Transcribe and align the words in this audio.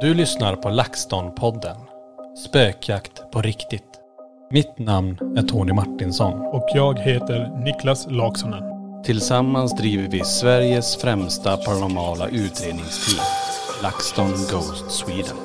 Du 0.00 0.14
lyssnar 0.14 0.56
på 0.56 0.68
LaxTon-podden. 0.68 1.76
Spökjakt 2.48 3.30
på 3.32 3.42
riktigt. 3.42 3.84
Mitt 4.50 4.78
namn 4.78 5.18
är 5.36 5.42
Tony 5.42 5.72
Martinsson. 5.72 6.40
Och 6.40 6.68
jag 6.74 6.98
heter 6.98 7.64
Niklas 7.64 8.06
Laksonen. 8.10 8.62
Tillsammans 9.04 9.76
driver 9.76 10.08
vi 10.08 10.24
Sveriges 10.24 10.96
främsta 10.96 11.56
paranormala 11.56 12.28
utredningsteam. 12.28 13.26
LaxTon 13.82 14.30
Ghost 14.50 14.90
Sweden. 14.90 15.36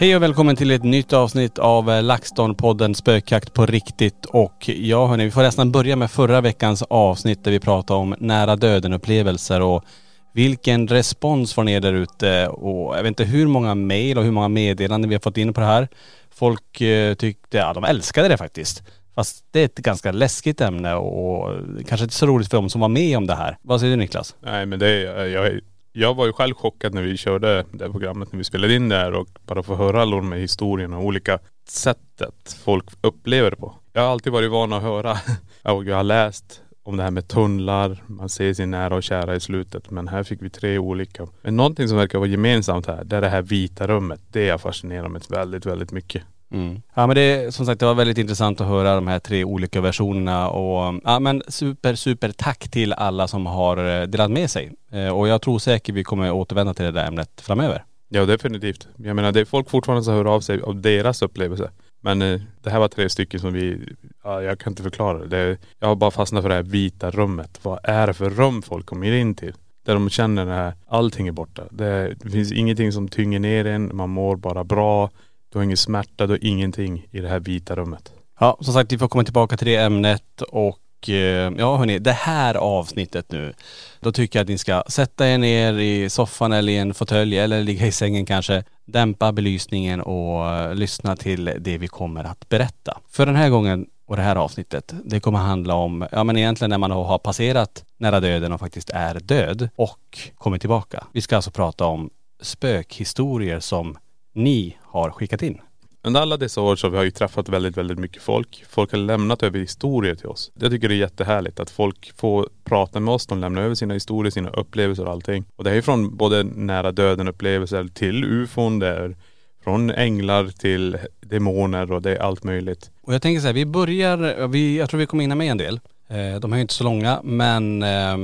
Hej 0.00 0.16
och 0.16 0.22
välkommen 0.22 0.56
till 0.56 0.70
ett 0.70 0.84
nytt 0.84 1.12
avsnitt 1.12 1.58
av 1.58 1.90
eh, 1.90 2.02
LaxTon-podden 2.02 2.94
Spökjakt 2.94 3.52
på 3.52 3.66
riktigt. 3.66 4.24
Och 4.24 4.68
ja 4.68 5.06
hörni, 5.06 5.24
vi 5.24 5.30
får 5.30 5.42
nästan 5.42 5.72
börja 5.72 5.96
med 5.96 6.10
förra 6.10 6.40
veckans 6.40 6.82
avsnitt 6.82 7.44
där 7.44 7.50
vi 7.50 7.60
pratade 7.60 8.00
om 8.00 8.14
nära 8.18 8.56
döden-upplevelser 8.56 9.60
och 9.60 9.84
vilken 10.32 10.88
respons 10.88 11.54
får 11.54 11.64
ni 11.64 11.80
där 11.80 11.92
ute 11.92 12.48
och 12.48 12.96
jag 12.96 13.02
vet 13.02 13.08
inte 13.08 13.24
hur 13.24 13.46
många 13.46 13.74
mejl 13.74 14.18
och 14.18 14.24
hur 14.24 14.30
många 14.30 14.48
meddelanden 14.48 15.08
vi 15.08 15.14
har 15.14 15.20
fått 15.20 15.36
in 15.36 15.54
på 15.54 15.60
det 15.60 15.66
här. 15.66 15.88
Folk 16.30 16.80
eh, 16.80 17.14
tyckte, 17.14 17.56
ja 17.56 17.72
de 17.72 17.84
älskade 17.84 18.28
det 18.28 18.36
faktiskt. 18.36 18.82
Fast 19.14 19.44
det 19.50 19.60
är 19.60 19.64
ett 19.64 19.78
ganska 19.78 20.12
läskigt 20.12 20.60
ämne 20.60 20.94
och 20.94 21.50
kanske 21.88 22.04
inte 22.04 22.14
så 22.14 22.26
roligt 22.26 22.50
för 22.50 22.56
dem 22.56 22.70
som 22.70 22.80
var 22.80 22.88
med 22.88 23.16
om 23.16 23.26
det 23.26 23.34
här. 23.34 23.56
Vad 23.62 23.80
säger 23.80 23.96
du 23.96 23.96
Niklas? 23.96 24.36
Nej 24.40 24.66
men 24.66 24.78
det 24.78 24.88
är, 24.88 25.24
eh, 25.24 25.26
jag, 25.26 25.60
jag 25.92 26.14
var 26.14 26.26
ju 26.26 26.32
själv 26.32 26.54
chockad 26.54 26.94
när 26.94 27.02
vi 27.02 27.16
körde 27.16 27.64
det 27.72 27.84
här 27.84 27.90
programmet, 27.90 28.32
när 28.32 28.38
vi 28.38 28.44
spelade 28.44 28.74
in 28.74 28.88
det 28.88 28.96
här 28.96 29.12
och 29.12 29.28
bara 29.46 29.62
få 29.62 29.74
höra 29.74 30.02
alla 30.02 30.16
de 30.16 30.32
här 30.32 30.38
historierna 30.38 30.98
och 30.98 31.04
olika 31.04 31.38
sättet 31.68 32.56
folk 32.64 32.84
upplever 33.00 33.50
det 33.50 33.56
på. 33.56 33.74
Jag 33.92 34.02
har 34.02 34.08
alltid 34.08 34.32
varit 34.32 34.50
van 34.50 34.72
att 34.72 34.82
höra 34.82 35.18
och 35.62 35.84
jag 35.84 35.96
har 35.96 36.04
läst 36.04 36.62
om 36.82 36.96
det 36.96 37.02
här 37.02 37.10
med 37.10 37.28
tunnlar, 37.28 38.02
man 38.06 38.28
ser 38.28 38.54
sin 38.54 38.70
nära 38.70 38.94
och 38.94 39.02
kära 39.02 39.34
i 39.34 39.40
slutet. 39.40 39.90
Men 39.90 40.08
här 40.08 40.22
fick 40.22 40.42
vi 40.42 40.50
tre 40.50 40.78
olika. 40.78 41.26
Men 41.42 41.56
någonting 41.56 41.88
som 41.88 41.96
verkar 41.96 42.18
vara 42.18 42.28
gemensamt 42.28 42.86
här, 42.86 43.04
det 43.04 43.16
är 43.16 43.20
det 43.20 43.28
här 43.28 43.42
vita 43.42 43.86
rummet. 43.86 44.20
Det 44.30 44.42
är 44.42 44.48
jag 44.48 44.60
fascinerad 44.60 45.10
med 45.10 45.22
väldigt, 45.28 45.66
väldigt 45.66 45.92
mycket. 45.92 46.22
Mm. 46.52 46.82
Ja 46.94 47.06
men 47.06 47.16
det, 47.16 47.54
som 47.54 47.66
sagt 47.66 47.80
det 47.80 47.86
var 47.86 47.94
väldigt 47.94 48.18
intressant 48.18 48.60
att 48.60 48.66
höra 48.66 48.94
de 48.94 49.06
här 49.06 49.18
tre 49.18 49.44
olika 49.44 49.80
versionerna 49.80 50.48
och 50.48 51.00
ja 51.04 51.18
men 51.18 51.42
super, 51.48 51.94
super 51.94 52.32
tack 52.32 52.68
till 52.68 52.92
alla 52.92 53.28
som 53.28 53.46
har 53.46 53.76
eh, 53.76 54.06
delat 54.06 54.30
med 54.30 54.50
sig. 54.50 54.72
Eh, 54.90 55.08
och 55.08 55.28
jag 55.28 55.42
tror 55.42 55.58
säkert 55.58 55.94
vi 55.94 56.04
kommer 56.04 56.30
återvända 56.30 56.74
till 56.74 56.84
det 56.84 56.90
där 56.90 57.06
ämnet 57.06 57.40
framöver. 57.40 57.84
Ja 58.08 58.26
definitivt. 58.26 58.88
Jag 58.96 59.16
menar 59.16 59.32
det 59.32 59.40
är 59.40 59.44
folk 59.44 59.70
fortfarande 59.70 60.04
som 60.04 60.14
hör 60.14 60.24
av 60.24 60.40
sig 60.40 60.60
av 60.62 60.80
deras 60.80 61.22
upplevelse. 61.22 61.70
Men 62.04 62.22
eh, 62.22 62.40
det 62.62 62.70
här 62.70 62.78
var 62.78 62.88
tre 62.88 63.08
stycken 63.08 63.40
som 63.40 63.52
vi, 63.52 63.88
ja, 64.24 64.42
jag 64.42 64.58
kan 64.58 64.70
inte 64.70 64.82
förklara 64.82 65.18
det. 65.18 65.26
det. 65.26 65.58
Jag 65.78 65.88
har 65.88 65.94
bara 65.94 66.10
fastnat 66.10 66.42
för 66.42 66.48
det 66.48 66.54
här 66.54 66.62
vita 66.62 67.10
rummet. 67.10 67.60
Vad 67.62 67.78
är 67.82 68.06
det 68.06 68.14
för 68.14 68.30
rum 68.30 68.62
folk 68.62 68.86
kommer 68.86 69.12
in 69.12 69.34
till? 69.34 69.54
Där 69.84 69.94
de 69.94 70.10
känner 70.10 70.46
att 70.46 70.74
allting 70.86 71.28
är 71.28 71.32
borta. 71.32 71.62
Det, 71.70 72.14
det 72.20 72.30
finns 72.30 72.52
ingenting 72.52 72.92
som 72.92 73.08
tynger 73.08 73.38
ner 73.38 73.64
en, 73.64 73.96
man 73.96 74.10
mår 74.10 74.36
bara 74.36 74.64
bra. 74.64 75.10
Du 75.48 75.58
har 75.58 75.64
ingen 75.64 75.76
smärta, 75.76 76.26
du 76.26 76.32
har 76.32 76.44
ingenting 76.44 77.06
i 77.10 77.20
det 77.20 77.28
här 77.28 77.40
vita 77.40 77.76
rummet. 77.76 78.12
Ja 78.40 78.58
som 78.60 78.74
sagt 78.74 78.92
vi 78.92 78.98
får 78.98 79.08
komma 79.08 79.24
tillbaka 79.24 79.56
till 79.56 79.66
det 79.66 79.76
ämnet 79.76 80.42
och 80.42 80.78
Eh, 81.08 81.52
ja 81.58 81.76
hörni, 81.76 81.98
det 81.98 82.12
här 82.12 82.54
avsnittet 82.54 83.32
nu. 83.32 83.54
Då 84.00 84.12
tycker 84.12 84.38
jag 84.38 84.44
att 84.44 84.48
ni 84.48 84.58
ska 84.58 84.82
sätta 84.86 85.28
er 85.28 85.38
ner 85.38 85.72
i 85.72 86.10
soffan 86.10 86.52
eller 86.52 86.72
i 86.72 86.76
en 86.76 86.94
fåtölj 86.94 87.38
eller 87.38 87.62
ligga 87.62 87.86
i 87.86 87.92
sängen 87.92 88.26
kanske. 88.26 88.64
Dämpa 88.84 89.32
belysningen 89.32 90.00
och 90.00 90.48
eh, 90.48 90.74
lyssna 90.74 91.16
till 91.16 91.52
det 91.58 91.78
vi 91.78 91.88
kommer 91.88 92.24
att 92.24 92.48
berätta. 92.48 92.98
För 93.10 93.26
den 93.26 93.36
här 93.36 93.48
gången 93.48 93.86
och 94.06 94.16
det 94.16 94.22
här 94.22 94.36
avsnittet, 94.36 94.94
det 95.04 95.20
kommer 95.20 95.38
handla 95.38 95.74
om, 95.74 96.06
ja 96.12 96.24
men 96.24 96.36
egentligen 96.36 96.70
när 96.70 96.78
man 96.78 96.90
har 96.90 97.18
passerat 97.18 97.84
nära 97.96 98.20
döden 98.20 98.52
och 98.52 98.60
faktiskt 98.60 98.90
är 98.90 99.20
död 99.20 99.68
och 99.76 100.18
kommer 100.34 100.58
tillbaka. 100.58 101.04
Vi 101.12 101.20
ska 101.20 101.36
alltså 101.36 101.50
prata 101.50 101.84
om 101.84 102.10
spökhistorier 102.40 103.60
som 103.60 103.98
ni 104.34 104.76
har 104.82 105.10
skickat 105.10 105.42
in. 105.42 105.60
Under 106.04 106.20
alla 106.20 106.36
dessa 106.36 106.60
år 106.60 106.76
så 106.76 106.90
har 106.90 106.98
vi 106.98 107.04
ju 107.04 107.10
träffat 107.10 107.48
väldigt, 107.48 107.76
väldigt 107.76 107.98
mycket 107.98 108.22
folk. 108.22 108.64
Folk 108.68 108.90
har 108.92 108.98
lämnat 108.98 109.42
över 109.42 109.58
historier 109.58 110.14
till 110.14 110.26
oss. 110.26 110.50
Jag 110.54 110.70
tycker 110.70 110.88
det 110.88 110.94
är 110.94 110.96
jättehärligt 110.96 111.60
att 111.60 111.70
folk 111.70 112.12
får 112.16 112.48
prata 112.64 113.00
med 113.00 113.14
oss. 113.14 113.26
De 113.26 113.38
lämnar 113.38 113.62
över 113.62 113.74
sina 113.74 113.94
historier, 113.94 114.30
sina 114.30 114.50
upplevelser 114.50 115.04
och 115.04 115.12
allting. 115.12 115.44
Och 115.56 115.64
det 115.64 115.70
är 115.70 115.74
ju 115.74 115.82
från 115.82 116.16
både 116.16 116.42
nära 116.42 116.92
döden 116.92 117.28
upplevelser 117.28 117.88
till 117.94 118.24
ufon, 118.24 118.78
det 118.78 118.88
är 118.88 119.16
från 119.64 119.90
änglar 119.90 120.48
till 120.48 120.98
demoner 121.20 121.92
och 121.92 122.02
det 122.02 122.10
är 122.10 122.22
allt 122.22 122.44
möjligt. 122.44 122.90
Och 123.02 123.14
jag 123.14 123.22
tänker 123.22 123.40
så 123.40 123.46
här, 123.46 123.54
vi 123.54 123.66
börjar, 123.66 124.48
vi, 124.48 124.78
jag 124.78 124.90
tror 124.90 125.00
vi 125.00 125.06
kommer 125.06 125.22
hinna 125.22 125.34
med 125.34 125.50
en 125.50 125.58
del. 125.58 125.80
Eh, 126.08 126.40
De 126.40 126.52
är 126.52 126.56
ju 126.56 126.62
inte 126.62 126.74
så 126.74 126.84
långa 126.84 127.20
men 127.24 127.82
eh, 127.82 128.16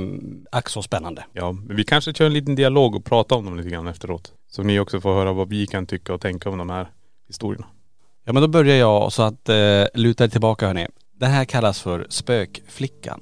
ack 0.51 0.69
så 0.69 0.81
spännande. 0.81 1.23
Ja, 1.33 1.51
men 1.51 1.75
vi 1.77 1.83
kanske 1.83 2.13
kör 2.13 2.25
en 2.25 2.33
liten 2.33 2.55
dialog 2.55 2.95
och 2.95 3.05
pratar 3.05 3.35
om 3.35 3.45
dem 3.45 3.57
lite 3.57 3.69
grann 3.69 3.87
efteråt. 3.87 4.33
Så 4.51 4.63
ni 4.63 4.79
också 4.79 5.01
får 5.01 5.13
höra 5.13 5.33
vad 5.33 5.49
vi 5.49 5.67
kan 5.67 5.85
tycka 5.85 6.13
och 6.13 6.21
tänka 6.21 6.49
om 6.49 6.57
de 6.57 6.69
här 6.69 6.87
historierna. 7.29 7.65
Ja 8.25 8.33
men 8.33 8.41
då 8.41 8.47
börjar 8.47 8.75
jag 8.75 9.13
så 9.13 9.23
att 9.23 9.49
eh, 9.49 9.85
luta 9.93 10.23
er 10.23 10.27
tillbaka 10.27 10.67
hörni. 10.67 10.87
Det 11.19 11.25
här 11.25 11.45
kallas 11.45 11.81
för 11.81 12.07
spökflickan. 12.09 13.21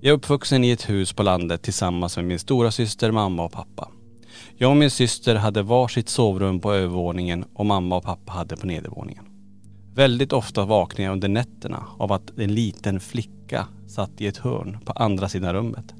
Jag 0.00 0.10
är 0.10 0.16
uppvuxen 0.16 0.64
i 0.64 0.70
ett 0.70 0.90
hus 0.90 1.12
på 1.12 1.22
landet 1.22 1.62
tillsammans 1.62 2.16
med 2.16 2.24
min 2.26 2.38
stora 2.38 2.70
syster, 2.70 3.10
mamma 3.10 3.44
och 3.44 3.52
pappa. 3.52 3.88
Jag 4.56 4.70
och 4.70 4.76
min 4.76 4.90
syster 4.90 5.34
hade 5.34 5.62
varsitt 5.62 6.08
sovrum 6.08 6.60
på 6.60 6.72
övervåningen 6.72 7.44
och 7.54 7.66
mamma 7.66 7.96
och 7.96 8.04
pappa 8.04 8.32
hade 8.32 8.56
på 8.56 8.66
nedervåningen. 8.66 9.24
Väldigt 9.94 10.32
ofta 10.32 10.64
vaknade 10.64 11.02
jag 11.02 11.12
under 11.12 11.28
nätterna 11.28 11.84
av 11.98 12.12
att 12.12 12.38
en 12.38 12.54
liten 12.54 13.00
flicka 13.00 13.66
satt 13.86 14.20
i 14.20 14.26
ett 14.26 14.36
hörn 14.36 14.78
på 14.84 14.92
andra 14.92 15.28
sidan 15.28 15.54
rummet. 15.54 15.94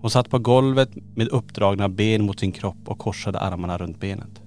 Hon 0.00 0.10
satt 0.10 0.30
på 0.30 0.38
golvet 0.38 0.90
med 1.14 1.28
uppdragna 1.28 1.88
ben 1.88 2.24
mot 2.24 2.40
sin 2.40 2.52
kropp 2.52 2.88
och 2.88 2.98
korsade 2.98 3.38
armarna 3.38 3.78
runt 3.78 4.00
benet. 4.00 4.42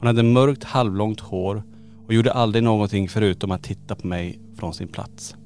Hon 0.00 0.06
hade 0.06 0.22
mörkt 0.22 0.64
halvlångt 0.64 1.20
hår 1.20 1.62
och 2.06 2.14
gjorde 2.14 2.32
aldrig 2.32 2.64
någonting 2.64 3.08
förutom 3.08 3.50
att 3.50 3.62
titta 3.62 3.94
på 3.94 4.06
mig 4.06 4.40
från 4.56 4.74
sin 4.74 4.88
plats. 4.88 5.36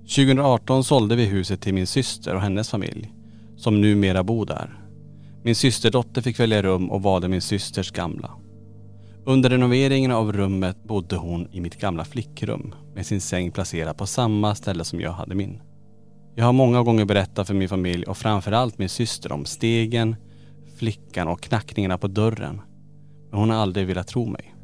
2018 0.00 0.84
sålde 0.84 1.16
vi 1.16 1.24
huset 1.24 1.60
till 1.60 1.74
min 1.74 1.86
syster 1.86 2.34
och 2.34 2.40
hennes 2.40 2.70
familj, 2.70 3.12
som 3.56 3.80
numera 3.80 4.24
bor 4.24 4.46
där. 4.46 4.78
Min 5.42 5.54
systerdotter 5.54 6.22
fick 6.22 6.40
välja 6.40 6.62
rum 6.62 6.90
och 6.90 7.02
valde 7.02 7.28
min 7.28 7.40
systers 7.40 7.90
gamla. 7.90 8.30
Under 9.24 9.50
renoveringen 9.50 10.10
av 10.10 10.32
rummet 10.32 10.84
bodde 10.84 11.16
hon 11.16 11.48
i 11.52 11.60
mitt 11.60 11.80
gamla 11.80 12.04
flickrum 12.04 12.74
med 12.94 13.06
sin 13.06 13.20
säng 13.20 13.50
placerad 13.50 13.96
på 13.96 14.06
samma 14.06 14.54
ställe 14.54 14.84
som 14.84 15.00
jag 15.00 15.12
hade 15.12 15.34
min. 15.34 15.60
Jag 16.34 16.44
har 16.44 16.52
många 16.52 16.82
gånger 16.82 17.04
berättat 17.04 17.46
för 17.46 17.54
min 17.54 17.68
familj 17.68 18.04
och 18.04 18.16
framförallt 18.16 18.78
min 18.78 18.88
syster 18.88 19.32
om 19.32 19.44
stegen, 19.44 20.16
flickan 20.76 21.28
och 21.28 21.40
knackningarna 21.40 21.98
på 21.98 22.06
dörren. 22.06 22.60
Men 23.34 23.40
hon 23.40 23.50
har 23.50 23.56
aldrig 23.56 23.86
velat 23.86 24.06
tro 24.06 24.26
mig. 24.26 24.54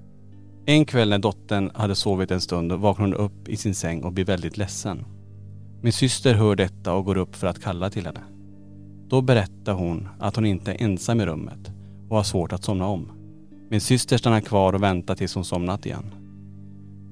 En 0.66 0.84
kväll 0.84 1.08
när 1.08 1.18
dottern 1.18 1.70
hade 1.74 1.94
sovit 1.94 2.30
en 2.30 2.40
stund 2.40 2.72
vaknade 2.72 3.16
hon 3.16 3.24
upp 3.24 3.48
i 3.48 3.56
sin 3.56 3.74
säng 3.74 4.02
och 4.04 4.12
blev 4.12 4.26
väldigt 4.26 4.56
ledsen. 4.56 5.04
Min 5.82 5.92
syster 5.92 6.34
hör 6.34 6.56
detta 6.56 6.92
och 6.92 7.04
går 7.04 7.16
upp 7.16 7.36
för 7.36 7.46
att 7.46 7.62
kalla 7.62 7.90
till 7.90 8.06
henne. 8.06 8.20
Då 9.08 9.20
berättar 9.20 9.72
hon 9.72 10.08
att 10.20 10.36
hon 10.36 10.46
inte 10.46 10.72
är 10.72 10.82
ensam 10.82 11.20
i 11.20 11.26
rummet 11.26 11.72
och 12.08 12.16
har 12.16 12.22
svårt 12.22 12.52
att 12.52 12.64
somna 12.64 12.86
om. 12.86 13.12
Min 13.70 13.80
syster 13.80 14.16
stannar 14.16 14.40
kvar 14.40 14.72
och 14.72 14.82
väntar 14.82 15.14
tills 15.14 15.34
hon 15.34 15.44
somnat 15.44 15.86
igen. 15.86 16.14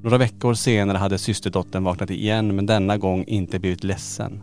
Några 0.03 0.19
veckor 0.19 0.55
senare 0.55 0.99
hade 0.99 1.19
systerdottern 1.19 1.85
vaknat 1.85 2.11
igen 2.11 2.57
men 2.57 2.67
denna 2.67 2.99
gång 2.99 3.25
inte 3.25 3.59
blivit 3.59 3.85
ledsen. 3.85 4.41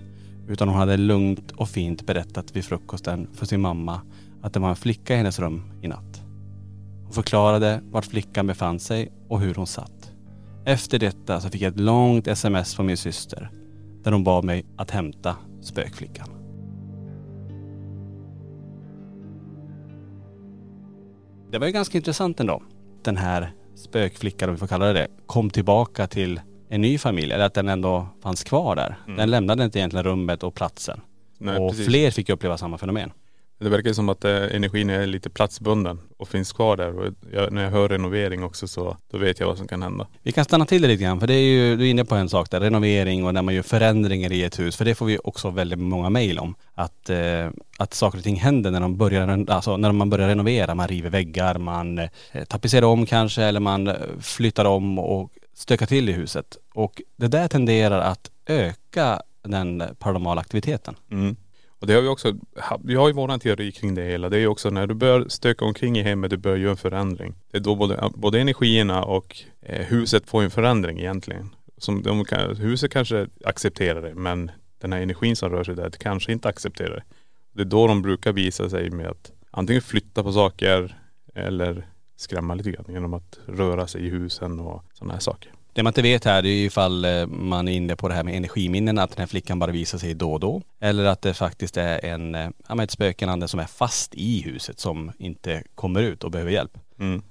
Utan 0.47 0.67
hon 0.67 0.77
hade 0.77 0.97
lugnt 0.97 1.51
och 1.51 1.69
fint 1.69 2.05
berättat 2.05 2.55
vid 2.55 2.65
frukosten 2.65 3.27
för 3.33 3.45
sin 3.45 3.61
mamma 3.61 4.01
att 4.41 4.53
det 4.53 4.59
var 4.59 4.69
en 4.69 4.75
flicka 4.75 5.13
i 5.13 5.17
hennes 5.17 5.39
rum 5.39 5.63
i 5.81 5.87
natt. 5.87 6.24
Hon 7.15 7.23
förklarade 7.23 7.81
vart 7.91 8.05
flickan 8.05 8.47
befann 8.47 8.79
sig 8.79 9.11
och 9.27 9.39
hur 9.39 9.55
hon 9.55 9.67
satt. 9.67 10.11
Efter 10.65 10.99
detta 10.99 11.41
så 11.41 11.49
fick 11.49 11.61
jag 11.61 11.73
ett 11.73 11.79
långt 11.79 12.27
sms 12.27 12.75
från 12.75 12.85
min 12.85 12.97
syster 12.97 13.51
där 14.03 14.11
hon 14.11 14.23
bad 14.23 14.43
mig 14.43 14.65
att 14.77 14.91
hämta 14.91 15.35
spökflickan. 15.61 16.27
Det 21.51 21.59
var 21.59 21.67
ju 21.67 21.73
ganska 21.73 21.97
intressant 21.97 22.39
ändå. 22.39 22.63
Den 23.03 23.17
här 23.17 23.53
spökflickan, 23.75 24.49
om 24.49 24.55
vi 24.55 24.59
får 24.59 24.67
kalla 24.67 24.85
det 24.85 24.93
det, 24.93 25.07
kom 25.25 25.49
tillbaka 25.49 26.07
till 26.07 26.41
en 26.69 26.81
ny 26.81 26.97
familj. 26.97 27.31
Eller 27.31 27.45
att 27.45 27.53
den 27.53 27.69
ändå 27.69 28.07
fanns 28.23 28.43
kvar 28.43 28.75
där. 28.75 28.95
Den 29.17 29.31
lämnade 29.31 29.63
inte 29.63 29.79
egentligen 29.79 30.03
rummet 30.03 30.43
och 30.43 30.55
platsen. 30.55 31.01
Nej, 31.37 31.57
och 31.57 31.69
precis. 31.69 31.87
fler 31.87 32.11
fick 32.11 32.29
uppleva 32.29 32.57
samma 32.57 32.77
fenomen. 32.77 33.11
Det 33.57 33.69
verkar 33.69 33.93
som 33.93 34.09
att 34.09 34.25
eh, 34.25 34.31
energin 34.31 34.89
är 34.89 35.05
lite 35.05 35.29
platsbunden 35.29 35.99
och 36.17 36.27
finns 36.27 36.53
kvar 36.53 36.77
där. 36.77 36.99
Och 36.99 37.13
jag, 37.33 37.53
när 37.53 37.63
jag 37.63 37.71
hör 37.71 37.89
renovering 37.89 38.43
också 38.43 38.67
så 38.67 38.97
då 39.11 39.17
vet 39.17 39.39
jag 39.39 39.47
vad 39.47 39.57
som 39.57 39.67
kan 39.67 39.81
hända. 39.81 40.07
Vi 40.23 40.31
kan 40.31 40.45
stanna 40.45 40.65
till 40.65 40.81
det 40.81 40.87
lite 40.87 41.03
grann 41.03 41.19
för 41.19 41.27
det 41.27 41.33
är 41.33 41.49
ju, 41.49 41.75
du 41.75 41.85
är 41.85 41.89
inne 41.89 42.05
på 42.05 42.15
en 42.15 42.29
sak 42.29 42.51
där, 42.51 42.59
renovering 42.59 43.25
och 43.25 43.33
när 43.33 43.41
man 43.41 43.53
gör 43.53 43.61
förändringar 43.61 44.31
i 44.31 44.43
ett 44.43 44.59
hus. 44.59 44.75
För 44.75 44.85
det 44.85 44.95
får 44.95 45.05
vi 45.05 45.19
också 45.23 45.49
väldigt 45.49 45.79
många 45.79 46.09
mejl 46.09 46.39
om. 46.39 46.55
Att, 46.73 47.09
eh, 47.09 47.49
att 47.77 47.93
saker 47.93 48.17
och 48.17 48.23
ting 48.23 48.35
händer 48.35 48.71
när, 48.71 48.79
de 48.79 48.97
börjar, 48.97 49.45
alltså 49.49 49.77
när 49.77 49.91
man 49.91 50.09
börjar 50.09 50.27
renovera. 50.27 50.75
Man 50.75 50.87
river 50.87 51.09
väggar, 51.09 51.57
man 51.57 51.97
eh, 51.97 52.43
tapetserar 52.47 52.85
om 52.85 53.05
kanske 53.05 53.43
eller 53.43 53.59
man 53.59 53.87
eh, 53.87 53.95
flyttar 54.21 54.65
om 54.65 54.99
och 54.99 55.31
stökar 55.53 55.85
till 55.85 56.09
i 56.09 56.11
huset. 56.11 56.57
Och 56.73 57.01
det 57.15 57.27
där 57.27 57.47
tenderar 57.47 57.99
att 57.99 58.31
öka 58.45 59.21
den 59.43 59.83
paranormala 59.99 60.41
aktiviteten. 60.41 60.95
Mm. 61.11 61.35
Och 61.85 61.89
det 61.89 61.95
har 61.95 62.01
vi 62.01 62.07
också, 62.07 62.33
vi 62.83 62.95
har 62.95 63.07
ju 63.07 63.13
våran 63.13 63.39
teori 63.39 63.71
kring 63.71 63.95
det 63.95 64.01
hela. 64.01 64.29
Det 64.29 64.37
är 64.37 64.39
ju 64.39 64.47
också 64.47 64.69
när 64.69 64.87
du 64.87 64.93
börjar 64.93 65.25
stöka 65.27 65.65
omkring 65.65 65.97
i 65.97 66.01
hemmet, 66.01 66.29
du 66.29 66.37
börjar 66.37 66.57
göra 66.57 66.71
en 66.71 66.77
förändring. 66.77 67.35
Det 67.51 67.57
är 67.57 67.61
då 67.61 67.75
både, 67.75 68.11
både 68.15 68.39
energierna 68.39 69.03
och 69.03 69.37
eh, 69.61 69.85
huset 69.85 70.29
får 70.29 70.43
en 70.43 70.51
förändring 70.51 70.99
egentligen. 70.99 71.55
Som 71.77 72.03
de 72.03 72.25
huset 72.57 72.91
kanske 72.91 73.27
accepterar 73.43 74.01
det 74.01 74.15
men 74.15 74.51
den 74.79 74.93
här 74.93 75.01
energin 75.01 75.35
som 75.35 75.49
rör 75.49 75.63
sig 75.63 75.75
där 75.75 75.89
kanske 75.89 76.31
inte 76.31 76.49
accepterar 76.49 76.95
det. 76.95 77.03
Det 77.53 77.61
är 77.61 77.65
då 77.65 77.87
de 77.87 78.01
brukar 78.01 78.33
visa 78.33 78.69
sig 78.69 78.89
med 78.89 79.07
att 79.07 79.31
antingen 79.51 79.81
flytta 79.81 80.23
på 80.23 80.31
saker 80.31 80.97
eller 81.35 81.87
skrämma 82.15 82.53
lite 82.55 82.71
grann 82.71 82.85
genom 82.89 83.13
att 83.13 83.39
röra 83.45 83.87
sig 83.87 84.05
i 84.05 84.09
husen 84.09 84.59
och 84.59 84.83
sådana 84.93 85.13
här 85.13 85.19
saker. 85.19 85.51
Det 85.75 85.83
man 85.83 85.91
inte 85.91 86.01
vet 86.01 86.25
här 86.25 86.43
är 86.43 86.47
ju 86.47 86.65
ifall 86.65 87.05
eh, 87.05 87.27
man 87.27 87.67
är 87.67 87.71
inne 87.71 87.95
på 87.95 88.07
det 88.07 88.13
här 88.13 88.23
med 88.23 88.35
energiminnen, 88.35 88.97
att 88.97 89.09
den 89.09 89.19
här 89.19 89.27
flickan 89.27 89.59
bara 89.59 89.71
visar 89.71 89.97
sig 89.97 90.13
då 90.13 90.33
och 90.33 90.39
då. 90.39 90.61
Eller 90.79 91.05
att 91.05 91.21
det 91.21 91.33
faktiskt 91.33 91.77
är 91.77 92.05
en, 92.05 92.35
eh, 92.35 92.49
ja, 92.67 92.83
ett 92.83 92.91
spökenande 92.91 93.47
som 93.47 93.59
är 93.59 93.65
fast 93.65 94.15
i 94.15 94.41
huset 94.41 94.79
som 94.79 95.11
inte 95.17 95.63
kommer 95.75 96.01
ut 96.01 96.23
och 96.23 96.31
behöver 96.31 96.51
hjälp. 96.51 96.77
Mm. 96.99 97.21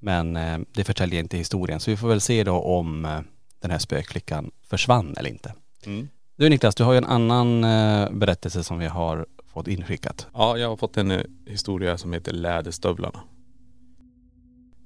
Men 0.00 0.36
eh, 0.36 0.58
det 0.74 0.84
förtäljer 0.84 1.20
inte 1.20 1.36
historien. 1.36 1.80
Så 1.80 1.90
vi 1.90 1.96
får 1.96 2.08
väl 2.08 2.20
se 2.20 2.44
då 2.44 2.60
om 2.60 3.22
den 3.60 3.70
här 3.70 3.78
spökflickan 3.78 4.50
försvann 4.66 5.14
eller 5.18 5.30
inte. 5.30 5.52
Mm. 5.86 6.08
Du 6.36 6.48
Niklas, 6.48 6.74
du 6.74 6.84
har 6.84 6.92
ju 6.92 6.98
en 6.98 7.04
annan 7.04 7.60
berättelse 8.18 8.64
som 8.64 8.78
vi 8.78 8.86
har 8.86 9.26
fått 9.52 9.68
inskickat. 9.68 10.26
Ja, 10.34 10.58
jag 10.58 10.68
har 10.68 10.76
fått 10.76 10.96
en 10.96 11.22
historia 11.46 11.98
som 11.98 12.12
heter 12.12 12.32
Läderstövlarna. 12.32 13.20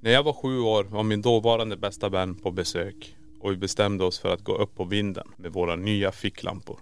När 0.01 0.11
jag 0.11 0.23
var 0.23 0.33
sju 0.33 0.61
år 0.61 0.85
var 0.85 1.03
min 1.03 1.23
dåvarande 1.23 1.77
bästa 1.77 2.09
vän 2.09 2.35
på 2.35 2.51
besök 2.51 3.17
och 3.41 3.53
vi 3.53 3.57
bestämde 3.57 4.05
oss 4.05 4.19
för 4.19 4.35
att 4.35 4.45
gå 4.45 4.57
upp 4.57 4.75
på 4.75 4.85
vinden 4.85 5.29
med 5.37 5.53
våra 5.53 5.77
nya 5.77 6.13
ficklampor. 6.13 6.81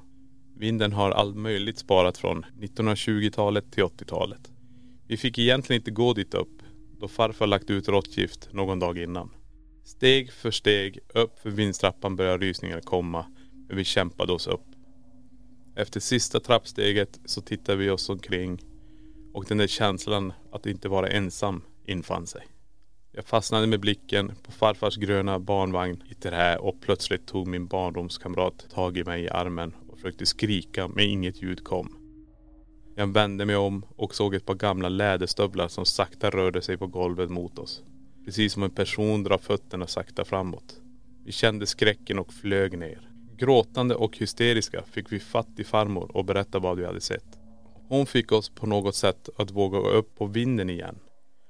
Vinden 0.56 0.92
har 0.92 1.10
allt 1.10 1.36
möjligt 1.36 1.78
sparat 1.78 2.18
från 2.18 2.44
1920-talet 2.44 3.72
till 3.72 3.84
80-talet. 3.84 4.52
Vi 5.06 5.16
fick 5.16 5.38
egentligen 5.38 5.80
inte 5.80 5.90
gå 5.90 6.12
dit 6.12 6.34
upp 6.34 6.62
då 7.00 7.08
farfar 7.08 7.46
lagt 7.46 7.70
ut 7.70 7.88
råttgift 7.88 8.48
någon 8.52 8.78
dag 8.78 8.98
innan. 8.98 9.30
Steg 9.84 10.32
för 10.32 10.50
steg 10.50 10.98
upp 11.14 11.38
för 11.38 11.50
vindstrappan 11.50 12.16
började 12.16 12.46
rysningarna 12.46 12.82
komma 12.82 13.26
men 13.68 13.76
vi 13.76 13.84
kämpade 13.84 14.32
oss 14.32 14.46
upp. 14.46 14.66
Efter 15.76 16.00
sista 16.00 16.40
trappsteget 16.40 17.20
så 17.24 17.40
tittade 17.40 17.78
vi 17.78 17.90
oss 17.90 18.08
omkring 18.08 18.62
och 19.34 19.44
den 19.44 19.58
där 19.58 19.66
känslan 19.66 20.32
att 20.52 20.66
inte 20.66 20.88
vara 20.88 21.08
ensam 21.08 21.62
infann 21.86 22.26
sig. 22.26 22.55
Jag 23.16 23.26
fastnade 23.26 23.66
med 23.66 23.80
blicken 23.80 24.32
på 24.42 24.52
farfars 24.52 24.96
gröna 24.96 25.38
barnvagn 25.38 26.02
i 26.10 26.14
trä 26.14 26.56
och 26.56 26.80
plötsligt 26.80 27.26
tog 27.26 27.46
min 27.46 27.66
barndomskamrat 27.66 28.66
tag 28.74 28.96
i 28.96 29.04
mig 29.04 29.22
i 29.22 29.28
armen 29.28 29.74
och 29.88 29.96
försökte 29.96 30.26
skrika 30.26 30.88
men 30.88 31.04
inget 31.04 31.42
ljud 31.42 31.64
kom. 31.64 31.96
Jag 32.96 33.12
vände 33.12 33.44
mig 33.44 33.56
om 33.56 33.84
och 33.96 34.14
såg 34.14 34.34
ett 34.34 34.46
par 34.46 34.54
gamla 34.54 34.88
läderstövlar 34.88 35.68
som 35.68 35.84
sakta 35.84 36.30
rörde 36.30 36.62
sig 36.62 36.76
på 36.76 36.86
golvet 36.86 37.30
mot 37.30 37.58
oss. 37.58 37.82
Precis 38.24 38.52
som 38.52 38.62
en 38.62 38.70
person 38.70 39.22
drar 39.22 39.38
fötterna 39.38 39.86
sakta 39.86 40.24
framåt. 40.24 40.80
Vi 41.24 41.32
kände 41.32 41.66
skräcken 41.66 42.18
och 42.18 42.32
flög 42.32 42.78
ner. 42.78 43.10
Gråtande 43.36 43.94
och 43.94 44.18
hysteriska 44.18 44.82
fick 44.82 45.12
vi 45.12 45.20
fatt 45.20 45.58
i 45.58 45.64
farmor 45.64 46.16
och 46.16 46.24
berätta 46.24 46.58
vad 46.58 46.76
vi 46.76 46.86
hade 46.86 47.00
sett. 47.00 47.38
Hon 47.88 48.06
fick 48.06 48.32
oss 48.32 48.50
på 48.50 48.66
något 48.66 48.94
sätt 48.94 49.28
att 49.36 49.50
våga 49.50 49.78
gå 49.78 49.88
upp 49.88 50.14
på 50.14 50.26
vinden 50.26 50.70
igen. 50.70 50.98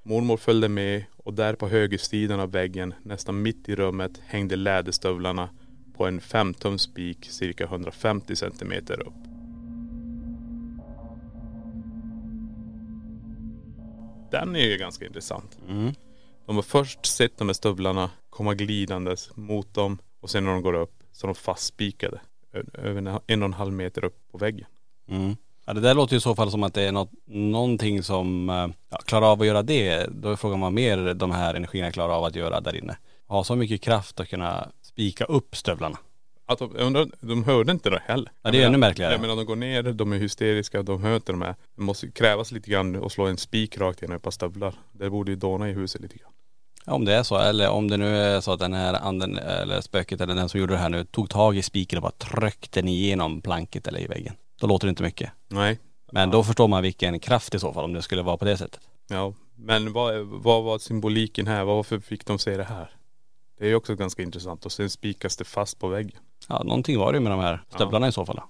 Mormor 0.03 0.37
följde 0.37 0.69
med 0.69 1.03
och 1.27 1.33
där 1.33 1.55
på 1.55 1.67
högersidan 1.67 2.39
av 2.39 2.51
väggen, 2.51 2.93
nästan 3.03 3.41
mitt 3.41 3.69
i 3.69 3.75
rummet, 3.75 4.21
hängde 4.25 4.55
läderstövlarna 4.55 5.49
på 5.93 6.07
en 6.07 6.21
5 6.21 6.53
tums 6.53 6.81
spik 6.81 7.25
cirka 7.25 7.63
150 7.63 8.35
centimeter 8.35 9.07
upp. 9.07 9.13
Den 14.31 14.55
är 14.55 14.67
ju 14.67 14.77
ganska 14.77 15.05
intressant. 15.05 15.57
Mm. 15.67 15.93
De 16.45 16.55
har 16.55 16.63
först 16.63 17.05
sett 17.05 17.37
de 17.37 17.47
här 17.47 17.53
stövlarna 17.53 18.09
komma 18.29 18.53
glidandes 18.53 19.35
mot 19.35 19.73
dem 19.73 19.97
och 20.19 20.29
sen 20.29 20.45
när 20.45 20.51
de 20.51 20.61
går 20.61 20.73
upp 20.73 21.03
så 21.11 21.25
är 21.25 21.27
de 21.27 21.35
fastspikade. 21.35 22.21
Över 22.73 23.21
en 23.27 23.43
och 23.43 23.47
en 23.47 23.53
halv 23.53 23.73
meter 23.73 24.05
upp 24.05 24.31
på 24.31 24.37
väggen. 24.37 24.67
Mm. 25.07 25.35
Ja 25.67 25.73
det 25.73 25.81
där 25.81 25.93
låter 25.93 26.13
ju 26.13 26.17
i 26.17 26.21
så 26.21 26.35
fall 26.35 26.51
som 26.51 26.63
att 26.63 26.73
det 26.73 26.81
är 26.81 26.91
något, 26.91 27.11
någonting 27.25 28.03
som 28.03 28.49
eh, 28.49 28.67
ja, 28.89 28.97
klarar 29.05 29.31
av 29.31 29.41
att 29.41 29.47
göra 29.47 29.61
det. 29.61 30.07
Då 30.11 30.31
är 30.31 30.35
frågan 30.35 30.59
vad 30.59 30.73
mer 30.73 31.13
de 31.13 31.31
här 31.31 31.53
energierna 31.53 31.91
klarar 31.91 32.13
av 32.13 32.23
att 32.23 32.35
göra 32.35 32.61
där 32.61 32.75
inne. 32.75 32.97
Ha 33.27 33.43
så 33.43 33.55
mycket 33.55 33.81
kraft 33.81 34.19
att 34.19 34.29
kunna 34.29 34.67
spika 34.81 35.25
upp 35.25 35.55
stövlarna. 35.55 35.97
Att 36.45 36.59
de, 36.59 36.75
jag 36.77 36.85
undrar, 36.85 37.07
de 37.19 37.43
hörde 37.43 37.71
inte 37.71 37.89
det 37.89 38.01
heller. 38.05 38.31
Ja, 38.41 38.51
det 38.51 38.61
är 38.61 38.67
ännu 38.67 38.77
märkligare. 38.77 39.11
Jag 39.11 39.21
menar 39.21 39.35
de 39.35 39.45
går 39.45 39.55
ner, 39.55 39.83
de 39.83 40.13
är 40.13 40.17
hysteriska, 40.17 40.83
de 40.83 41.03
hör 41.03 41.15
inte 41.15 41.31
de 41.31 41.41
här. 41.41 41.55
Det 41.75 41.81
måste 41.81 42.11
krävas 42.11 42.51
lite 42.51 42.71
grann 42.71 43.03
att 43.05 43.11
slå 43.11 43.25
en 43.25 43.37
spik 43.37 43.77
rakt 43.77 44.01
genom 44.01 44.15
ett 44.15 44.23
par 44.23 44.31
stövlar. 44.31 44.73
Det 44.91 45.09
borde 45.09 45.31
ju 45.31 45.35
dåna 45.35 45.69
i 45.69 45.73
huset 45.73 46.01
lite 46.01 46.17
grann. 46.17 46.31
Ja, 46.85 46.93
om 46.93 47.05
det 47.05 47.13
är 47.13 47.23
så, 47.23 47.37
eller 47.37 47.69
om 47.69 47.87
det 47.87 47.97
nu 47.97 48.17
är 48.17 48.41
så 48.41 48.51
att 48.51 48.59
den 48.59 48.73
här 48.73 48.93
anden 48.93 49.37
eller 49.37 49.81
spöket 49.81 50.21
eller 50.21 50.35
den 50.35 50.49
som 50.49 50.59
gjorde 50.59 50.73
det 50.73 50.79
här 50.79 50.89
nu 50.89 51.05
tog 51.05 51.29
tag 51.29 51.57
i 51.57 51.61
spiken 51.61 51.97
och 51.97 52.03
bara 52.03 52.11
tryckte 52.11 52.81
den 52.81 52.87
igenom 52.87 53.41
planket 53.41 53.87
eller 53.87 53.99
i 53.99 54.07
väggen. 54.07 54.33
Då 54.59 54.67
låter 54.67 54.87
det 54.87 54.89
inte 54.89 55.03
mycket. 55.03 55.31
Nej. 55.47 55.79
Men 56.11 56.31
då 56.31 56.43
förstår 56.43 56.67
man 56.67 56.83
vilken 56.83 57.19
kraft 57.19 57.55
i 57.55 57.59
så 57.59 57.73
fall 57.73 57.83
om 57.83 57.93
det 57.93 58.01
skulle 58.01 58.21
vara 58.21 58.37
på 58.37 58.45
det 58.45 58.57
sättet. 58.57 58.81
Ja. 59.07 59.33
Men 59.55 59.93
vad, 59.93 60.25
vad 60.25 60.63
var 60.63 60.79
symboliken 60.79 61.47
här? 61.47 61.63
Varför 61.63 61.99
fick 61.99 62.25
de 62.25 62.39
se 62.39 62.57
det 62.57 62.63
här? 62.63 62.89
Det 63.57 63.65
är 63.65 63.69
ju 63.69 63.75
också 63.75 63.95
ganska 63.95 64.23
intressant. 64.23 64.65
Och 64.65 64.71
sen 64.71 64.89
spikas 64.89 65.37
det 65.37 65.43
fast 65.43 65.79
på 65.79 65.87
väggen. 65.87 66.19
Ja, 66.47 66.63
någonting 66.63 66.99
var 66.99 67.11
det 67.11 67.17
ju 67.17 67.23
med 67.23 67.31
de 67.31 67.39
här 67.39 67.63
stövlarna 67.69 68.07
i 68.07 68.11
så 68.11 68.25
fall. 68.25 68.41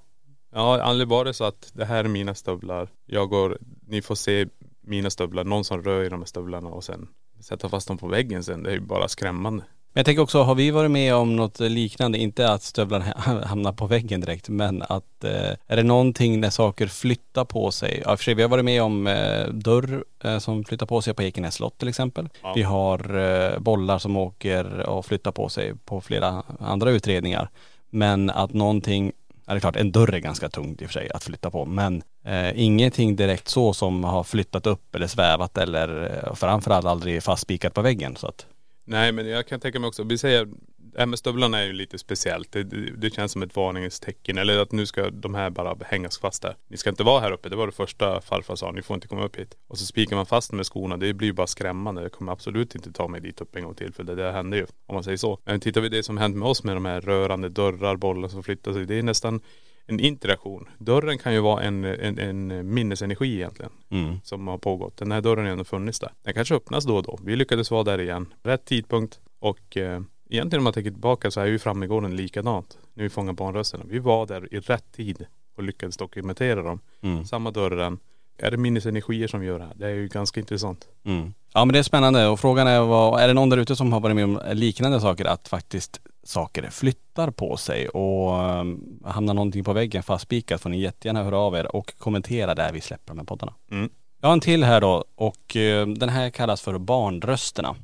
Ja, 0.54 0.82
aldrig 0.82 1.08
var 1.08 1.26
det 1.26 1.34
så 1.34 1.44
att 1.44 1.72
det 1.74 1.86
här 1.86 2.04
är 2.04 2.10
mina 2.10 2.36
stövlar. 2.36 2.90
Jag 3.06 3.30
går, 3.30 3.58
ni 3.88 4.02
får 4.02 4.16
se 4.16 4.48
mina 4.82 5.10
stövlar. 5.10 5.44
Någon 5.44 5.64
som 5.64 5.84
rör 5.84 6.04
i 6.04 6.10
de 6.10 6.20
här 6.20 6.26
stövlarna 6.26 6.70
och 6.70 6.84
sen 6.84 7.08
sätta 7.40 7.70
fast 7.70 7.88
dem 7.88 7.98
på 7.98 8.08
väggen 8.08 8.44
sen. 8.44 8.64
Det 8.64 8.70
är 8.70 8.74
ju 8.74 8.80
bara 8.80 9.08
skrämmande. 9.08 9.64
Jag 9.98 10.06
tänker 10.06 10.24
också, 10.24 10.44
har 10.44 10.56
vi 10.56 10.72
varit 10.72 10.92
med 10.92 11.16
om 11.16 11.36
något 11.36 11.60
liknande? 11.60 12.18
Inte 12.18 12.50
att 12.50 12.64
stövlarna 12.64 13.06
hamnar 13.46 13.72
på 13.72 13.86
väggen 13.86 14.22
direkt, 14.22 14.50
men 14.50 14.82
att 14.82 15.24
eh, 15.24 15.52
är 15.68 15.76
det 15.76 15.84
någonting 15.84 16.40
när 16.40 16.50
saker 16.50 16.88
flyttar 16.88 17.46
på 17.46 17.72
sig? 17.72 18.02
Ja, 18.06 18.18
för 18.18 18.24
sig, 18.24 18.34
vi 18.34 18.42
har 18.42 18.50
varit 18.50 18.66
med 18.66 18.84
om 18.84 19.08
eh, 19.08 19.48
dörr 19.48 20.04
eh, 20.24 20.38
som 20.38 20.64
flyttar 20.64 20.86
på 20.86 21.02
sig 21.02 21.14
på 21.14 21.24
Ekenäs 21.24 21.56
slott 21.56 21.78
till 21.78 21.88
exempel. 21.88 22.30
Ja. 22.42 22.54
Vi 22.56 22.64
har 22.64 23.18
eh, 23.18 23.60
bollar 23.60 24.00
som 24.00 24.18
åker 24.18 24.80
och 24.80 25.06
flyttar 25.06 25.32
på 25.32 25.50
sig 25.50 25.74
på 25.86 26.02
flera 26.02 26.44
andra 26.60 26.92
utredningar. 26.92 27.50
Men 27.90 28.30
att 28.30 28.54
någonting 28.54 29.12
Ja, 29.46 29.54
det 29.54 29.58
är 29.58 29.60
klart, 29.60 29.76
en 29.76 29.92
dörr 29.92 30.14
är 30.14 30.20
ganska 30.20 30.50
tungt 30.50 30.82
i 30.82 30.86
och 30.86 30.90
för 30.90 31.00
sig 31.00 31.10
att 31.14 31.24
flytta 31.24 31.52
på. 31.52 31.66
Men 31.66 32.04
eh, 32.26 32.60
ingenting 32.62 33.16
direkt 33.16 33.48
så 33.48 33.74
som 33.74 34.04
har 34.04 34.24
flyttat 34.24 34.68
upp 34.68 34.96
eller 34.96 35.08
svävat 35.08 35.58
eller 35.58 36.22
eh, 36.26 36.34
framförallt 36.34 36.86
aldrig 36.86 37.24
fastspikat 37.24 37.74
på 37.74 37.82
väggen. 37.82 38.16
Så 38.16 38.28
att, 38.28 38.46
Nej 38.90 39.12
men 39.12 39.28
jag 39.28 39.48
kan 39.48 39.60
tänka 39.60 39.80
mig 39.80 39.88
också, 39.88 40.04
vi 40.04 40.18
säger, 40.18 40.48
det 40.78 41.00
här 41.00 41.06
med 41.06 41.20
stövlarna 41.20 41.60
är 41.60 41.66
ju 41.66 41.74
lite 41.74 41.98
speciellt. 41.98 42.52
Det, 42.52 42.64
det, 42.64 42.92
det 42.98 43.10
känns 43.10 43.32
som 43.32 43.42
ett 43.42 43.56
varningens 43.56 44.00
tecken. 44.00 44.38
Eller 44.38 44.60
att 44.60 44.72
nu 44.72 44.86
ska 44.86 45.10
de 45.10 45.36
här 45.36 45.50
bara 45.50 45.78
hängas 45.86 46.18
fast 46.18 46.42
där. 46.42 46.56
Ni 46.68 46.78
ska 46.78 46.90
inte 46.90 47.04
vara 47.04 47.22
här 47.22 47.32
uppe. 47.32 47.50
Det 47.50 47.56
var 47.56 47.66
det 47.66 47.74
första 47.74 48.22
farfar 48.22 48.56
sa. 48.56 48.72
Ni 48.72 48.82
får 48.82 48.96
inte 48.96 49.08
komma 49.08 49.26
upp 49.26 49.36
hit. 49.36 49.58
Och 49.68 49.78
så 49.78 49.86
spikar 49.86 50.16
man 50.16 50.26
fast 50.26 50.52
med 50.52 50.66
skorna. 50.66 50.98
Det 50.98 51.14
blir 51.14 51.28
ju 51.28 51.34
bara 51.34 51.48
skrämmande. 51.48 52.02
Jag 52.02 52.12
kommer 52.12 52.32
absolut 52.32 52.76
inte 52.76 52.92
ta 52.92 53.08
mig 53.08 53.22
dit 53.22 53.42
upp 53.42 53.56
en 53.56 53.64
gång 53.64 53.76
till. 53.76 53.94
För 53.94 54.04
det 54.04 54.16
där 54.16 54.32
hände 54.32 54.58
ju. 54.58 54.66
Om 54.86 54.94
man 54.96 55.04
säger 55.04 55.18
så. 55.18 55.40
Men 55.46 55.60
tittar 55.60 55.82
vi 55.82 55.90
det 55.90 56.04
som 56.04 56.18
hänt 56.18 56.36
med 56.36 56.48
oss 56.48 56.64
med 56.64 56.76
de 56.76 56.86
här 56.86 57.02
rörande 57.02 57.50
dörrar, 57.50 57.96
bollar 57.96 58.30
som 58.30 58.44
flyttar 58.44 58.74
sig. 58.74 58.86
Det 58.86 58.96
är 58.96 59.04
nästan 59.04 59.42
en 59.88 60.00
interaktion. 60.00 60.70
Dörren 60.78 61.18
kan 61.18 61.34
ju 61.34 61.40
vara 61.40 61.64
en, 61.64 61.84
en, 61.84 62.20
en 62.20 62.74
minnesenergi 62.74 63.36
egentligen. 63.36 63.72
mm. 63.90 64.20
Som 64.24 64.48
har 64.48 64.58
pågått. 64.58 64.98
Den 64.98 65.12
här 65.12 65.22
dörren 65.22 65.46
har 65.46 65.52
ändå 65.52 65.64
funnits 65.64 66.00
där. 66.00 66.12
Den 66.24 66.34
kanske 66.34 66.56
öppnas 66.56 66.86
då 66.86 66.96
och 66.96 67.04
då. 67.04 67.20
Vi 67.24 67.36
lyckades 67.36 67.72
vara 67.72 67.84
där 67.84 68.02
igen. 68.02 68.34
Rätt 68.44 68.66
tidpunkt. 68.66 69.20
Och 69.40 69.78
eh, 69.78 70.02
egentligen 70.30 70.60
om 70.60 70.64
man 70.64 70.74
tänker 70.74 70.92
tillbaka 70.92 71.32
så 71.32 71.42
är 71.42 71.46
ju 71.46 71.60
Frammegården 71.60 72.16
likadant. 72.16 72.78
När 72.94 73.04
vi 73.04 73.10
fångar 73.10 73.34
barnrösterna. 73.34 73.84
Vi 73.88 74.00
var 74.00 74.26
där 74.26 74.54
i 74.54 74.60
rätt 74.60 74.92
tid 74.92 75.26
och 75.56 75.64
lyckades 75.64 75.98
dokumentera 75.98 76.62
dem. 76.62 76.80
Mm. 77.02 77.26
Samma 77.26 77.52
dörren. 77.52 78.00
Är 78.38 78.52
det 78.52 78.58
minnesenergier 78.58 79.28
som 79.28 79.44
gör 79.44 79.60
det 79.60 79.66
här? 79.66 79.74
Det 79.76 79.88
är 79.88 79.94
ju 79.96 80.08
ganska 80.08 80.40
intressant. 80.40 80.88
Mm. 81.04 81.34
Ja 81.58 81.66
men 81.66 81.74
det 81.74 81.80
är 81.80 81.84
spännande 81.84 82.28
och 82.28 82.40
frågan 82.40 82.68
är 82.68 82.80
vad, 82.80 83.22
är 83.22 83.28
det 83.28 83.34
någon 83.34 83.50
där 83.50 83.58
ute 83.58 83.76
som 83.76 83.94
har 83.94 84.00
varit 84.00 84.16
med 84.16 84.26
om 84.26 84.42
liknande 84.52 85.02
saker 85.02 85.26
att 85.26 85.48
faktiskt 85.48 86.00
saker 86.24 86.70
flyttar 86.70 87.32
på 87.32 87.58
sig 87.58 87.90
och 87.90 88.60
um, 88.60 89.00
hamnar 89.06 89.34
någonting 89.34 89.64
på 89.64 89.74
väggen 89.74 90.04
fastspikat 90.04 90.62
får 90.62 90.70
ni 90.70 90.80
jättegärna 90.80 91.24
höra 91.24 91.38
av 91.38 91.56
er 91.56 91.76
och 91.76 91.94
kommentera 91.98 92.56
där 92.56 92.72
vi 92.72 92.82
släpper 92.82 93.08
de 93.08 93.18
här 93.18 93.26
poddarna. 93.26 93.54
Mm. 93.72 93.90
Jag 94.22 94.30
har 94.30 94.34
en 94.34 94.40
till 94.40 94.64
här 94.64 94.82
då 94.82 95.06
och 95.16 95.56
eh, 95.56 95.88
den 95.88 96.10
här 96.10 96.30
kallas 96.30 96.62
för 96.62 96.78
Barnrösterna. 96.78 97.76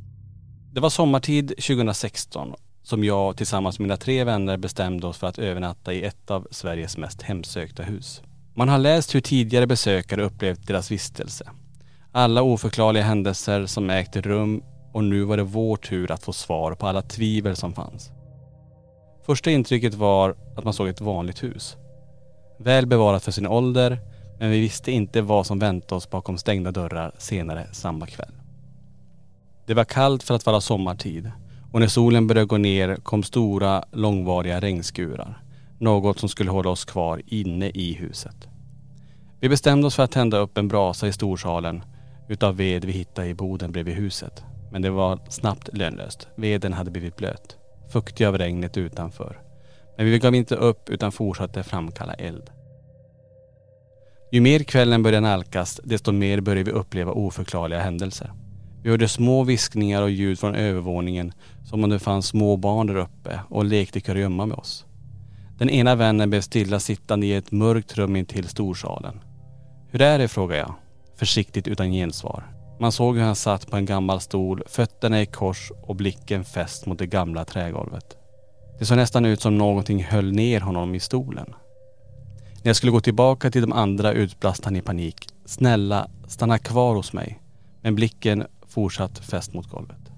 Det 0.73 0.79
var 0.79 0.89
sommartid 0.89 1.47
2016 1.47 2.53
som 2.83 3.03
jag 3.03 3.37
tillsammans 3.37 3.79
med 3.79 3.87
mina 3.87 3.97
tre 3.97 4.23
vänner 4.23 4.57
bestämde 4.57 5.07
oss 5.07 5.17
för 5.17 5.27
att 5.27 5.39
övernatta 5.39 5.93
i 5.93 6.03
ett 6.03 6.31
av 6.31 6.47
Sveriges 6.51 6.97
mest 6.97 7.21
hemsökta 7.21 7.83
hus. 7.83 8.21
Man 8.55 8.69
har 8.69 8.77
läst 8.77 9.15
hur 9.15 9.21
tidigare 9.21 9.67
besökare 9.67 10.23
upplevt 10.23 10.67
deras 10.67 10.91
vistelse. 10.91 11.49
Alla 12.15 12.41
oförklarliga 12.41 13.03
händelser 13.03 13.65
som 13.65 13.89
ägt 13.89 14.15
rum 14.15 14.63
och 14.91 15.03
nu 15.03 15.23
var 15.23 15.37
det 15.37 15.43
vår 15.43 15.77
tur 15.77 16.11
att 16.11 16.23
få 16.23 16.33
svar 16.33 16.75
på 16.75 16.87
alla 16.87 17.01
tvivel 17.01 17.55
som 17.55 17.73
fanns. 17.73 18.11
Första 19.25 19.51
intrycket 19.51 19.93
var 19.93 20.35
att 20.55 20.63
man 20.63 20.73
såg 20.73 20.87
ett 20.87 21.01
vanligt 21.01 21.43
hus. 21.43 21.77
Väl 22.59 22.85
bevarat 22.87 23.23
för 23.23 23.31
sin 23.31 23.47
ålder, 23.47 23.99
men 24.39 24.49
vi 24.49 24.59
visste 24.59 24.91
inte 24.91 25.21
vad 25.21 25.45
som 25.45 25.59
väntade 25.59 25.95
oss 25.95 26.09
bakom 26.09 26.37
stängda 26.37 26.71
dörrar 26.71 27.15
senare 27.17 27.67
samma 27.71 28.05
kväll. 28.05 28.33
Det 29.65 29.73
var 29.73 29.85
kallt 29.85 30.23
för 30.23 30.35
att 30.35 30.45
vara 30.45 30.61
sommartid 30.61 31.31
och 31.71 31.79
när 31.79 31.87
solen 31.87 32.27
började 32.27 32.47
gå 32.47 32.57
ner 32.57 32.95
kom 32.95 33.23
stora 33.23 33.83
långvariga 33.91 34.61
regnskurar. 34.61 35.43
Något 35.79 36.19
som 36.19 36.29
skulle 36.29 36.51
hålla 36.51 36.69
oss 36.69 36.85
kvar 36.85 37.21
inne 37.27 37.69
i 37.69 37.93
huset. 37.93 38.47
Vi 39.39 39.49
bestämde 39.49 39.87
oss 39.87 39.95
för 39.95 40.03
att 40.03 40.11
tända 40.11 40.37
upp 40.37 40.57
en 40.57 40.67
brasa 40.67 41.07
i 41.07 41.13
storsalen 41.13 41.83
utav 42.27 42.57
ved 42.57 42.85
vi 42.85 42.91
hittade 42.91 43.27
i 43.27 43.33
boden 43.33 43.71
bredvid 43.71 43.95
huset. 43.95 44.43
Men 44.71 44.81
det 44.81 44.89
var 44.89 45.19
snabbt 45.29 45.69
lönlöst. 45.73 46.27
Veden 46.35 46.73
hade 46.73 46.91
blivit 46.91 47.15
blöt. 47.15 47.57
Fuktig 47.91 48.25
av 48.25 48.37
regnet 48.37 48.77
utanför. 48.77 49.41
Men 49.97 50.05
vi 50.05 50.19
gav 50.19 50.35
inte 50.35 50.55
upp 50.55 50.89
utan 50.89 51.11
fortsatte 51.11 51.63
framkalla 51.63 52.13
eld. 52.13 52.49
Ju 54.31 54.41
mer 54.41 54.59
kvällen 54.59 55.03
började 55.03 55.27
nalkas 55.27 55.81
desto 55.83 56.11
mer 56.11 56.41
började 56.41 56.71
vi 56.71 56.77
uppleva 56.77 57.11
oförklarliga 57.11 57.79
händelser. 57.79 58.33
Vi 58.83 58.89
hörde 58.89 59.07
små 59.07 59.43
viskningar 59.43 60.01
och 60.01 60.09
ljud 60.09 60.39
från 60.39 60.55
övervåningen 60.55 61.33
som 61.63 61.83
om 61.83 61.89
det 61.89 61.99
fanns 61.99 62.27
små 62.27 62.57
barn 62.57 62.87
där 62.87 62.95
uppe 62.95 63.39
och 63.49 63.65
lekte 63.65 64.01
kurragömma 64.01 64.45
med 64.45 64.57
oss. 64.57 64.85
Den 65.57 65.69
ena 65.69 65.95
vännen 65.95 66.29
blev 66.29 66.41
stilla 66.41 66.79
sittande 66.79 67.25
i 67.25 67.33
ett 67.33 67.51
mörkt 67.51 67.97
rum 67.97 68.15
intill 68.15 68.47
storsalen. 68.47 69.19
Hur 69.91 70.01
är 70.01 70.19
det? 70.19 70.27
frågade 70.27 70.59
jag. 70.59 70.75
Försiktigt 71.15 71.67
utan 71.67 71.91
gensvar. 71.91 72.43
Man 72.79 72.91
såg 72.91 73.17
hur 73.17 73.23
han 73.23 73.35
satt 73.35 73.67
på 73.71 73.77
en 73.77 73.85
gammal 73.85 74.21
stol, 74.21 74.63
fötterna 74.65 75.21
i 75.21 75.25
kors 75.25 75.71
och 75.81 75.95
blicken 75.95 76.43
fäst 76.43 76.85
mot 76.85 76.99
det 76.99 77.07
gamla 77.07 77.45
trägolvet. 77.45 78.17
Det 78.79 78.85
såg 78.85 78.97
nästan 78.97 79.25
ut 79.25 79.41
som 79.41 79.57
någonting 79.57 80.03
höll 80.03 80.31
ner 80.31 80.59
honom 80.59 80.95
i 80.95 80.99
stolen. 80.99 81.53
När 82.63 82.69
jag 82.69 82.75
skulle 82.75 82.91
gå 82.91 82.99
tillbaka 82.99 83.51
till 83.51 83.61
de 83.61 83.73
andra 83.73 84.11
utbrast 84.11 84.65
han 84.65 84.75
i 84.75 84.81
panik. 84.81 85.29
Snälla, 85.45 86.07
stanna 86.27 86.59
kvar 86.59 86.95
hos 86.95 87.13
mig. 87.13 87.41
Men 87.81 87.95
blicken 87.95 88.43
fortsatt 88.67 89.19
fäst 89.19 89.53
mot 89.53 89.69
golvet. 89.69 90.11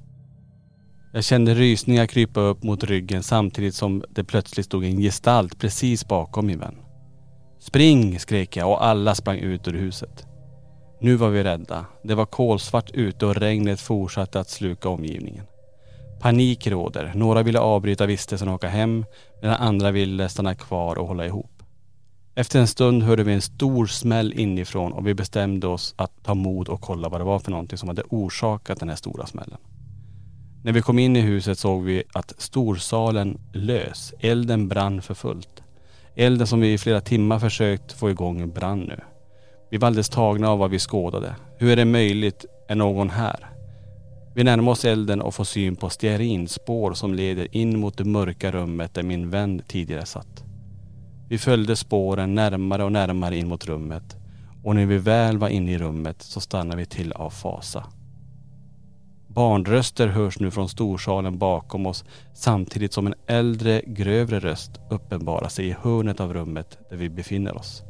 Jag 1.14 1.24
kände 1.24 1.54
rysningar 1.54 2.06
krypa 2.06 2.40
upp 2.40 2.64
mot 2.64 2.84
ryggen 2.84 3.24
samtidigt 3.24 3.76
som 3.76 4.04
det 4.10 4.24
plötsligt 4.24 4.66
stod 4.66 4.84
en 4.84 4.98
gestalt 4.98 5.60
precis 5.60 6.08
bakom 6.08 6.46
min 6.46 6.60
vän. 6.60 6.76
Spring! 7.60 8.20
skrek 8.20 8.58
jag 8.58 8.70
och 8.70 8.86
alla 8.86 9.16
sprang 9.16 9.40
ut 9.40 9.68
ur 9.68 9.74
huset. 9.74 10.28
Nu 11.06 11.16
var 11.16 11.30
vi 11.30 11.44
rädda. 11.44 11.86
Det 12.04 12.16
var 12.16 12.26
kolsvart 12.26 12.92
ute 12.94 13.26
och 13.26 13.36
regnet 13.36 13.80
fortsatte 13.80 14.40
att 14.40 14.50
sluka 14.50 14.90
omgivningen. 14.90 15.46
Panik 16.22 16.68
råder. 16.68 17.12
Några 17.16 17.44
ville 17.44 17.60
avbryta 17.60 18.06
vistelsen 18.06 18.48
och 18.48 18.54
åka 18.54 18.68
hem 18.68 19.06
medan 19.42 19.56
andra 19.56 19.92
ville 19.92 20.30
stanna 20.30 20.56
kvar 20.56 20.98
och 20.98 21.08
hålla 21.08 21.26
ihop. 21.26 21.64
Efter 22.36 22.60
en 22.60 22.68
stund 22.68 23.04
hörde 23.04 23.24
vi 23.24 23.34
en 23.34 23.42
stor 23.42 23.86
smäll 23.86 24.34
inifrån 24.40 24.94
och 24.94 25.08
vi 25.08 25.14
bestämde 25.14 25.68
oss 25.68 25.94
att 25.98 26.24
ta 26.24 26.34
mod 26.34 26.70
och 26.70 26.82
kolla 26.82 27.10
vad 27.10 27.22
det 27.22 27.26
var 27.26 27.40
för 27.40 27.52
någonting 27.52 27.78
som 27.78 27.90
hade 27.90 28.04
orsakat 28.10 28.80
den 28.80 28.90
här 28.90 28.96
stora 28.96 29.26
smällen. 29.26 29.58
När 30.64 30.72
vi 30.72 30.82
kom 30.82 31.00
in 31.00 31.16
i 31.16 31.22
huset 31.22 31.60
såg 31.60 31.84
vi 31.84 32.04
att 32.14 32.34
storsalen 32.38 33.40
lös. 33.54 34.14
Elden 34.20 34.68
brann 34.68 35.02
för 35.02 35.14
fullt. 35.14 35.64
Elden 36.16 36.48
som 36.48 36.60
vi 36.60 36.74
i 36.74 36.78
flera 36.78 37.02
timmar 37.02 37.40
försökt 37.40 37.92
få 37.92 38.10
igång 38.10 38.52
brann 38.52 38.80
nu. 38.80 39.00
Vi 39.70 39.78
var 39.78 39.88
alldeles 39.88 40.10
tagna 40.10 40.50
av 40.50 40.60
vad 40.60 40.72
vi 40.72 40.80
skådade. 40.80 41.36
Hur 41.58 41.72
är 41.72 41.76
det 41.76 41.86
möjligt? 41.86 42.46
Är 42.68 42.76
någon 42.76 43.10
här? 43.10 43.50
Vi 44.36 44.44
närmar 44.44 44.72
oss 44.72 44.86
elden 44.86 45.22
och 45.22 45.36
får 45.36 45.44
syn 45.44 45.76
på 45.76 45.90
stearinspår 45.90 46.94
som 46.94 47.14
leder 47.14 47.56
in 47.56 47.80
mot 47.80 47.98
det 47.98 48.04
mörka 48.04 48.52
rummet 48.52 48.94
där 48.94 49.04
min 49.04 49.30
vän 49.30 49.62
tidigare 49.68 50.06
satt. 50.06 50.44
Vi 51.30 51.38
följde 51.38 51.76
spåren 51.76 52.36
närmare 52.36 52.84
och 52.84 52.92
närmare 52.92 53.38
in 53.38 53.48
mot 53.48 53.66
rummet 53.66 54.16
och 54.64 54.76
när 54.76 54.86
vi 54.86 54.98
väl 54.98 55.38
var 55.38 55.50
inne 55.50 55.72
i 55.72 55.78
rummet 55.78 56.22
så 56.22 56.40
stannade 56.40 56.78
vi 56.78 56.86
till 56.86 57.12
av 57.12 57.30
fasa. 57.30 57.84
Barnröster 59.28 60.08
hörs 60.08 60.40
nu 60.40 60.52
från 60.52 60.70
storsalen 60.70 61.38
bakom 61.38 61.86
oss 61.86 62.06
samtidigt 62.34 62.94
som 62.94 63.08
en 63.08 63.16
äldre, 63.28 63.82
grövre 63.88 64.40
röst 64.40 64.72
uppenbarar 64.90 65.50
sig 65.50 65.68
i 65.68 65.76
hörnet 65.82 66.20
av 66.20 66.34
rummet 66.34 66.78
där 66.90 66.98
vi 66.98 67.10
befinner 67.10 67.58
oss. 67.58 67.84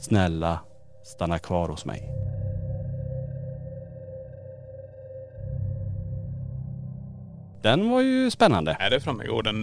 Snälla, 0.00 0.60
stanna 1.10 1.38
kvar 1.38 1.68
hos 1.68 1.84
mig. 1.84 2.10
Den 7.62 7.90
var 7.90 8.00
ju 8.00 8.30
spännande. 8.30 8.76
Är 8.80 8.90
det 8.90 9.00
Frammegården? 9.00 9.60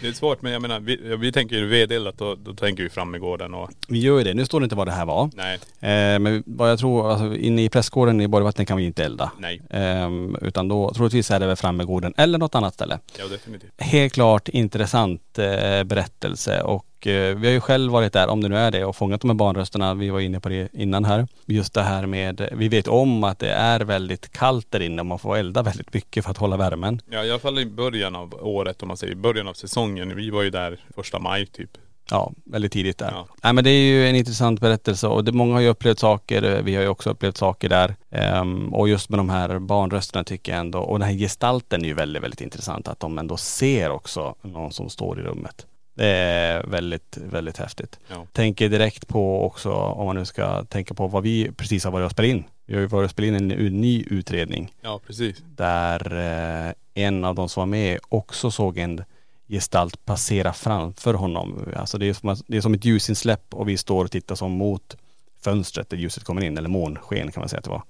Det 0.00 0.08
är 0.08 0.12
svårt 0.12 0.42
men 0.42 0.52
jag 0.52 0.62
menar, 0.62 0.80
vi, 0.80 1.16
vi 1.16 1.32
tänker 1.32 1.56
ju 1.56 1.66
vedeldat 1.66 2.20
och 2.20 2.38
då 2.38 2.54
tänker 2.54 2.82
vi 2.82 2.88
Frammegården 2.88 3.54
och 3.54 3.70
Vi 3.88 3.98
gör 4.00 4.18
ju 4.18 4.24
det. 4.24 4.34
Nu 4.34 4.44
står 4.44 4.60
det 4.60 4.64
inte 4.64 4.76
vad 4.76 4.86
det 4.88 4.92
här 4.92 5.04
var. 5.06 5.30
nej, 5.34 5.58
Eh, 5.80 6.18
men 6.18 6.42
vad 6.46 6.70
jag 6.70 6.78
tror, 6.78 7.10
alltså, 7.10 7.36
inne 7.36 7.64
i 7.64 7.68
prästgården 7.68 8.20
i 8.20 8.28
Borgvattnet 8.28 8.68
kan 8.68 8.76
vi 8.76 8.84
inte 8.84 9.04
elda. 9.04 9.32
nej. 9.38 9.62
Ehm, 9.70 10.36
utan 10.40 10.68
då 10.68 10.94
troligtvis 10.94 11.30
är 11.30 11.40
det 11.40 11.46
väl 11.46 11.56
Frammegården 11.56 12.14
eller 12.16 12.38
något 12.38 12.54
annat 12.54 12.74
ställe. 12.74 12.98
Ja 13.18 13.26
definitivt. 13.26 13.70
Helt 13.78 14.12
klart 14.12 14.48
intressant 14.48 15.38
eh, 15.38 15.84
berättelse 15.84 16.62
och 16.62 16.86
eh, 17.06 17.36
vi 17.36 17.46
har 17.46 17.52
ju 17.52 17.60
själv 17.60 17.92
varit 17.92 18.12
där, 18.12 18.28
om 18.28 18.40
det 18.40 18.48
nu 18.48 18.56
är 18.56 18.70
det, 18.70 18.84
och 18.84 18.96
fångat 18.96 19.20
de 19.20 19.30
här 19.30 19.34
barnrösterna. 19.34 19.94
Vi 19.94 20.10
var 20.10 20.20
inne 20.20 20.40
på 20.40 20.48
det 20.48 20.68
innan 20.72 21.04
här. 21.04 21.26
Just 21.46 21.74
det 21.74 21.82
här 21.82 22.06
med, 22.06 22.48
vi 22.52 22.68
vet 22.68 22.88
om 22.88 23.24
att 23.24 23.38
det 23.38 23.50
är 23.50 23.80
väldigt 23.80 24.32
kallt 24.32 24.70
där 24.70 24.80
inne 24.80 25.02
och 25.02 25.06
man 25.06 25.18
får 25.18 25.36
elda 25.36 25.62
väldigt 25.62 25.94
mycket 25.94 26.24
för 26.24 26.30
att 26.30 26.38
hålla 26.38 26.56
värmen. 26.56 27.00
Ja 27.10 27.24
i 27.24 27.30
alla 27.30 27.38
fall 27.38 27.58
i 27.58 27.66
början 27.66 28.16
av 28.16 28.34
året 28.34 28.82
om 28.82 28.88
man 28.88 28.96
säger, 28.96 29.12
i 29.12 29.16
början 29.16 29.48
av 29.48 29.54
säsongen. 29.54 30.16
Vi 30.16 30.30
var 30.30 30.42
ju 30.42 30.50
där 30.50 30.80
första 30.94 31.18
maj 31.18 31.46
typ. 31.46 31.70
Ja, 32.10 32.32
väldigt 32.44 32.72
tidigt 32.72 32.98
där. 32.98 33.10
Ja. 33.10 33.26
Nej 33.42 33.52
men 33.52 33.64
det 33.64 33.70
är 33.70 33.84
ju 33.84 34.08
en 34.08 34.16
intressant 34.16 34.60
berättelse 34.60 35.06
och 35.06 35.24
det, 35.24 35.32
många 35.32 35.54
har 35.54 35.60
ju 35.60 35.68
upplevt 35.68 35.98
saker, 35.98 36.62
vi 36.62 36.74
har 36.74 36.82
ju 36.82 36.88
också 36.88 37.10
upplevt 37.10 37.36
saker 37.36 37.68
där. 37.68 37.94
Ehm, 38.10 38.74
och 38.74 38.88
just 38.88 39.08
med 39.08 39.18
de 39.18 39.30
här 39.30 39.58
barnrösterna 39.58 40.24
tycker 40.24 40.52
jag 40.52 40.60
ändå, 40.60 40.78
och 40.78 40.98
den 40.98 41.08
här 41.08 41.16
gestalten 41.16 41.82
är 41.84 41.88
ju 41.88 41.94
väldigt, 41.94 42.22
väldigt 42.22 42.40
intressant. 42.40 42.88
Att 42.88 43.00
de 43.00 43.18
ändå 43.18 43.36
ser 43.36 43.90
också 43.90 44.34
någon 44.42 44.72
som 44.72 44.90
står 44.90 45.20
i 45.20 45.22
rummet. 45.22 45.66
Det 45.94 46.06
är 46.06 46.66
väldigt, 46.66 47.16
väldigt 47.16 47.56
häftigt. 47.56 47.98
Ja. 48.08 48.26
Tänker 48.32 48.68
direkt 48.68 49.08
på 49.08 49.46
också, 49.46 49.72
om 49.72 50.06
man 50.06 50.16
nu 50.16 50.24
ska 50.24 50.64
tänka 50.64 50.94
på 50.94 51.06
vad 51.06 51.22
vi 51.22 51.52
precis 51.56 51.84
har 51.84 51.90
varit 51.90 52.04
och 52.04 52.10
spelat 52.10 52.30
in. 52.30 52.44
Vi 52.66 52.74
har 52.74 52.80
ju 52.80 52.86
varit 52.86 53.04
och 53.04 53.10
spelat 53.10 53.40
in 53.40 53.50
en 53.50 53.80
ny 53.80 54.04
utredning 54.10 54.72
Ja 54.80 55.00
precis. 55.06 55.42
där 55.56 56.16
eh, 56.66 56.72
en 56.94 57.24
av 57.24 57.34
de 57.34 57.48
som 57.48 57.60
var 57.60 57.66
med 57.66 57.98
också 58.08 58.50
såg 58.50 58.78
en 58.78 59.04
gestalt 59.48 60.04
passera 60.04 60.52
framför 60.52 61.14
honom. 61.14 61.72
Alltså 61.76 61.98
det 61.98 62.06
är 62.08 62.12
som, 62.12 62.36
det 62.46 62.56
är 62.56 62.60
som 62.60 62.74
ett 62.74 62.84
ljusinsläpp 62.84 63.54
och 63.54 63.68
vi 63.68 63.76
står 63.76 64.04
och 64.04 64.10
tittar 64.10 64.34
som 64.34 64.52
mot 64.52 64.96
fönstret 65.40 65.90
där 65.90 65.96
ljuset 65.96 66.24
kommer 66.24 66.42
in, 66.42 66.58
eller 66.58 66.68
månsken 66.68 67.32
kan 67.32 67.40
man 67.40 67.48
säga 67.48 67.58
att 67.58 67.64
det 67.64 67.70
var. 67.70 67.82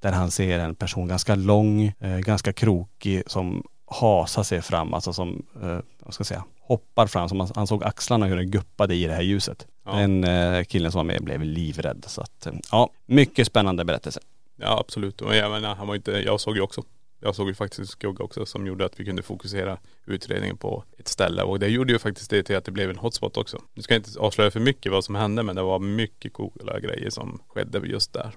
Där 0.00 0.12
han 0.12 0.30
ser 0.30 0.58
en 0.58 0.74
person 0.74 1.08
ganska 1.08 1.34
lång, 1.34 1.92
eh, 2.00 2.18
ganska 2.18 2.52
krokig 2.52 3.22
som 3.26 3.62
hasar 3.86 4.42
sig 4.42 4.62
fram, 4.62 4.94
alltså 4.94 5.12
som, 5.12 5.46
eh, 5.62 5.78
vad 5.98 6.14
ska 6.14 6.20
jag 6.20 6.26
säga, 6.26 6.44
hoppar 6.68 7.06
fram. 7.06 7.28
Som 7.28 7.40
han, 7.40 7.48
han 7.54 7.66
såg 7.66 7.84
axlarna 7.84 8.26
hur 8.26 8.36
den 8.36 8.50
guppade 8.50 8.94
i 8.94 9.06
det 9.06 9.12
här 9.12 9.22
ljuset. 9.22 9.66
Ja. 9.84 9.92
Den 9.92 10.24
eh, 10.24 10.64
killen 10.64 10.92
som 10.92 10.98
var 10.98 11.04
med 11.04 11.24
blev 11.24 11.42
livrädd. 11.42 12.04
Så 12.06 12.20
att, 12.20 12.46
eh, 12.46 12.52
ja, 12.70 12.90
mycket 13.06 13.46
spännande 13.46 13.84
berättelse. 13.84 14.20
Ja 14.56 14.78
absolut. 14.78 15.20
Och 15.20 15.36
jag 15.36 15.50
menar, 15.50 15.74
han 15.74 15.88
var 15.88 15.94
inte, 15.94 16.10
jag 16.12 16.40
såg 16.40 16.56
ju 16.56 16.62
också. 16.62 16.82
Jag 17.20 17.34
såg 17.34 17.48
ju 17.48 17.54
faktiskt 17.54 17.78
en 17.78 17.86
skugga 17.86 18.24
också 18.24 18.46
som 18.46 18.66
gjorde 18.66 18.84
att 18.84 19.00
vi 19.00 19.04
kunde 19.04 19.22
fokusera 19.22 19.78
utredningen 20.06 20.56
på 20.56 20.84
ett 20.98 21.08
ställe. 21.08 21.42
Och 21.42 21.58
det 21.58 21.68
gjorde 21.68 21.92
ju 21.92 21.98
faktiskt 21.98 22.30
det 22.30 22.42
till 22.42 22.56
att 22.56 22.64
det 22.64 22.72
blev 22.72 22.90
en 22.90 22.98
hotspot 22.98 23.36
också. 23.36 23.62
Nu 23.74 23.82
ska 23.82 23.94
jag 23.94 23.98
inte 23.98 24.20
avslöja 24.20 24.50
för 24.50 24.60
mycket 24.60 24.92
vad 24.92 25.04
som 25.04 25.14
hände 25.14 25.42
men 25.42 25.56
det 25.56 25.62
var 25.62 25.78
mycket 25.78 26.32
coola 26.32 26.80
grejer 26.80 27.10
som 27.10 27.42
skedde 27.48 27.78
just 27.78 28.12
där. 28.12 28.32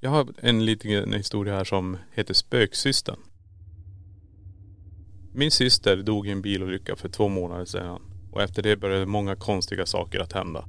Jag 0.00 0.10
har 0.10 0.26
en 0.38 0.64
liten 0.64 1.12
historia 1.12 1.54
här 1.54 1.64
som 1.64 1.96
heter 2.14 2.34
Spöksystern. 2.34 3.16
Min 5.32 5.50
syster 5.50 5.96
dog 5.96 6.26
i 6.26 6.30
en 6.30 6.42
bilolycka 6.42 6.96
för 6.96 7.08
två 7.08 7.28
månader 7.28 7.64
sedan. 7.64 8.02
Och 8.32 8.42
efter 8.42 8.62
det 8.62 8.76
började 8.76 9.06
många 9.06 9.36
konstiga 9.36 9.86
saker 9.86 10.20
att 10.20 10.32
hända. 10.32 10.64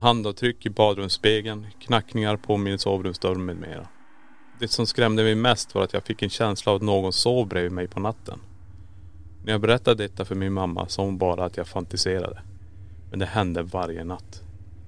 Handavtryck 0.00 0.66
i 0.66 0.70
badrumsspegeln, 0.70 1.66
knackningar 1.80 2.36
på 2.36 2.56
min 2.56 2.78
sovrumsdörr 2.78 3.34
med 3.34 3.56
mera. 3.56 3.88
Det 4.60 4.68
som 4.68 4.86
skrämde 4.86 5.22
mig 5.22 5.34
mest 5.34 5.74
var 5.74 5.84
att 5.84 5.92
jag 5.92 6.02
fick 6.02 6.22
en 6.22 6.30
känsla 6.30 6.72
av 6.72 6.76
att 6.76 6.82
någon 6.82 7.12
sov 7.12 7.48
bredvid 7.48 7.72
mig 7.72 7.88
på 7.88 8.00
natten. 8.00 8.38
När 9.44 9.52
jag 9.52 9.60
berättade 9.60 10.02
detta 10.02 10.24
för 10.24 10.34
min 10.34 10.52
mamma 10.52 10.88
sa 10.88 11.04
hon 11.04 11.18
bara 11.18 11.44
att 11.44 11.56
jag 11.56 11.68
fantiserade. 11.68 12.42
Men 13.10 13.18
det 13.18 13.26
hände 13.26 13.62
varje 13.62 14.04
natt. 14.04 14.42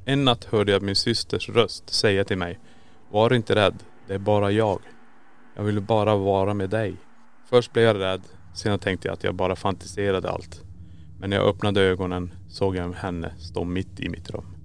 En 0.05 0.25
natt 0.25 0.45
hörde 0.45 0.73
jag 0.73 0.83
min 0.83 0.97
systers 0.97 1.49
röst 1.49 1.91
säga 1.91 2.25
till 2.25 2.39
mig 2.39 2.59
Var 3.11 3.33
inte 3.33 3.55
rädd, 3.55 3.83
det 4.07 4.15
är 4.15 4.19
bara 4.19 4.51
jag. 4.51 4.81
Jag 5.57 5.65
vill 5.65 5.81
bara 5.81 6.17
vara 6.17 6.55
med 6.55 6.71
dig. 6.71 6.97
Först 7.55 7.73
blev 7.73 7.85
jag 7.85 8.01
rädd, 8.01 8.23
sen 8.55 8.79
tänkte 8.79 9.09
jag 9.09 9.13
att 9.13 9.25
jag 9.25 9.35
bara 9.35 9.57
fantiserade 9.57 10.31
allt. 10.31 10.63
Men 11.19 11.31
när 11.31 11.37
jag 11.37 11.47
öppnade 11.47 11.81
ögonen 11.81 12.35
såg 12.49 12.77
jag 12.77 12.93
henne 12.93 13.35
stå 13.39 13.65
mitt 13.65 14.01
i 14.01 14.09
mitt 14.09 14.31
rum. 14.31 14.57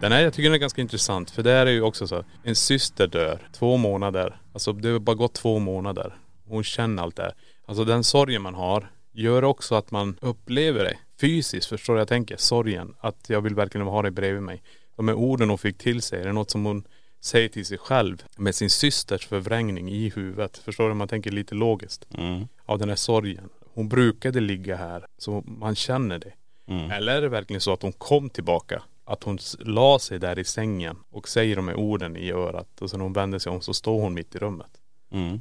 Den 0.00 0.12
här, 0.12 0.22
jag 0.22 0.32
tycker 0.32 0.48
den 0.48 0.54
är 0.54 0.58
ganska 0.58 0.80
intressant 0.80 1.30
för 1.30 1.42
det 1.42 1.50
här 1.50 1.66
är 1.66 1.70
ju 1.70 1.82
också 1.82 2.06
så. 2.06 2.24
En 2.42 2.54
syster 2.54 3.06
dör, 3.06 3.48
två 3.52 3.76
månader. 3.76 4.40
Alltså 4.52 4.72
det 4.72 4.88
har 4.88 4.98
bara 4.98 5.16
gått 5.16 5.34
två 5.34 5.58
månader. 5.58 6.18
Hon 6.44 6.64
känner 6.64 7.02
allt 7.02 7.16
det 7.16 7.22
här. 7.22 7.34
Alltså 7.66 7.84
den 7.84 8.04
sorgen 8.04 8.42
man 8.42 8.54
har 8.54 8.90
gör 9.12 9.44
också 9.44 9.74
att 9.74 9.90
man 9.90 10.18
upplever 10.20 10.84
det 10.84 10.98
fysiskt. 11.20 11.68
Förstår 11.68 11.94
du 11.94 12.00
jag 12.00 12.08
tänker? 12.08 12.36
Sorgen. 12.36 12.94
Att 13.00 13.24
jag 13.28 13.40
vill 13.40 13.54
verkligen 13.54 13.86
ha 13.86 14.02
dig 14.02 14.10
bredvid 14.10 14.42
mig. 14.42 14.62
De 14.96 15.08
här 15.08 15.14
orden 15.14 15.48
hon 15.48 15.58
fick 15.58 15.78
till 15.78 16.02
sig, 16.02 16.20
är 16.20 16.24
det 16.24 16.32
något 16.32 16.50
som 16.50 16.64
hon 16.64 16.84
säger 17.26 17.48
till 17.48 17.66
sig 17.66 17.78
själv 17.78 18.24
med 18.36 18.54
sin 18.54 18.70
systers 18.70 19.26
förvrängning 19.26 19.90
i 19.90 20.08
huvudet. 20.16 20.58
Förstår 20.58 20.88
du? 20.88 20.94
Man 20.94 21.08
tänker 21.08 21.30
lite 21.30 21.54
logiskt. 21.54 22.06
Mm. 22.18 22.48
Av 22.64 22.78
den 22.78 22.88
här 22.88 22.96
sorgen. 22.96 23.48
Hon 23.74 23.88
brukade 23.88 24.40
ligga 24.40 24.76
här, 24.76 25.06
så 25.18 25.42
man 25.46 25.74
känner 25.74 26.18
det. 26.18 26.32
Mm. 26.66 26.90
Eller 26.90 27.16
är 27.16 27.22
det 27.22 27.28
verkligen 27.28 27.60
så 27.60 27.72
att 27.72 27.82
hon 27.82 27.92
kom 27.92 28.30
tillbaka? 28.30 28.82
Att 29.04 29.22
hon 29.22 29.38
la 29.58 29.98
sig 29.98 30.18
där 30.18 30.38
i 30.38 30.44
sängen 30.44 30.96
och 31.10 31.28
säger 31.28 31.56
de 31.56 31.68
här 31.68 31.76
orden 31.76 32.16
i 32.16 32.32
örat 32.32 32.82
och 32.82 32.90
sen 32.90 33.00
hon 33.00 33.12
vänder 33.12 33.38
sig 33.38 33.52
om 33.52 33.60
så 33.60 33.74
står 33.74 34.00
hon 34.00 34.14
mitt 34.14 34.34
i 34.34 34.38
rummet. 34.38 34.70
Mm. 35.10 35.40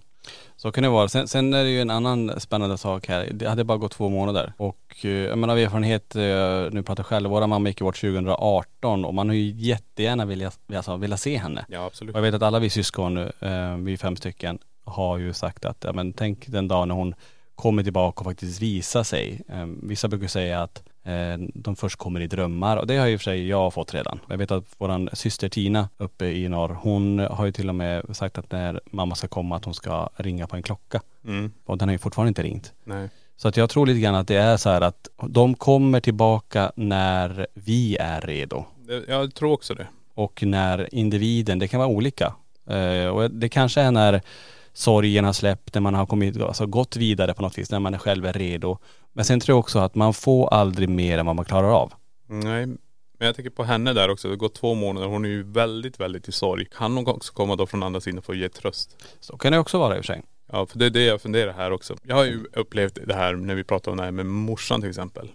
Så 0.55 0.71
kan 0.71 0.83
det 0.83 0.89
vara. 0.89 1.07
Sen, 1.07 1.27
sen 1.27 1.53
är 1.53 1.63
det 1.63 1.69
ju 1.69 1.81
en 1.81 1.89
annan 1.89 2.39
spännande 2.39 2.77
sak 2.77 3.07
här. 3.07 3.29
Det 3.33 3.49
hade 3.49 3.63
bara 3.63 3.77
gått 3.77 3.91
två 3.91 4.09
månader. 4.09 4.53
Och 4.57 4.95
eh, 5.01 5.09
jag 5.11 5.37
menar 5.37 5.53
av 5.53 5.59
erfarenhet, 5.59 6.15
eh, 6.15 6.21
nu 6.71 6.83
pratar 6.85 7.03
jag 7.03 7.05
själv, 7.05 7.29
våra 7.29 7.47
mamma 7.47 7.69
gick 7.69 7.81
bort 7.81 8.01
2018 8.01 9.05
och 9.05 9.13
man 9.13 9.29
har 9.29 9.35
ju 9.35 9.51
jättegärna 9.51 10.25
velat, 10.25 10.59
alltså, 10.75 10.95
velat 10.95 11.19
se 11.19 11.37
henne. 11.37 11.65
Ja 11.69 11.85
absolut. 11.85 12.13
Och 12.13 12.17
jag 12.17 12.23
vet 12.23 12.35
att 12.35 12.41
alla 12.41 12.59
vi 12.59 12.69
syskon 12.69 13.13
nu, 13.13 13.31
eh, 13.39 13.77
vi 13.77 13.93
är 13.93 13.97
fem 13.97 14.15
stycken, 14.15 14.59
har 14.83 15.17
ju 15.17 15.33
sagt 15.33 15.65
att, 15.65 15.77
ja 15.83 15.93
men 15.93 16.13
tänk 16.13 16.47
den 16.47 16.67
dag 16.67 16.87
när 16.87 16.95
hon 16.95 17.15
kommer 17.55 17.83
tillbaka 17.83 18.19
och 18.19 18.25
faktiskt 18.25 18.61
visar 18.61 19.03
sig. 19.03 19.41
Eh, 19.49 19.65
vissa 19.83 20.07
brukar 20.07 20.27
säga 20.27 20.63
att 20.63 20.83
de 21.53 21.75
först 21.75 21.95
kommer 21.95 22.19
i 22.19 22.27
drömmar 22.27 22.77
och 22.77 22.87
det 22.87 22.97
har 22.97 23.07
ju 23.07 23.17
för 23.17 23.23
sig 23.23 23.47
jag 23.47 23.73
fått 23.73 23.93
redan. 23.93 24.19
Jag 24.29 24.37
vet 24.37 24.51
att 24.51 24.63
våran 24.77 25.09
syster 25.13 25.49
Tina 25.49 25.89
uppe 25.97 26.25
i 26.25 26.49
norr, 26.49 26.77
hon 26.81 27.19
har 27.19 27.45
ju 27.45 27.51
till 27.51 27.69
och 27.69 27.75
med 27.75 28.17
sagt 28.17 28.37
att 28.37 28.51
när 28.51 28.81
mamma 28.85 29.15
ska 29.15 29.27
komma 29.27 29.55
att 29.55 29.65
hon 29.65 29.73
ska 29.73 30.09
ringa 30.15 30.47
på 30.47 30.55
en 30.55 30.63
klocka. 30.63 31.01
Mm. 31.25 31.51
Och 31.65 31.77
den 31.77 31.87
har 31.87 31.93
ju 31.93 31.99
fortfarande 31.99 32.27
inte 32.27 32.43
ringt. 32.43 32.73
Nej. 32.83 33.09
Så 33.37 33.47
att 33.47 33.57
jag 33.57 33.69
tror 33.69 33.85
lite 33.85 33.99
grann 33.99 34.15
att 34.15 34.27
det 34.27 34.35
är 34.35 34.57
så 34.57 34.69
här 34.69 34.81
att 34.81 35.07
de 35.27 35.55
kommer 35.55 35.99
tillbaka 35.99 36.71
när 36.75 37.47
vi 37.53 37.97
är 37.97 38.21
redo 38.21 38.65
jag 39.07 39.33
tror 39.33 39.51
också 39.51 39.73
det. 39.73 39.87
och 40.13 40.43
när 40.43 40.95
individen, 40.95 41.59
det 41.59 41.67
kan 41.67 41.77
vara 41.77 41.89
olika. 41.89 42.33
Eh, 42.67 43.07
och 43.07 43.31
det 43.31 43.49
kanske 43.49 43.81
är 43.81 43.91
när 43.91 44.21
sorgen 44.73 45.25
har 45.25 45.33
släppt, 45.33 45.73
när 45.73 45.81
man 45.81 45.93
har 45.93 46.05
kommit, 46.05 46.41
alltså 46.41 46.65
gått 46.65 46.95
vidare 46.95 47.33
på 47.33 47.41
något 47.41 47.57
vis, 47.57 47.71
när 47.71 47.79
man 47.79 47.93
är 47.93 47.97
själv 47.97 48.25
är 48.25 48.33
redo. 48.33 48.77
Men 49.15 49.25
sen 49.25 49.39
tror 49.39 49.53
jag 49.53 49.59
också 49.59 49.79
att 49.79 49.95
man 49.95 50.13
får 50.13 50.53
aldrig 50.53 50.89
mer 50.89 51.17
än 51.17 51.25
vad 51.25 51.35
man 51.35 51.45
klarar 51.45 51.69
av. 51.81 51.93
Nej. 52.27 52.65
Men 53.17 53.25
jag 53.27 53.35
tänker 53.35 53.49
på 53.49 53.63
henne 53.63 53.93
där 53.93 54.09
också. 54.09 54.29
Det 54.29 54.35
gått 54.35 54.55
två 54.55 54.73
månader. 54.73 55.07
Hon 55.07 55.25
är 55.25 55.29
ju 55.29 55.43
väldigt, 55.43 55.99
väldigt 55.99 56.27
i 56.27 56.31
sorg. 56.31 56.65
Kan 56.65 56.95
hon 56.97 57.07
också 57.07 57.33
komma 57.33 57.55
då 57.55 57.65
från 57.65 57.83
andra 57.83 58.01
sidan 58.01 58.21
för 58.21 58.33
att 58.33 58.39
ge 58.39 58.49
tröst? 58.49 59.03
Så 59.19 59.37
kan 59.37 59.51
det 59.51 59.59
också 59.59 59.79
vara 59.79 59.95
i 59.97 59.99
och 59.99 60.05
för 60.05 60.13
sig. 60.13 60.23
Ja, 60.51 60.65
för 60.65 60.79
det 60.79 60.85
är 60.85 60.89
det 60.89 61.03
jag 61.03 61.21
funderar 61.21 61.53
här 61.53 61.71
också. 61.71 61.95
Jag 62.03 62.15
har 62.15 62.23
ju 62.25 62.45
upplevt 62.53 62.97
det 63.07 63.13
här 63.15 63.33
när 63.33 63.55
vi 63.55 63.63
pratar 63.63 63.91
om 63.91 63.97
det 63.97 64.03
här 64.03 64.11
med 64.11 64.25
morsan 64.25 64.81
till 64.81 64.89
exempel. 64.89 65.31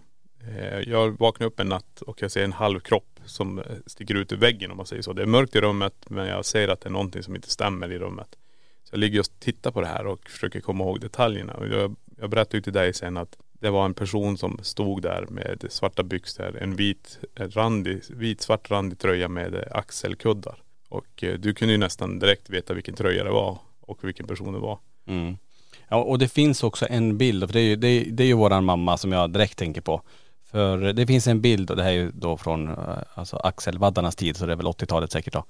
Eh, 0.49 0.79
Jag 0.79 1.19
vaknar 1.19 1.47
upp 1.47 1.61
en 1.61 1.69
natt 1.69 2.03
och 2.03 2.23
jag 2.23 2.31
ser 2.31 2.45
en 2.45 2.53
halv 2.53 2.81
kropp 2.81 3.21
som 3.25 3.59
eh, 3.59 3.65
sticker 3.87 4.15
ut 4.15 4.33
ur 4.33 4.37
väggen 4.37 4.71
om 4.71 4.77
man 4.77 4.87
säger 4.87 5.03
så. 5.03 5.13
Det 5.13 5.23
är 5.23 5.27
mörkt 5.27 5.57
i 5.57 5.61
rummet 5.61 5.95
men 6.09 6.27
jag 6.27 6.45
ser 6.45 6.69
att 6.69 6.81
det 6.81 6.89
är 6.89 6.93
någonting 6.93 7.23
som 7.23 7.37
inte 7.37 7.51
stämmer 7.51 7.93
i 7.93 7.99
rummet. 7.99 8.29
Så 8.85 8.95
jag 8.95 8.99
ligger 8.99 9.21
och 9.21 9.27
tittar 9.39 9.71
på 9.71 9.81
det 9.81 9.87
här 9.87 10.07
och 10.07 10.31
försöker 10.31 10.61
komma 10.61 10.85
ihåg 10.85 11.01
detaljerna. 11.01 11.55
Och 11.55 11.69
jag, 11.69 11.97
jag 12.21 12.31
berättade 12.31 12.57
ju 12.57 12.63
till 12.63 12.73
dig 12.73 12.95
sen 12.95 13.17
att 13.17 13.37
det 13.61 13.71
var 13.71 13.85
en 13.85 13.95
person 13.95 14.39
som 14.39 14.59
stod 14.63 15.03
där 15.03 15.27
med 15.31 15.65
svarta 15.71 16.03
byxor, 16.03 16.59
en 16.61 16.77
vit, 16.77 17.19
randig, 17.37 18.01
vit 18.11 18.41
svart 18.41 18.71
randig 18.71 18.99
tröja 18.99 19.29
med 19.29 19.65
axelkuddar. 19.71 20.63
Och 20.89 21.25
eh, 21.25 21.35
du 21.39 21.55
kunde 21.55 21.73
ju 21.73 21.79
nästan 21.79 22.19
direkt 22.19 22.51
veta 22.51 22.75
vilken 22.75 22.95
tröja 22.95 23.25
det 23.25 23.31
var 23.31 23.59
och 23.81 24.05
vilken 24.05 24.27
person 24.27 24.53
det 24.53 24.59
var. 24.59 24.79
Mm. 25.07 25.37
Ja, 25.89 25.97
och 25.97 26.19
det 26.19 26.29
finns 26.29 26.63
också 26.63 26.87
en 26.91 27.19
bild, 27.19 27.47
för 27.47 27.53
det 27.53 27.61
är 27.61 27.65
ju, 27.65 27.77
det 27.77 27.89
är, 27.89 28.05
det 28.11 28.23
är 28.23 28.27
ju 28.27 28.35
våran 28.35 28.65
mamma 28.65 28.97
som 28.97 29.13
jag 29.13 29.33
direkt 29.33 29.59
tänker 29.59 29.81
på. 29.81 30.03
För 30.51 30.93
det 30.93 31.07
finns 31.07 31.27
en 31.27 31.41
bild, 31.41 31.71
och 31.71 31.77
det 31.77 31.83
här 31.83 31.91
är 31.91 31.95
ju 31.95 32.11
då 32.11 32.37
från 32.37 32.69
eh, 32.69 32.99
alltså 33.15 33.37
axelvaddarnas 33.37 34.17
tid, 34.17 34.37
så 34.37 34.47
det 34.47 34.53
är 34.53 34.57
väl 34.57 34.67
80-talet 34.67 35.13
säkert 35.13 35.33
då. 35.33 35.45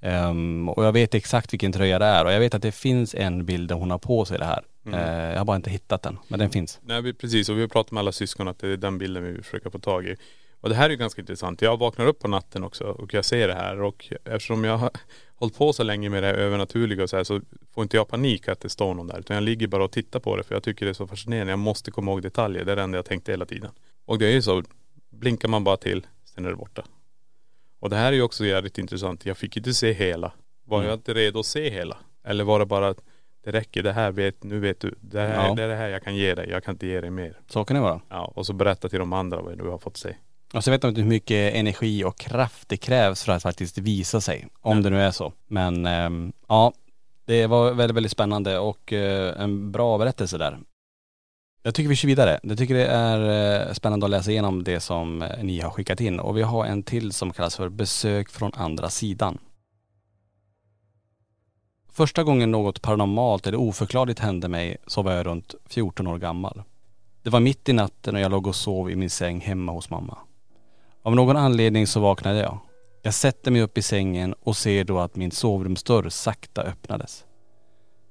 Um, 0.00 0.68
och 0.68 0.84
jag 0.84 0.92
vet 0.92 1.14
exakt 1.14 1.52
vilken 1.52 1.72
tröja 1.72 1.98
det 1.98 2.06
är 2.06 2.24
och 2.24 2.32
jag 2.32 2.40
vet 2.40 2.54
att 2.54 2.62
det 2.62 2.72
finns 2.72 3.14
en 3.14 3.44
bild 3.44 3.68
där 3.68 3.76
hon 3.76 3.90
har 3.90 3.98
på 3.98 4.24
sig 4.24 4.38
det 4.38 4.44
här. 4.44 4.62
Eh, 4.94 5.30
jag 5.30 5.38
har 5.38 5.44
bara 5.44 5.56
inte 5.56 5.70
hittat 5.70 6.02
den, 6.02 6.18
men 6.28 6.38
den 6.38 6.50
finns. 6.50 6.80
Nej 6.82 7.02
vi, 7.02 7.12
precis 7.14 7.48
och 7.48 7.56
vi 7.56 7.60
har 7.60 7.68
pratat 7.68 7.92
med 7.92 8.00
alla 8.00 8.12
syskon 8.12 8.48
att 8.48 8.58
det 8.58 8.68
är 8.68 8.76
den 8.76 8.98
bilden 8.98 9.24
vi 9.24 9.42
försöka 9.42 9.70
få 9.70 9.78
tag 9.78 10.06
i. 10.06 10.16
Och 10.60 10.68
det 10.68 10.74
här 10.74 10.84
är 10.84 10.90
ju 10.90 10.96
ganska 10.96 11.20
intressant. 11.20 11.62
Jag 11.62 11.76
vaknar 11.78 12.06
upp 12.06 12.18
på 12.18 12.28
natten 12.28 12.64
också 12.64 12.84
och 12.84 13.14
jag 13.14 13.24
ser 13.24 13.48
det 13.48 13.54
här 13.54 13.80
och 13.82 14.12
eftersom 14.24 14.64
jag 14.64 14.76
har 14.78 14.90
hållit 15.34 15.58
på 15.58 15.72
så 15.72 15.82
länge 15.82 16.10
med 16.10 16.22
det 16.22 16.26
här 16.26 16.34
övernaturliga 16.34 17.02
och 17.02 17.10
så 17.10 17.16
här 17.16 17.24
så 17.24 17.40
får 17.74 17.82
inte 17.82 17.96
jag 17.96 18.08
panik 18.08 18.48
att 18.48 18.60
det 18.60 18.68
står 18.68 18.94
någon 18.94 19.06
där. 19.06 19.18
Utan 19.18 19.34
jag 19.34 19.42
ligger 19.42 19.66
bara 19.66 19.84
och 19.84 19.92
tittar 19.92 20.20
på 20.20 20.36
det 20.36 20.42
för 20.42 20.54
jag 20.54 20.62
tycker 20.62 20.86
det 20.86 20.92
är 20.92 20.94
så 20.94 21.06
fascinerande. 21.06 21.52
Jag 21.52 21.58
måste 21.58 21.90
komma 21.90 22.10
ihåg 22.10 22.22
detaljer. 22.22 22.64
Det 22.64 22.72
är 22.72 22.76
det 22.76 22.82
enda 22.82 22.98
jag 22.98 23.04
tänkte 23.04 23.32
hela 23.32 23.46
tiden. 23.46 23.70
Och 24.06 24.18
det 24.18 24.26
är 24.26 24.32
ju 24.32 24.42
så, 24.42 24.62
blinkar 25.10 25.48
man 25.48 25.64
bara 25.64 25.76
till, 25.76 26.06
sen 26.34 26.44
är 26.44 26.50
det 26.50 26.56
borta. 26.56 26.84
Och 27.80 27.90
det 27.90 27.96
här 27.96 28.06
är 28.06 28.16
ju 28.16 28.22
också 28.22 28.44
jävligt 28.44 28.78
intressant. 28.78 29.26
Jag 29.26 29.38
fick 29.38 29.56
inte 29.56 29.74
se 29.74 29.92
hela. 29.92 30.32
Var 30.64 30.84
jag 30.84 30.94
inte 30.94 31.14
redo 31.14 31.40
att 31.40 31.46
se 31.46 31.70
hela? 31.70 31.96
Eller 32.24 32.44
var 32.44 32.58
det 32.58 32.66
bara 32.66 32.88
att 32.88 33.00
det 33.44 33.50
räcker, 33.50 33.82
det 33.82 33.92
här 33.92 34.10
vet, 34.10 34.42
nu 34.44 34.58
vet 34.60 34.80
du. 34.80 34.94
Det 35.00 35.20
här, 35.20 35.48
Ja. 35.48 35.54
det 35.54 35.62
är 35.62 35.68
det 35.68 35.76
här 35.76 35.88
jag 35.88 36.02
kan 36.02 36.16
ge 36.16 36.34
dig. 36.34 36.48
Jag 36.50 36.64
kan 36.64 36.74
inte 36.74 36.86
ge 36.86 37.00
dig 37.00 37.10
mer. 37.10 37.38
Så 37.48 37.64
kan 37.64 37.74
det 37.74 37.80
vara. 37.80 38.00
Ja, 38.08 38.32
och 38.34 38.46
så 38.46 38.52
berätta 38.52 38.88
till 38.88 38.98
de 38.98 39.12
andra 39.12 39.40
vad 39.40 39.58
du 39.58 39.68
har 39.68 39.78
fått 39.78 39.96
se. 39.96 40.14
Och 40.54 40.64
så 40.64 40.70
vet 40.70 40.82
man 40.82 40.88
inte 40.88 41.00
hur 41.00 41.08
mycket 41.08 41.54
energi 41.54 42.04
och 42.04 42.18
kraft 42.18 42.68
det 42.68 42.76
krävs 42.76 43.24
för 43.24 43.32
att 43.32 43.42
faktiskt 43.42 43.78
visa 43.78 44.20
sig. 44.20 44.46
Om 44.60 44.82
det 44.82 44.90
nu 44.90 45.00
är 45.00 45.10
så. 45.10 45.32
Men 45.46 45.86
ehm, 45.86 46.32
ja, 46.48 46.72
det 47.24 47.46
var 47.46 47.72
väldigt, 47.72 47.96
väldigt 47.96 48.12
spännande 48.12 48.58
och 48.58 48.92
eh, 48.92 49.42
en 49.42 49.72
bra 49.72 49.98
berättelse 49.98 50.38
där. 50.38 50.58
Jag 51.62 51.74
tycker 51.74 51.88
vi 51.88 51.96
kör 51.96 52.08
vidare. 52.08 52.40
Jag 52.42 52.58
tycker 52.58 52.74
det 52.74 52.86
är 52.86 53.66
eh, 53.68 53.72
spännande 53.72 54.06
att 54.06 54.10
läsa 54.10 54.30
igenom 54.30 54.64
det 54.64 54.80
som 54.80 55.22
eh, 55.22 55.28
ni 55.42 55.60
har 55.60 55.70
skickat 55.70 56.00
in. 56.00 56.20
Och 56.20 56.36
vi 56.36 56.42
har 56.42 56.64
en 56.66 56.82
till 56.82 57.12
som 57.12 57.32
kallas 57.32 57.56
för 57.56 57.68
besök 57.68 58.30
från 58.30 58.50
andra 58.54 58.90
sidan. 58.90 59.38
Första 61.98 62.24
gången 62.24 62.50
något 62.50 62.82
paranormalt 62.82 63.46
eller 63.46 63.58
oförklarligt 63.58 64.20
hände 64.20 64.48
mig 64.48 64.76
så 64.86 65.02
var 65.02 65.12
jag 65.12 65.26
runt 65.26 65.54
14 65.66 66.06
år 66.06 66.18
gammal. 66.18 66.62
Det 67.22 67.30
var 67.30 67.40
mitt 67.40 67.68
i 67.68 67.72
natten 67.72 68.14
och 68.14 68.20
jag 68.20 68.30
låg 68.30 68.46
och 68.46 68.54
sov 68.54 68.90
i 68.90 68.96
min 68.96 69.10
säng 69.10 69.40
hemma 69.40 69.72
hos 69.72 69.90
mamma. 69.90 70.18
Av 71.02 71.14
någon 71.14 71.36
anledning 71.36 71.86
så 71.86 72.00
vaknade 72.00 72.38
jag. 72.38 72.58
Jag 73.02 73.14
sätter 73.14 73.50
mig 73.50 73.62
upp 73.62 73.78
i 73.78 73.82
sängen 73.82 74.34
och 74.42 74.56
ser 74.56 74.84
då 74.84 74.98
att 74.98 75.16
min 75.16 75.30
sovrumsdörr 75.30 76.08
sakta 76.08 76.62
öppnades. 76.62 77.24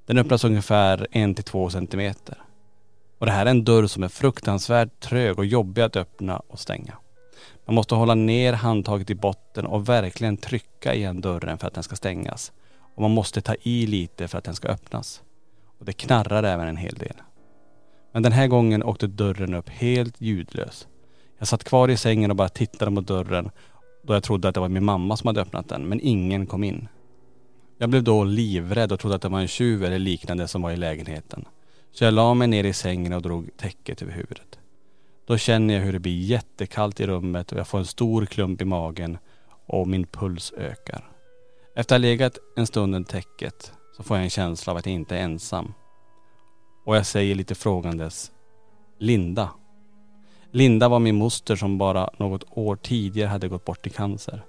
Den 0.06 0.18
öppnas 0.18 0.44
ungefär 0.44 1.06
en 1.10 1.34
till 1.34 1.44
två 1.44 1.70
centimeter. 1.70 2.38
Och 3.18 3.26
det 3.26 3.32
här 3.32 3.46
är 3.46 3.50
en 3.50 3.64
dörr 3.64 3.86
som 3.86 4.02
är 4.02 4.08
fruktansvärt 4.08 5.00
trög 5.00 5.38
och 5.38 5.46
jobbig 5.46 5.82
att 5.82 5.96
öppna 5.96 6.42
och 6.48 6.60
stänga. 6.60 6.94
Man 7.66 7.74
måste 7.74 7.94
hålla 7.94 8.14
ner 8.14 8.52
handtaget 8.52 9.10
i 9.10 9.14
botten 9.14 9.66
och 9.66 9.88
verkligen 9.88 10.36
trycka 10.36 10.94
igen 10.94 11.20
dörren 11.20 11.58
för 11.58 11.66
att 11.66 11.74
den 11.74 11.82
ska 11.82 11.96
stängas. 11.96 12.52
Och 12.98 13.02
man 13.02 13.10
måste 13.10 13.40
ta 13.40 13.54
i 13.62 13.86
lite 13.86 14.28
för 14.28 14.38
att 14.38 14.44
den 14.44 14.54
ska 14.54 14.68
öppnas. 14.68 15.22
Och 15.78 15.84
det 15.84 15.92
knarrar 15.92 16.42
även 16.42 16.68
en 16.68 16.76
hel 16.76 16.94
del. 16.94 17.14
Men 18.12 18.22
den 18.22 18.32
här 18.32 18.46
gången 18.46 18.82
åkte 18.82 19.06
dörren 19.06 19.54
upp 19.54 19.68
helt 19.68 20.20
ljudlös. 20.20 20.88
Jag 21.38 21.48
satt 21.48 21.64
kvar 21.64 21.88
i 21.88 21.96
sängen 21.96 22.30
och 22.30 22.36
bara 22.36 22.48
tittade 22.48 22.90
mot 22.90 23.06
dörren 23.06 23.50
då 24.02 24.14
jag 24.14 24.22
trodde 24.22 24.48
att 24.48 24.54
det 24.54 24.60
var 24.60 24.68
min 24.68 24.84
mamma 24.84 25.16
som 25.16 25.26
hade 25.26 25.40
öppnat 25.40 25.68
den, 25.68 25.88
men 25.88 26.00
ingen 26.00 26.46
kom 26.46 26.64
in. 26.64 26.88
Jag 27.78 27.90
blev 27.90 28.02
då 28.02 28.24
livrädd 28.24 28.92
och 28.92 29.00
trodde 29.00 29.16
att 29.16 29.22
det 29.22 29.28
var 29.28 29.40
en 29.40 29.48
tjuv 29.48 29.84
eller 29.84 29.98
liknande 29.98 30.48
som 30.48 30.62
var 30.62 30.70
i 30.70 30.76
lägenheten. 30.76 31.44
Så 31.92 32.04
jag 32.04 32.14
la 32.14 32.34
mig 32.34 32.48
ner 32.48 32.64
i 32.64 32.72
sängen 32.72 33.12
och 33.12 33.22
drog 33.22 33.50
täcket 33.56 34.02
över 34.02 34.12
huvudet. 34.12 34.58
Då 35.26 35.36
känner 35.36 35.74
jag 35.74 35.80
hur 35.80 35.92
det 35.92 35.98
blir 35.98 36.18
jättekallt 36.18 37.00
i 37.00 37.06
rummet 37.06 37.52
och 37.52 37.58
jag 37.58 37.68
får 37.68 37.78
en 37.78 37.86
stor 37.86 38.26
klump 38.26 38.62
i 38.62 38.64
magen 38.64 39.18
och 39.66 39.88
min 39.88 40.06
puls 40.06 40.52
ökar. 40.56 41.17
Efter 41.78 41.94
att 41.94 42.02
ha 42.02 42.08
legat 42.08 42.38
en 42.56 42.66
stund 42.66 42.94
under 42.94 43.10
täcket 43.10 43.72
så 43.96 44.02
får 44.02 44.16
jag 44.16 44.24
en 44.24 44.30
känsla 44.30 44.70
av 44.70 44.76
att 44.76 44.86
jag 44.86 44.94
inte 44.94 45.16
är 45.16 45.22
ensam. 45.22 45.74
Och 46.84 46.96
jag 46.96 47.06
säger 47.06 47.34
lite 47.34 47.54
frågandes 47.54 48.32
Linda. 48.98 49.50
Linda 50.50 50.88
var 50.88 50.98
min 50.98 51.16
moster 51.16 51.56
som 51.56 51.78
bara 51.78 52.10
något 52.16 52.44
år 52.50 52.76
tidigare 52.76 53.28
hade 53.28 53.48
gått 53.48 53.64
bort 53.64 53.86
i 53.86 53.90
cancer. 53.90 54.42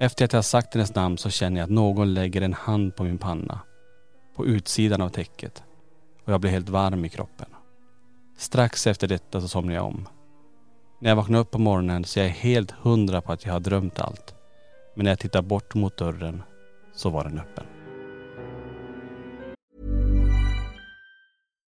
Efter 0.00 0.24
att 0.24 0.32
jag 0.32 0.44
sagt 0.44 0.74
hennes 0.74 0.94
namn 0.94 1.18
så 1.18 1.30
känner 1.30 1.60
jag 1.60 1.64
att 1.64 1.70
någon 1.70 2.14
lägger 2.14 2.42
en 2.42 2.52
hand 2.52 2.96
på 2.96 3.04
min 3.04 3.18
panna. 3.18 3.60
På 4.36 4.46
utsidan 4.46 5.02
av 5.02 5.08
täcket. 5.08 5.62
Och 6.24 6.32
jag 6.32 6.40
blir 6.40 6.50
helt 6.50 6.68
varm 6.68 7.04
i 7.04 7.08
kroppen. 7.08 7.48
Strax 8.38 8.86
efter 8.86 9.08
detta 9.08 9.40
så 9.40 9.48
somnar 9.48 9.74
jag 9.74 9.86
om. 9.86 10.08
När 11.00 11.10
jag 11.10 11.16
vaknar 11.16 11.38
upp 11.38 11.50
på 11.50 11.58
morgonen 11.58 12.04
så 12.04 12.20
är 12.20 12.24
jag 12.24 12.30
helt 12.30 12.70
hundra 12.70 13.20
på 13.20 13.32
att 13.32 13.44
jag 13.46 13.52
har 13.52 13.60
drömt 13.60 14.00
allt. 14.00 14.33
Men 14.94 15.04
när 15.04 15.10
jag 15.10 15.18
tittade 15.18 15.48
bort 15.48 15.74
mot 15.74 15.96
dörren 15.96 16.42
så 16.92 17.10
var 17.10 17.24
den 17.24 17.38
öppen. 17.38 17.73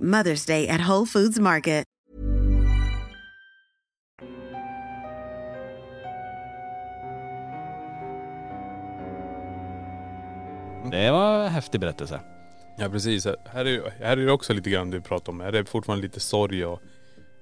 Mother's 0.00 0.46
Day 0.46 0.68
at 0.68 0.80
Whole 0.80 1.06
Foods 1.06 1.38
Market. 1.38 1.84
Det 10.92 11.10
var 11.10 11.44
en 11.44 11.52
häftig 11.52 11.80
berättelse. 11.80 12.20
Ja 12.78 12.88
precis. 12.88 13.26
Här 13.44 13.64
är, 13.64 13.92
här 14.00 14.16
är 14.16 14.26
det 14.26 14.32
också 14.32 14.52
lite 14.52 14.70
grann 14.70 14.90
du 14.90 15.00
pratar 15.00 15.32
om. 15.32 15.40
Här 15.40 15.48
är 15.48 15.52
det 15.52 15.64
fortfarande 15.64 16.02
lite 16.02 16.20
sorg 16.20 16.64
och 16.64 16.80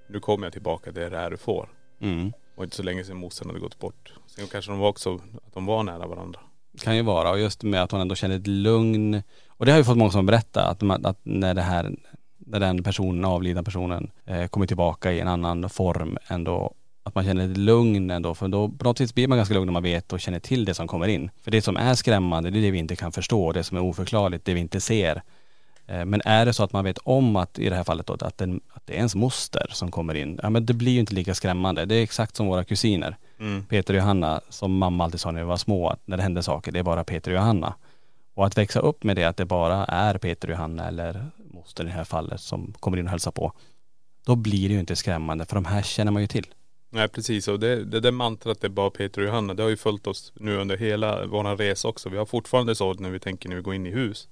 nu 0.09 0.21
kommer 0.21 0.47
jag 0.47 0.53
tillbaka. 0.53 0.93
Det 0.93 1.05
är 1.05 1.11
det 1.11 1.17
här 1.17 1.31
du 1.31 1.37
får. 1.37 1.69
Mm. 2.01 2.33
Och 2.55 2.65
inte 2.65 2.77
så 2.77 2.83
länge 2.83 3.05
sedan 3.05 3.17
morsan 3.17 3.49
hade 3.49 3.61
gått 3.61 3.79
bort. 3.79 4.13
Sen 4.27 4.47
kanske 4.47 4.71
de 4.71 4.79
var 4.79 4.89
också, 4.89 5.15
att 5.47 5.55
de 5.55 5.67
var 5.67 5.83
nära 5.83 6.07
varandra. 6.07 6.41
Kan 6.79 6.97
ju 6.97 7.03
vara. 7.03 7.31
Och 7.31 7.41
just 7.41 7.63
med 7.63 7.83
att 7.83 7.91
hon 7.91 8.01
ändå 8.01 8.15
känner 8.15 8.37
ett 8.37 8.47
lugn. 8.47 9.23
Och 9.49 9.67
det 9.67 9.73
har 9.73 9.79
ju 9.79 9.85
fått 9.85 9.97
många 9.97 10.11
som 10.11 10.27
berättar 10.27 10.71
att, 10.71 11.07
att 11.07 11.19
när 11.23 11.55
det 11.55 11.63
här, 11.63 11.97
när 12.51 12.61
den 12.61 12.83
personen, 12.83 13.25
avlidna 13.25 13.63
personen, 13.63 14.11
eh, 14.27 14.47
kommer 14.47 14.67
tillbaka 14.67 15.13
i 15.13 15.21
en 15.21 15.29
annan 15.29 15.71
form 15.71 16.19
ändå 16.29 16.75
att 17.03 17.15
man 17.15 17.25
känner 17.25 17.51
ett 17.51 17.57
lugn 17.57 18.11
ändå. 18.11 18.35
För 18.35 18.49
då 18.49 18.69
på 18.69 18.85
något 18.85 19.01
vis 19.01 19.15
blir 19.15 19.29
man 19.29 19.39
ganska 19.39 19.55
lugn 19.55 19.67
när 19.67 19.73
man 19.73 19.83
vet 19.83 20.13
och 20.13 20.21
känner 20.21 20.41
till 20.41 20.65
det 20.65 20.75
som 20.75 20.89
kommer 20.89 21.09
in. 21.09 21.31
För 21.43 21.51
det 21.51 21.63
som 21.63 21.77
är 21.77 21.95
skrämmande, 21.95 22.51
det 22.51 22.59
är 22.59 22.63
det 22.63 22.71
vi 22.71 22.79
inte 22.79 22.97
kan 22.97 23.13
förstå. 23.13 23.53
Det 23.53 23.65
som 23.65 23.77
är 23.77 23.81
oförklarligt, 23.83 24.45
det 24.45 24.55
vi 24.55 24.61
inte 24.61 24.81
ser. 24.81 25.23
Eh, 25.87 26.05
Men 26.05 26.23
är 26.25 26.47
det 26.47 26.53
så 26.53 26.65
att 26.65 26.73
man 26.73 26.85
vet 26.85 26.99
om 26.99 27.37
att, 27.37 27.59
i 27.59 27.69
det 27.69 27.77
här 27.77 27.85
fallet 27.85 28.07
då, 28.07 28.17
att, 28.21 28.39
den, 28.39 28.61
att 28.73 28.87
det 28.87 28.93
är 28.93 28.97
ens 28.97 29.15
moster 29.15 29.67
som 29.71 29.91
kommer 29.91 30.15
in, 30.15 30.41
ja 30.43 30.51
men 30.51 30.67
det 30.67 30.75
blir 30.75 30.93
ju 30.93 31.01
inte 31.01 31.15
lika 31.15 31.35
skrämmande. 31.35 31.85
Det 31.85 31.95
är 31.95 32.03
exakt 32.03 32.37
som 32.37 32.47
våra 32.47 32.65
kusiner. 32.65 33.17
Mm. 33.41 33.65
Peter 33.65 33.95
och 33.95 33.99
Johanna, 33.99 34.41
som 34.49 34.79
mamma 34.79 35.05
alltid 35.05 35.21
sa 35.21 35.31
när 35.31 35.41
vi 35.41 35.47
var 35.47 35.57
små, 35.57 35.89
att 35.89 36.01
när 36.05 36.17
det 36.17 36.23
händer 36.23 36.43
saker, 36.43 36.73
det 36.73 36.79
är 36.79 36.83
bara 36.83 37.05
Peter 37.05 37.31
och 37.31 37.37
Johanna. 37.37 37.75
Och 38.40 38.46
att 38.46 38.59
växa 38.59 38.81
upp 38.81 39.05
med 39.05 39.16
det, 39.16 39.24
att 39.24 39.37
det 39.37 39.44
bara 39.44 39.85
är 39.85 40.18
Peter 40.18 40.48
och 40.48 40.53
Johanna 40.53 40.88
eller 40.88 41.31
moster 41.37 41.85
i 41.85 41.87
det 41.87 41.92
här 41.92 42.05
fallet 42.05 42.40
som 42.40 42.74
kommer 42.81 42.96
in 42.96 43.05
och 43.05 43.11
hälsar 43.11 43.31
på. 43.31 43.53
Då 44.26 44.37
blir 44.37 44.68
det 44.68 44.74
ju 44.74 44.81
inte 44.81 44.96
skrämmande, 44.96 45.46
för 45.46 45.55
de 45.55 45.64
här 45.64 45.83
känner 45.83 46.12
man 46.12 46.22
ju 46.22 46.29
till. 46.29 46.46
Nej 46.90 47.09
precis 47.09 47.48
och 47.48 47.61
det, 47.61 47.85
det 47.85 48.00
där 48.00 48.11
mantrat 48.11 48.61
det 48.61 48.66
är 48.66 48.68
bara 48.68 48.90
Peter 48.90 49.20
och 49.20 49.26
Johanna. 49.26 49.55
Det 49.55 49.62
har 49.62 49.70
ju 49.70 49.76
följt 49.76 50.07
oss 50.07 50.33
nu 50.37 50.57
under 50.57 50.76
hela 50.76 51.26
våran 51.26 51.57
resa 51.57 51.88
också. 51.88 52.09
Vi 52.09 52.16
har 52.16 52.26
fortfarande 52.26 52.74
så 52.74 52.94
när 52.94 53.11
vi 53.11 53.18
tänker 53.18 53.48
när 53.48 53.57
vi 53.57 53.62
går 53.62 53.74
in 53.74 53.87
i 53.87 53.90
hus. 53.90 54.29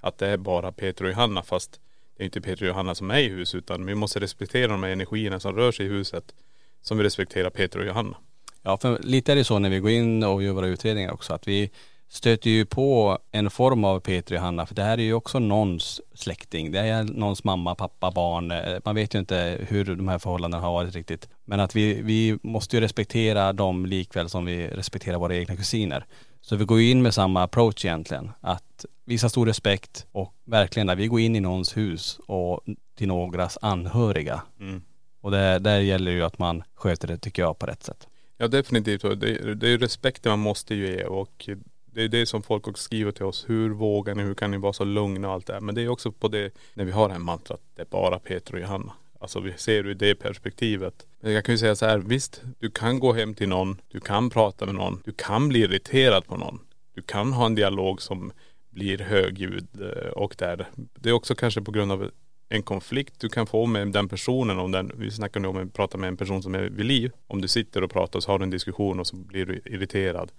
Att 0.00 0.18
det 0.18 0.26
är 0.26 0.36
bara 0.36 0.72
Peter 0.72 1.04
och 1.04 1.10
Johanna 1.10 1.42
fast 1.42 1.80
det 2.16 2.22
är 2.22 2.24
inte 2.24 2.40
Peter 2.40 2.62
och 2.62 2.68
Johanna 2.68 2.94
som 2.94 3.10
är 3.10 3.18
i 3.18 3.28
hus 3.28 3.54
utan 3.54 3.86
vi 3.86 3.94
måste 3.94 4.20
respektera 4.20 4.68
de 4.72 4.82
här 4.82 4.90
energierna 4.90 5.40
som 5.40 5.56
rör 5.56 5.72
sig 5.72 5.86
i 5.86 5.88
huset. 5.88 6.34
Som 6.82 6.98
vi 6.98 7.04
respekterar 7.04 7.50
Peter 7.50 7.78
och 7.78 7.86
Johanna. 7.86 8.16
Ja, 8.62 8.76
för 8.76 8.98
lite 9.02 9.32
är 9.32 9.36
det 9.36 9.44
så 9.44 9.58
när 9.58 9.70
vi 9.70 9.78
går 9.78 9.90
in 9.90 10.24
och 10.24 10.42
gör 10.42 10.52
våra 10.52 10.66
utredningar 10.66 11.12
också, 11.12 11.34
att 11.34 11.48
vi 11.48 11.70
stöter 12.08 12.50
ju 12.50 12.64
på 12.64 13.18
en 13.32 13.50
form 13.50 13.84
av 13.84 14.00
Peter 14.00 14.34
och 14.34 14.36
Johanna, 14.36 14.66
för 14.66 14.74
det 14.74 14.82
här 14.82 14.98
är 14.98 15.02
ju 15.02 15.14
också 15.14 15.38
någons 15.38 16.00
släkting. 16.14 16.72
Det 16.72 16.78
är 16.78 17.04
någons 17.04 17.44
mamma, 17.44 17.74
pappa, 17.74 18.10
barn. 18.10 18.50
Eh, 18.50 18.78
Man 18.84 18.94
vet 18.94 19.14
ju 19.14 19.18
inte 19.18 19.58
hur 19.68 19.84
de 19.84 20.08
här 20.08 20.18
förhållandena 20.18 20.62
har 20.62 20.72
varit 20.72 20.94
riktigt. 20.94 21.28
Men 21.44 21.60
att 21.60 21.76
vi, 21.76 22.02
vi 22.02 22.38
måste 22.42 22.76
ju 22.76 22.80
respektera 22.80 23.52
dem 23.52 23.86
likväl 23.86 24.28
som 24.28 24.44
vi 24.44 24.68
respekterar 24.68 25.18
våra 25.18 25.36
egna 25.36 25.56
kusiner. 25.56 26.06
Så 26.40 26.56
vi 26.56 26.64
går 26.64 26.80
ju 26.80 26.90
in 26.90 27.02
med 27.02 27.14
samma 27.14 27.42
approach 27.42 27.84
egentligen. 27.84 28.30
Att 28.40 28.84
visa 29.04 29.28
stor 29.28 29.46
respekt 29.46 30.06
och 30.12 30.34
verkligen 30.44 30.86
när 30.86 30.96
vi 30.96 31.06
går 31.06 31.20
in 31.20 31.36
i 31.36 31.40
någons 31.40 31.76
hus 31.76 32.18
och 32.26 32.60
till 32.94 33.08
någras 33.08 33.58
anhöriga. 33.62 34.42
Mm. 34.60 34.82
Och 35.20 35.30
det, 35.30 35.58
där 35.58 35.80
gäller 35.80 36.12
ju 36.12 36.22
att 36.22 36.38
man 36.38 36.62
sköter 36.74 37.08
det 37.08 37.18
tycker 37.18 37.42
jag 37.42 37.58
på 37.58 37.66
rätt 37.66 37.82
sätt. 37.82 38.08
Ja 38.36 38.48
definitivt. 38.48 39.02
Det, 39.02 39.54
det 39.54 39.66
är 39.66 39.70
ju 39.70 39.78
respekten 39.78 40.30
man 40.30 40.38
måste 40.38 40.74
ju 40.74 40.86
ge 40.86 41.04
och 41.04 41.48
det 41.96 42.02
är 42.02 42.08
det 42.08 42.26
som 42.26 42.42
folk 42.42 42.68
också 42.68 42.82
skriver 42.82 43.12
till 43.12 43.24
oss. 43.24 43.44
Hur 43.48 43.70
vågar 43.70 44.14
ni? 44.14 44.22
Hur 44.22 44.34
kan 44.34 44.50
ni 44.50 44.56
vara 44.56 44.72
så 44.72 44.84
lugna 44.84 45.28
och 45.28 45.34
allt 45.34 45.46
det 45.46 45.52
här. 45.52 45.60
Men 45.60 45.74
det 45.74 45.82
är 45.82 45.88
också 45.88 46.12
på 46.12 46.28
det, 46.28 46.54
när 46.74 46.84
vi 46.84 46.92
har 46.92 47.08
det 47.08 47.14
här 47.14 47.20
mantrat, 47.20 47.60
det 47.74 47.82
är 47.82 47.86
bara 47.86 48.18
Peter 48.18 48.54
och 48.54 48.60
Johanna. 48.60 48.92
Alltså 49.20 49.40
vi 49.40 49.52
ser 49.56 49.82
det 49.82 49.90
ur 49.90 49.94
det 49.94 50.14
perspektivet. 50.14 51.06
Men 51.20 51.32
jag 51.32 51.44
kan 51.44 51.54
ju 51.54 51.58
säga 51.58 51.76
så 51.76 51.86
här, 51.86 51.98
visst, 51.98 52.42
du 52.58 52.70
kan 52.70 52.98
gå 52.98 53.12
hem 53.12 53.34
till 53.34 53.48
någon, 53.48 53.80
du 53.88 54.00
kan 54.00 54.30
prata 54.30 54.66
med 54.66 54.74
någon, 54.74 55.02
du 55.04 55.12
kan 55.12 55.48
bli 55.48 55.58
irriterad 55.58 56.26
på 56.26 56.36
någon. 56.36 56.58
Du 56.94 57.02
kan 57.02 57.32
ha 57.32 57.46
en 57.46 57.54
dialog 57.54 58.02
som 58.02 58.32
blir 58.70 58.98
högljudd 58.98 59.68
eh, 59.80 60.08
och 60.08 60.34
där. 60.38 60.66
Det 60.74 61.08
är 61.08 61.12
också 61.12 61.34
kanske 61.34 61.62
på 61.62 61.70
grund 61.70 61.92
av 61.92 62.10
en 62.48 62.62
konflikt 62.62 63.14
du 63.20 63.28
kan 63.28 63.46
få 63.46 63.66
med 63.66 63.88
den 63.88 64.08
personen 64.08 64.58
om 64.58 64.72
den, 64.72 64.92
vi 64.96 65.10
snackar 65.10 65.40
nu 65.40 65.48
om 65.48 65.56
att 65.56 65.72
prata 65.72 65.98
med 65.98 66.08
en 66.08 66.16
person 66.16 66.42
som 66.42 66.54
är 66.54 66.62
vid 66.62 66.86
liv. 66.86 67.12
Om 67.26 67.40
du 67.40 67.48
sitter 67.48 67.82
och 67.82 67.90
pratar 67.90 68.20
så 68.20 68.30
har 68.30 68.38
du 68.38 68.42
en 68.42 68.50
diskussion 68.50 69.00
och 69.00 69.06
så 69.06 69.16
blir 69.16 69.46
du 69.46 69.60
irriterad. 69.64 70.32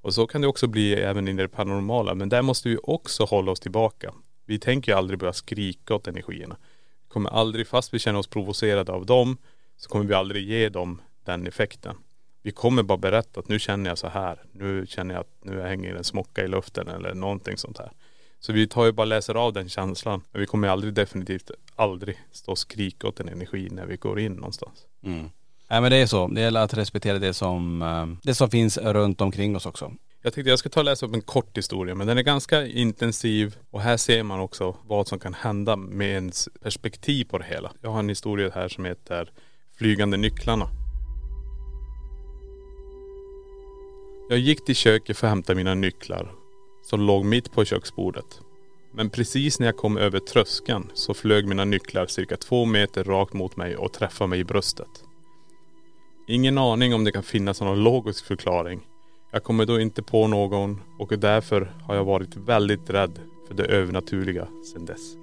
Och 0.00 0.14
så 0.14 0.26
kan 0.26 0.40
det 0.40 0.46
också 0.46 0.66
bli 0.66 0.94
även 0.94 1.28
i 1.28 1.32
det 1.32 1.48
paranormala. 1.48 2.14
Men 2.14 2.28
där 2.28 2.42
måste 2.42 2.68
vi 2.68 2.78
också 2.82 3.24
hålla 3.24 3.52
oss 3.52 3.60
tillbaka. 3.60 4.14
Vi 4.46 4.58
tänker 4.58 4.92
ju 4.92 4.98
aldrig 4.98 5.18
börja 5.18 5.32
skrika 5.32 5.94
åt 5.94 6.06
energierna. 6.06 6.56
Vi 7.02 7.08
kommer 7.08 7.30
aldrig, 7.30 7.66
fast 7.66 7.94
vi 7.94 7.98
känner 7.98 8.18
oss 8.18 8.26
provocerade 8.26 8.92
av 8.92 9.06
dem, 9.06 9.36
så 9.76 9.88
kommer 9.88 10.04
vi 10.04 10.14
aldrig 10.14 10.48
ge 10.48 10.68
dem 10.68 11.00
den 11.24 11.46
effekten. 11.46 11.96
Vi 12.42 12.50
kommer 12.50 12.82
bara 12.82 12.98
berätta 12.98 13.40
att 13.40 13.48
nu 13.48 13.58
känner 13.58 13.90
jag 13.90 13.98
så 13.98 14.08
här. 14.08 14.42
Nu 14.52 14.86
känner 14.86 15.14
jag 15.14 15.20
att 15.20 15.44
nu 15.44 15.60
hänger 15.60 15.94
en 15.94 16.04
smocka 16.04 16.44
i 16.44 16.48
luften 16.48 16.88
eller 16.88 17.14
någonting 17.14 17.56
sånt 17.56 17.78
här. 17.78 17.92
Så 18.40 18.52
vi 18.52 18.66
tar 18.66 18.84
ju 18.84 18.92
bara 18.92 19.04
läser 19.04 19.34
av 19.34 19.52
den 19.52 19.68
känslan. 19.68 20.22
Men 20.32 20.40
vi 20.40 20.46
kommer 20.46 20.68
aldrig 20.68 20.94
definitivt 20.94 21.50
aldrig 21.76 22.18
stå 22.32 22.52
och 22.52 22.58
skrika 22.58 23.08
åt 23.08 23.20
en 23.20 23.28
energi 23.28 23.68
när 23.70 23.86
vi 23.86 23.96
går 23.96 24.20
in 24.20 24.32
någonstans. 24.32 24.86
Mm. 25.02 25.30
Nej 25.70 25.80
men 25.80 25.90
det 25.90 25.96
är 25.96 26.06
så. 26.06 26.28
Det 26.28 26.40
gäller 26.40 26.60
att 26.60 26.74
respektera 26.74 27.18
det 27.18 27.34
som, 27.34 27.82
eh, 27.82 28.06
det 28.22 28.34
som 28.34 28.50
finns 28.50 28.78
runt 28.78 29.20
omkring 29.20 29.56
oss 29.56 29.66
också. 29.66 29.92
Jag 30.22 30.32
tänkte 30.32 30.50
jag 30.50 30.58
ska 30.58 30.68
ta 30.68 30.80
och 30.80 30.84
läsa 30.84 31.06
upp 31.06 31.14
en 31.14 31.22
kort 31.22 31.58
historia 31.58 31.94
men 31.94 32.06
den 32.06 32.18
är 32.18 32.22
ganska 32.22 32.66
intensiv 32.66 33.56
och 33.70 33.80
här 33.80 33.96
ser 33.96 34.22
man 34.22 34.40
också 34.40 34.76
vad 34.86 35.08
som 35.08 35.18
kan 35.18 35.34
hända 35.34 35.76
med 35.76 36.08
ens 36.08 36.48
perspektiv 36.62 37.24
på 37.24 37.38
det 37.38 37.44
hela. 37.44 37.72
Jag 37.82 37.90
har 37.90 37.98
en 37.98 38.08
historia 38.08 38.50
här 38.54 38.68
som 38.68 38.84
heter 38.84 39.30
Flygande 39.78 40.16
nycklarna. 40.16 40.68
Jag 44.30 44.38
gick 44.38 44.64
till 44.64 44.76
köket 44.76 45.18
för 45.18 45.26
att 45.26 45.30
hämta 45.30 45.54
mina 45.54 45.74
nycklar 45.74 46.32
som 46.82 47.00
låg 47.00 47.24
mitt 47.24 47.52
på 47.52 47.64
köksbordet. 47.64 48.40
Men 48.94 49.10
precis 49.10 49.60
när 49.60 49.66
jag 49.66 49.76
kom 49.76 49.96
över 49.96 50.18
tröskeln 50.18 50.90
så 50.94 51.14
flög 51.14 51.48
mina 51.48 51.64
nycklar 51.64 52.06
cirka 52.06 52.36
två 52.36 52.64
meter 52.64 53.04
rakt 53.04 53.32
mot 53.32 53.56
mig 53.56 53.76
och 53.76 53.92
träffade 53.92 54.28
mig 54.28 54.40
i 54.40 54.44
bröstet. 54.44 55.04
Ingen 56.30 56.58
aning 56.58 56.94
om 56.94 57.04
det 57.04 57.12
kan 57.12 57.22
finnas 57.22 57.60
någon 57.60 57.84
logisk 57.84 58.24
förklaring. 58.24 58.80
Jag 59.30 59.44
kommer 59.44 59.66
då 59.66 59.80
inte 59.80 60.02
på 60.02 60.26
någon 60.26 60.80
och 60.98 61.18
därför 61.18 61.72
har 61.86 61.94
jag 61.94 62.04
varit 62.04 62.36
väldigt 62.36 62.90
rädd 62.90 63.18
för 63.48 63.54
det 63.54 63.64
övernaturliga 63.64 64.48
sedan 64.72 64.84
dess. 64.84 65.14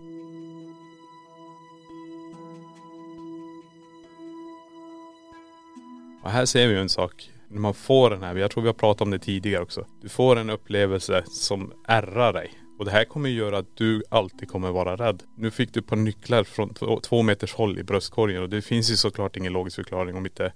Och 6.24 6.32
här 6.32 6.46
ser 6.46 6.67
vi 6.67 6.74
ju 6.74 6.80
en 6.80 6.89
sak. 6.89 7.32
När 7.48 7.60
man 7.60 7.74
får 7.74 8.10
den 8.10 8.24
här, 8.24 8.36
jag 8.36 8.52
tror 8.52 8.62
vi 8.62 8.70
har 8.70 8.74
pratat 8.74 9.02
om 9.02 9.12
det 9.12 9.20
tidigare 9.20 9.63
också. 9.63 9.86
Du 10.02 10.10
får 10.10 10.36
en 10.36 10.50
upplevelse 10.50 11.24
som 11.28 11.74
ärrar 11.88 12.34
dig. 12.34 12.52
Och 12.80 12.86
det 12.86 12.91
här 12.91 13.06
kommer 13.06 13.30
göra 13.30 13.58
att 13.58 13.78
du 13.78 14.04
alltid 14.10 14.50
kommer 14.50 14.72
vara 14.72 14.96
rädd. 14.96 15.24
Nu 15.38 15.52
fick 15.52 15.74
du 15.74 15.80
ett 15.80 15.88
par 15.88 15.96
nycklar 15.96 16.43
från 16.43 16.74
två, 16.74 17.00
två 17.00 17.22
meters 17.22 17.54
håll 17.54 17.80
i 17.80 17.84
bröstkorgen 17.84 18.43
och 18.43 18.50
det 18.50 18.62
finns 18.62 18.91
ju 18.91 18.96
såklart 18.96 19.38
ingen 19.38 19.54
logisk 19.54 19.76
förklaring 19.76 20.15
om 20.15 20.26
inte 20.26 20.54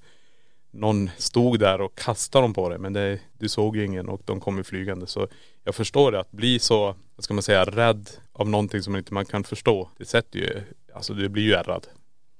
någon 0.72 1.10
stod 1.18 1.60
där 1.60 1.82
och 1.82 1.96
kastade 1.96 2.44
dem 2.44 2.54
på 2.54 2.70
dig. 2.70 2.80
Men 2.80 2.94
det, 2.94 3.20
du 3.40 3.50
såg 3.50 3.78
ju 3.78 3.86
ingen 3.86 4.10
och 4.10 4.22
de 4.26 4.40
kom 4.40 4.58
ju 4.58 4.64
flygande. 4.64 5.08
Så 5.08 5.28
jag 5.64 5.76
förstår 5.76 6.12
det. 6.12 6.20
Att 6.20 6.32
bli 6.32 6.60
så, 6.60 6.96
vad 7.16 7.24
ska 7.24 7.34
man 7.34 7.44
säga, 7.44 7.66
rädd 7.66 8.10
av 8.34 8.50
någonting 8.50 8.82
som 8.82 8.96
inte 8.96 9.14
man 9.14 9.26
kan 9.26 9.44
förstå. 9.44 9.90
Det 9.98 10.06
sätter 10.06 10.40
ju, 10.40 10.62
alltså 10.94 11.14
du 11.14 11.30
blir 11.30 11.44
ju 11.44 11.54
ärrad. 11.54 11.88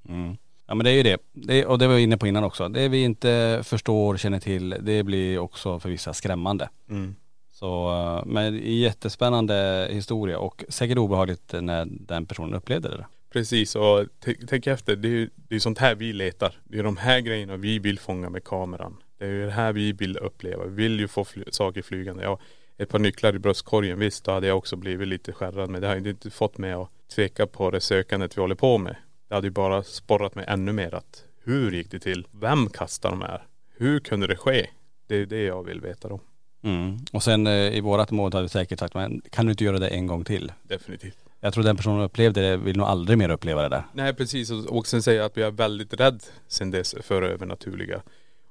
Mm. 0.08 0.36
Ja 0.66 0.74
men 0.74 0.84
det 0.84 0.90
är 0.90 0.94
ju 0.94 1.02
det. 1.02 1.18
det. 1.32 1.66
Och 1.66 1.78
det 1.78 1.86
var 1.86 1.94
vi 1.94 2.02
inne 2.02 2.16
på 2.16 2.26
innan 2.26 2.44
också. 2.44 2.68
Det 2.68 2.88
vi 2.88 3.02
inte 3.02 3.60
förstår, 3.62 4.16
känner 4.16 4.40
till, 4.40 4.76
det 4.80 5.02
blir 5.02 5.38
också 5.38 5.80
för 5.80 5.88
vissa 5.88 6.12
skrämmande. 6.12 6.68
Mm. 6.90 7.14
Så, 7.52 7.92
eh, 7.92 8.26
men 8.26 8.60
jättespännande 8.64 9.88
historia 9.90 10.38
och 10.38 10.64
säkert 10.68 10.98
obehagligt 10.98 11.54
när 11.60 11.86
den 11.90 12.26
personen 12.26 12.54
upplevde 12.54 12.88
det. 12.88 13.06
Precis 13.32 13.76
och 13.76 14.06
tänk 14.48 14.66
efter, 14.66 14.96
det 14.96 15.08
är 15.08 15.12
ju 15.12 15.30
det 15.34 15.54
är 15.54 15.58
sånt 15.58 15.78
här 15.78 15.94
vi 15.94 16.12
letar. 16.12 16.54
Det 16.64 16.78
är 16.78 16.82
de 16.82 16.96
här 16.96 17.20
grejerna 17.20 17.56
vi 17.56 17.78
vill 17.78 17.98
fånga 17.98 18.30
med 18.30 18.44
kameran. 18.44 18.96
Det 19.18 19.24
är 19.24 19.28
ju 19.30 19.44
det 19.46 19.52
här 19.52 19.72
vi 19.72 19.92
vill 19.92 20.16
uppleva. 20.16 20.64
Vi 20.64 20.82
vill 20.82 21.00
ju 21.00 21.08
få 21.08 21.24
fly- 21.24 21.44
saker 21.50 21.82
flygande. 21.82 22.22
Ja, 22.22 22.38
ett 22.78 22.88
par 22.88 22.98
nycklar 22.98 23.34
i 23.34 23.38
bröstkorgen, 23.38 23.98
visst 23.98 24.24
då 24.24 24.32
hade 24.32 24.46
jag 24.46 24.58
också 24.58 24.76
blivit 24.76 25.08
lite 25.08 25.32
skärrad. 25.32 25.70
Men 25.70 25.80
det 25.80 25.86
har 25.86 25.96
ju 25.96 26.10
inte 26.10 26.30
fått 26.30 26.58
mig 26.58 26.72
att 26.72 26.88
tveka 27.14 27.46
på 27.46 27.70
det 27.70 27.80
sökandet 27.80 28.36
vi 28.36 28.40
håller 28.40 28.54
på 28.54 28.78
med. 28.78 28.96
Det 29.28 29.34
hade 29.34 29.46
ju 29.46 29.50
bara 29.50 29.82
sporrat 29.82 30.34
mig 30.34 30.44
ännu 30.48 30.72
mer 30.72 30.94
att 30.94 31.24
hur 31.44 31.72
gick 31.72 31.90
det 31.90 31.98
till? 31.98 32.26
Vem 32.30 32.70
kastade 32.70 33.12
de 33.12 33.22
här? 33.22 33.42
Hur 33.76 34.00
kunde 34.00 34.26
det 34.26 34.36
ske? 34.36 34.66
Det 35.06 35.16
är 35.16 35.26
det 35.26 35.42
jag 35.42 35.62
vill 35.62 35.80
veta 35.80 36.08
då. 36.08 36.20
Mm. 36.62 36.98
Och 37.12 37.22
sen 37.22 37.46
eh, 37.46 37.52
i 37.76 37.80
vårat 37.80 38.10
mål 38.10 38.32
hade 38.32 38.42
vi 38.42 38.48
säkert 38.48 38.78
sagt, 38.78 38.94
men 38.94 39.22
kan 39.30 39.46
du 39.46 39.50
inte 39.52 39.64
göra 39.64 39.78
det 39.78 39.88
en 39.88 40.06
gång 40.06 40.24
till? 40.24 40.52
Definitivt. 40.62 41.18
Jag 41.44 41.54
tror 41.54 41.64
den 41.64 41.76
personen 41.76 42.00
upplevde 42.00 42.40
det 42.50 42.56
vill 42.56 42.76
nog 42.76 42.86
aldrig 42.86 43.18
mer 43.18 43.28
uppleva 43.30 43.62
det 43.62 43.68
där. 43.68 43.82
Nej 43.92 44.14
precis 44.14 44.50
och 44.50 44.76
och 44.76 44.86
sen 44.86 45.02
säger 45.02 45.18
jag 45.18 45.26
att 45.26 45.36
vi 45.36 45.42
är 45.42 45.50
väldigt 45.50 45.94
rädd 46.00 46.22
sen 46.48 46.70
dess 46.70 46.94
för 47.00 47.22
övernaturliga. 47.22 48.02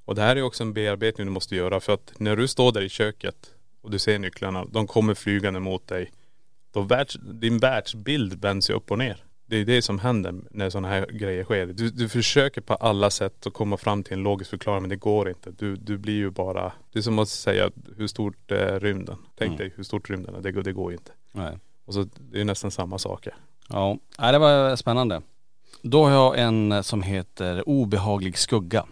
Och 0.05 0.15
det 0.15 0.21
här 0.21 0.35
är 0.35 0.41
också 0.41 0.63
en 0.63 0.73
bearbetning 0.73 1.27
du 1.27 1.31
måste 1.33 1.55
göra 1.55 1.79
för 1.79 1.93
att 1.93 2.13
när 2.17 2.35
du 2.35 2.47
står 2.47 2.71
där 2.71 2.81
i 2.81 2.89
köket 2.89 3.35
och 3.81 3.91
du 3.91 3.99
ser 3.99 4.19
nycklarna, 4.19 4.65
de 4.65 4.87
kommer 4.87 5.13
flygande 5.13 5.59
mot 5.59 5.87
dig. 5.87 6.11
Då 6.73 6.81
världs, 6.81 7.17
din 7.21 7.57
världsbild 7.59 8.41
vänds 8.41 8.69
ju 8.69 8.73
upp 8.73 8.91
och 8.91 8.97
ner. 8.97 9.23
Det 9.45 9.57
är 9.57 9.65
det 9.65 9.81
som 9.81 9.99
händer 9.99 10.35
när 10.51 10.69
sådana 10.69 10.87
här 10.87 11.05
grejer 11.05 11.43
sker. 11.43 11.65
Du, 11.65 11.89
du 11.89 12.09
försöker 12.09 12.61
på 12.61 12.73
alla 12.75 13.09
sätt 13.09 13.47
att 13.47 13.53
komma 13.53 13.77
fram 13.77 14.03
till 14.03 14.13
en 14.13 14.23
logisk 14.23 14.49
förklaring 14.49 14.81
men 14.81 14.89
det 14.89 14.95
går 14.95 15.29
inte. 15.29 15.51
Du, 15.51 15.75
du 15.75 15.97
blir 15.97 16.13
ju 16.15 16.29
bara, 16.29 16.71
det 16.93 16.99
är 16.99 17.03
som 17.03 17.19
att 17.19 17.29
säga 17.29 17.71
hur 17.97 18.07
stort 18.07 18.51
är 18.51 18.79
rymden. 18.79 19.17
Tänk 19.37 19.47
Mm. 19.49 19.57
dig 19.57 19.73
hur 19.75 19.83
stort 19.83 20.09
rymden 20.09 20.35
är, 20.35 20.41
det, 20.41 20.51
går- 20.51 20.63
det 20.63 20.73
går 20.73 20.91
inte. 20.93 21.11
Nej. 21.31 21.57
Och 21.85 21.93
så 21.93 22.03
det 22.03 22.35
är 22.35 22.39
ju 22.39 22.43
nästan 22.43 22.71
samma 22.71 22.97
saker. 22.97 23.35
Ja, 23.69 23.97
Nej, 24.19 24.31
det 24.31 24.39
var 24.39 24.75
spännande. 24.75 25.21
Då 25.81 26.03
har 26.05 26.11
jag 26.11 26.39
en 26.39 26.83
som 26.83 27.01
heter 27.01 27.69
Obehaglig 27.69 28.37
skugga. 28.37 28.85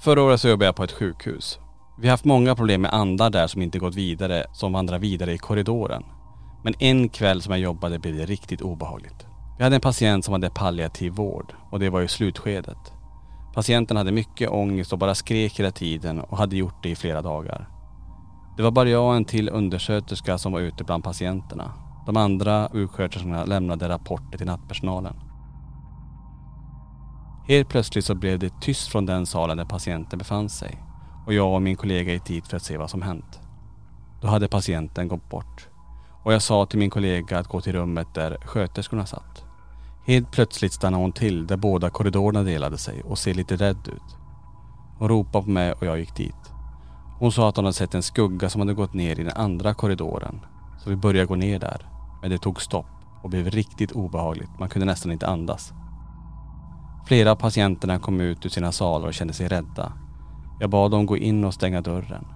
Förra 0.00 0.22
året 0.22 0.40
så 0.40 0.48
jobbade 0.48 0.66
jag 0.66 0.76
på 0.76 0.84
ett 0.84 0.92
sjukhus. 0.92 1.58
Vi 2.00 2.08
har 2.08 2.10
haft 2.10 2.24
många 2.24 2.54
problem 2.54 2.82
med 2.82 2.94
andar 2.94 3.30
där 3.30 3.46
som 3.46 3.62
inte 3.62 3.78
gått 3.78 3.94
vidare, 3.94 4.46
som 4.52 4.72
vandrar 4.72 4.98
vidare 4.98 5.32
i 5.32 5.38
korridoren. 5.38 6.02
Men 6.64 6.74
en 6.78 7.08
kväll 7.08 7.42
som 7.42 7.52
jag 7.52 7.60
jobbade 7.60 7.98
blev 7.98 8.16
det 8.16 8.26
riktigt 8.26 8.60
obehagligt. 8.60 9.26
Vi 9.58 9.64
hade 9.64 9.76
en 9.76 9.80
patient 9.80 10.24
som 10.24 10.32
hade 10.32 10.50
palliativ 10.50 11.12
vård 11.12 11.54
och 11.70 11.80
det 11.80 11.90
var 11.90 12.02
i 12.02 12.08
slutskedet. 12.08 12.92
Patienten 13.54 13.96
hade 13.96 14.12
mycket 14.12 14.50
ångest 14.50 14.92
och 14.92 14.98
bara 14.98 15.14
skrek 15.14 15.58
hela 15.58 15.70
tiden 15.70 16.20
och 16.20 16.38
hade 16.38 16.56
gjort 16.56 16.82
det 16.82 16.88
i 16.90 16.96
flera 16.96 17.22
dagar. 17.22 17.68
Det 18.58 18.64
var 18.64 18.70
bara 18.70 18.88
jag 18.88 19.08
och 19.08 19.16
en 19.16 19.24
till 19.24 19.48
undersköterska 19.48 20.38
som 20.38 20.52
var 20.52 20.60
ute 20.60 20.84
bland 20.84 21.04
patienterna. 21.04 21.72
De 22.06 22.16
andra 22.16 22.68
sjuksköterskorna 22.72 23.44
lämnade 23.44 23.88
rapporter 23.88 24.38
till 24.38 24.46
nattpersonalen. 24.46 25.14
Helt 27.48 27.68
plötsligt 27.68 28.04
så 28.04 28.14
blev 28.14 28.38
det 28.38 28.60
tyst 28.60 28.88
från 28.88 29.06
den 29.06 29.26
salen 29.26 29.56
där 29.56 29.64
patienten 29.64 30.18
befann 30.18 30.48
sig 30.48 30.78
och 31.26 31.34
jag 31.34 31.54
och 31.54 31.62
min 31.62 31.76
kollega 31.76 32.12
gick 32.12 32.24
dit 32.24 32.46
för 32.46 32.56
att 32.56 32.62
se 32.62 32.76
vad 32.76 32.90
som 32.90 33.02
hänt. 33.02 33.40
Då 34.20 34.28
hade 34.28 34.48
patienten 34.48 35.08
gått 35.08 35.30
bort 35.30 35.68
och 36.22 36.32
jag 36.32 36.42
sa 36.42 36.66
till 36.66 36.78
min 36.78 36.90
kollega 36.90 37.38
att 37.38 37.48
gå 37.48 37.60
till 37.60 37.72
rummet 37.72 38.14
där 38.14 38.36
sköterskorna 38.44 39.06
satt. 39.06 39.44
Helt 40.06 40.30
plötsligt 40.30 40.72
stannade 40.72 41.02
hon 41.02 41.12
till 41.12 41.46
där 41.46 41.56
båda 41.56 41.90
korridorerna 41.90 42.42
delade 42.42 42.78
sig 42.78 43.02
och 43.02 43.18
ser 43.18 43.34
lite 43.34 43.56
rädd 43.56 43.88
ut. 43.88 44.16
Hon 44.98 45.08
ropade 45.08 45.44
på 45.44 45.50
mig 45.50 45.72
och 45.72 45.86
jag 45.86 45.98
gick 45.98 46.16
dit. 46.16 46.34
Hon 47.18 47.32
sa 47.32 47.48
att 47.48 47.56
hon 47.56 47.64
hade 47.64 47.74
sett 47.74 47.94
en 47.94 48.02
skugga 48.02 48.50
som 48.50 48.60
hade 48.60 48.74
gått 48.74 48.94
ner 48.94 49.20
i 49.20 49.24
den 49.24 49.36
andra 49.36 49.74
korridoren. 49.74 50.40
Så 50.78 50.90
vi 50.90 50.96
började 50.96 51.26
gå 51.26 51.34
ner 51.34 51.58
där. 51.58 51.86
Men 52.22 52.30
det 52.30 52.38
tog 52.38 52.62
stopp 52.62 52.86
och 53.22 53.30
blev 53.30 53.50
riktigt 53.50 53.92
obehagligt. 53.92 54.50
Man 54.58 54.68
kunde 54.68 54.86
nästan 54.86 55.12
inte 55.12 55.26
andas. 55.26 55.72
Flera 57.06 57.30
av 57.30 57.36
patienterna 57.36 57.98
kom 57.98 58.20
ut 58.20 58.46
ur 58.46 58.50
sina 58.50 58.72
salar 58.72 59.08
och 59.08 59.14
kände 59.14 59.34
sig 59.34 59.48
rädda. 59.48 59.92
Jag 60.60 60.70
bad 60.70 60.90
dem 60.90 61.06
gå 61.06 61.16
in 61.16 61.44
och 61.44 61.54
stänga 61.54 61.80
dörren. 61.80 62.26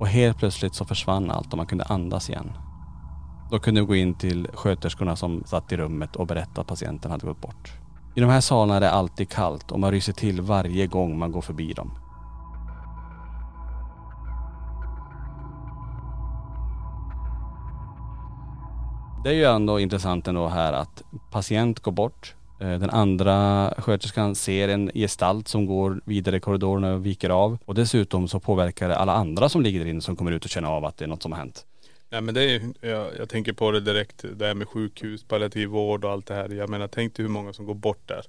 Och 0.00 0.08
helt 0.08 0.38
plötsligt 0.38 0.74
så 0.74 0.84
försvann 0.84 1.30
allt 1.30 1.52
och 1.52 1.56
man 1.56 1.66
kunde 1.66 1.84
andas 1.84 2.30
igen. 2.30 2.52
Då 3.50 3.58
kunde 3.58 3.80
vi 3.80 3.86
gå 3.86 3.96
in 3.96 4.14
till 4.14 4.48
sköterskorna 4.54 5.16
som 5.16 5.42
satt 5.46 5.72
i 5.72 5.76
rummet 5.76 6.16
och 6.16 6.26
berätta 6.26 6.60
att 6.60 6.66
patienten 6.66 7.10
hade 7.10 7.26
gått 7.26 7.40
bort. 7.40 7.72
I 8.14 8.20
de 8.20 8.30
här 8.30 8.40
salarna 8.40 8.76
är 8.76 8.80
det 8.80 8.90
alltid 8.90 9.28
kallt 9.28 9.72
och 9.72 9.80
man 9.80 9.90
ryser 9.90 10.12
till 10.12 10.40
varje 10.40 10.86
gång 10.86 11.18
man 11.18 11.32
går 11.32 11.40
förbi 11.40 11.72
dem. 11.72 11.90
Det 19.24 19.30
är 19.30 19.34
ju 19.34 19.44
ändå 19.44 19.80
intressant 19.80 20.28
ändå 20.28 20.46
här 20.46 20.72
att 20.72 21.02
patient 21.30 21.80
går 21.80 21.92
bort. 21.92 22.34
Eh, 22.60 22.78
den 22.78 22.90
andra 22.90 23.70
sköterskan 23.78 24.34
ser 24.34 24.68
en 24.68 24.90
gestalt 24.94 25.48
som 25.48 25.66
går 25.66 26.00
vidare 26.04 26.36
i 26.36 26.40
korridorerna 26.40 26.94
och 26.94 27.06
viker 27.06 27.30
av. 27.30 27.58
Och 27.64 27.74
dessutom 27.74 28.28
så 28.28 28.40
påverkar 28.40 28.88
det 28.88 28.96
alla 28.96 29.12
andra 29.12 29.48
som 29.48 29.62
ligger 29.62 29.80
där 29.80 29.86
inne 29.86 30.00
som 30.00 30.16
kommer 30.16 30.32
ut 30.32 30.44
och 30.44 30.50
känner 30.50 30.68
av 30.68 30.84
att 30.84 30.96
det 30.96 31.04
är 31.04 31.08
något 31.08 31.22
som 31.22 31.32
har 31.32 31.38
hänt. 31.38 31.66
Nej 32.10 32.20
men 32.20 32.34
det 32.34 32.44
är, 32.44 32.62
jag, 32.80 33.06
jag 33.18 33.28
tänker 33.28 33.52
på 33.52 33.70
det 33.70 33.80
direkt, 33.80 34.24
det 34.34 34.46
här 34.46 34.54
med 34.54 34.68
sjukhus, 34.68 35.24
palliativ 35.24 35.68
vård 35.68 36.04
och 36.04 36.10
allt 36.10 36.26
det 36.26 36.34
här. 36.34 36.48
Jag 36.48 36.68
menar 36.70 36.88
tänk 36.88 37.16
dig 37.16 37.22
hur 37.22 37.30
många 37.30 37.52
som 37.52 37.66
går 37.66 37.74
bort 37.74 38.08
där. 38.08 38.22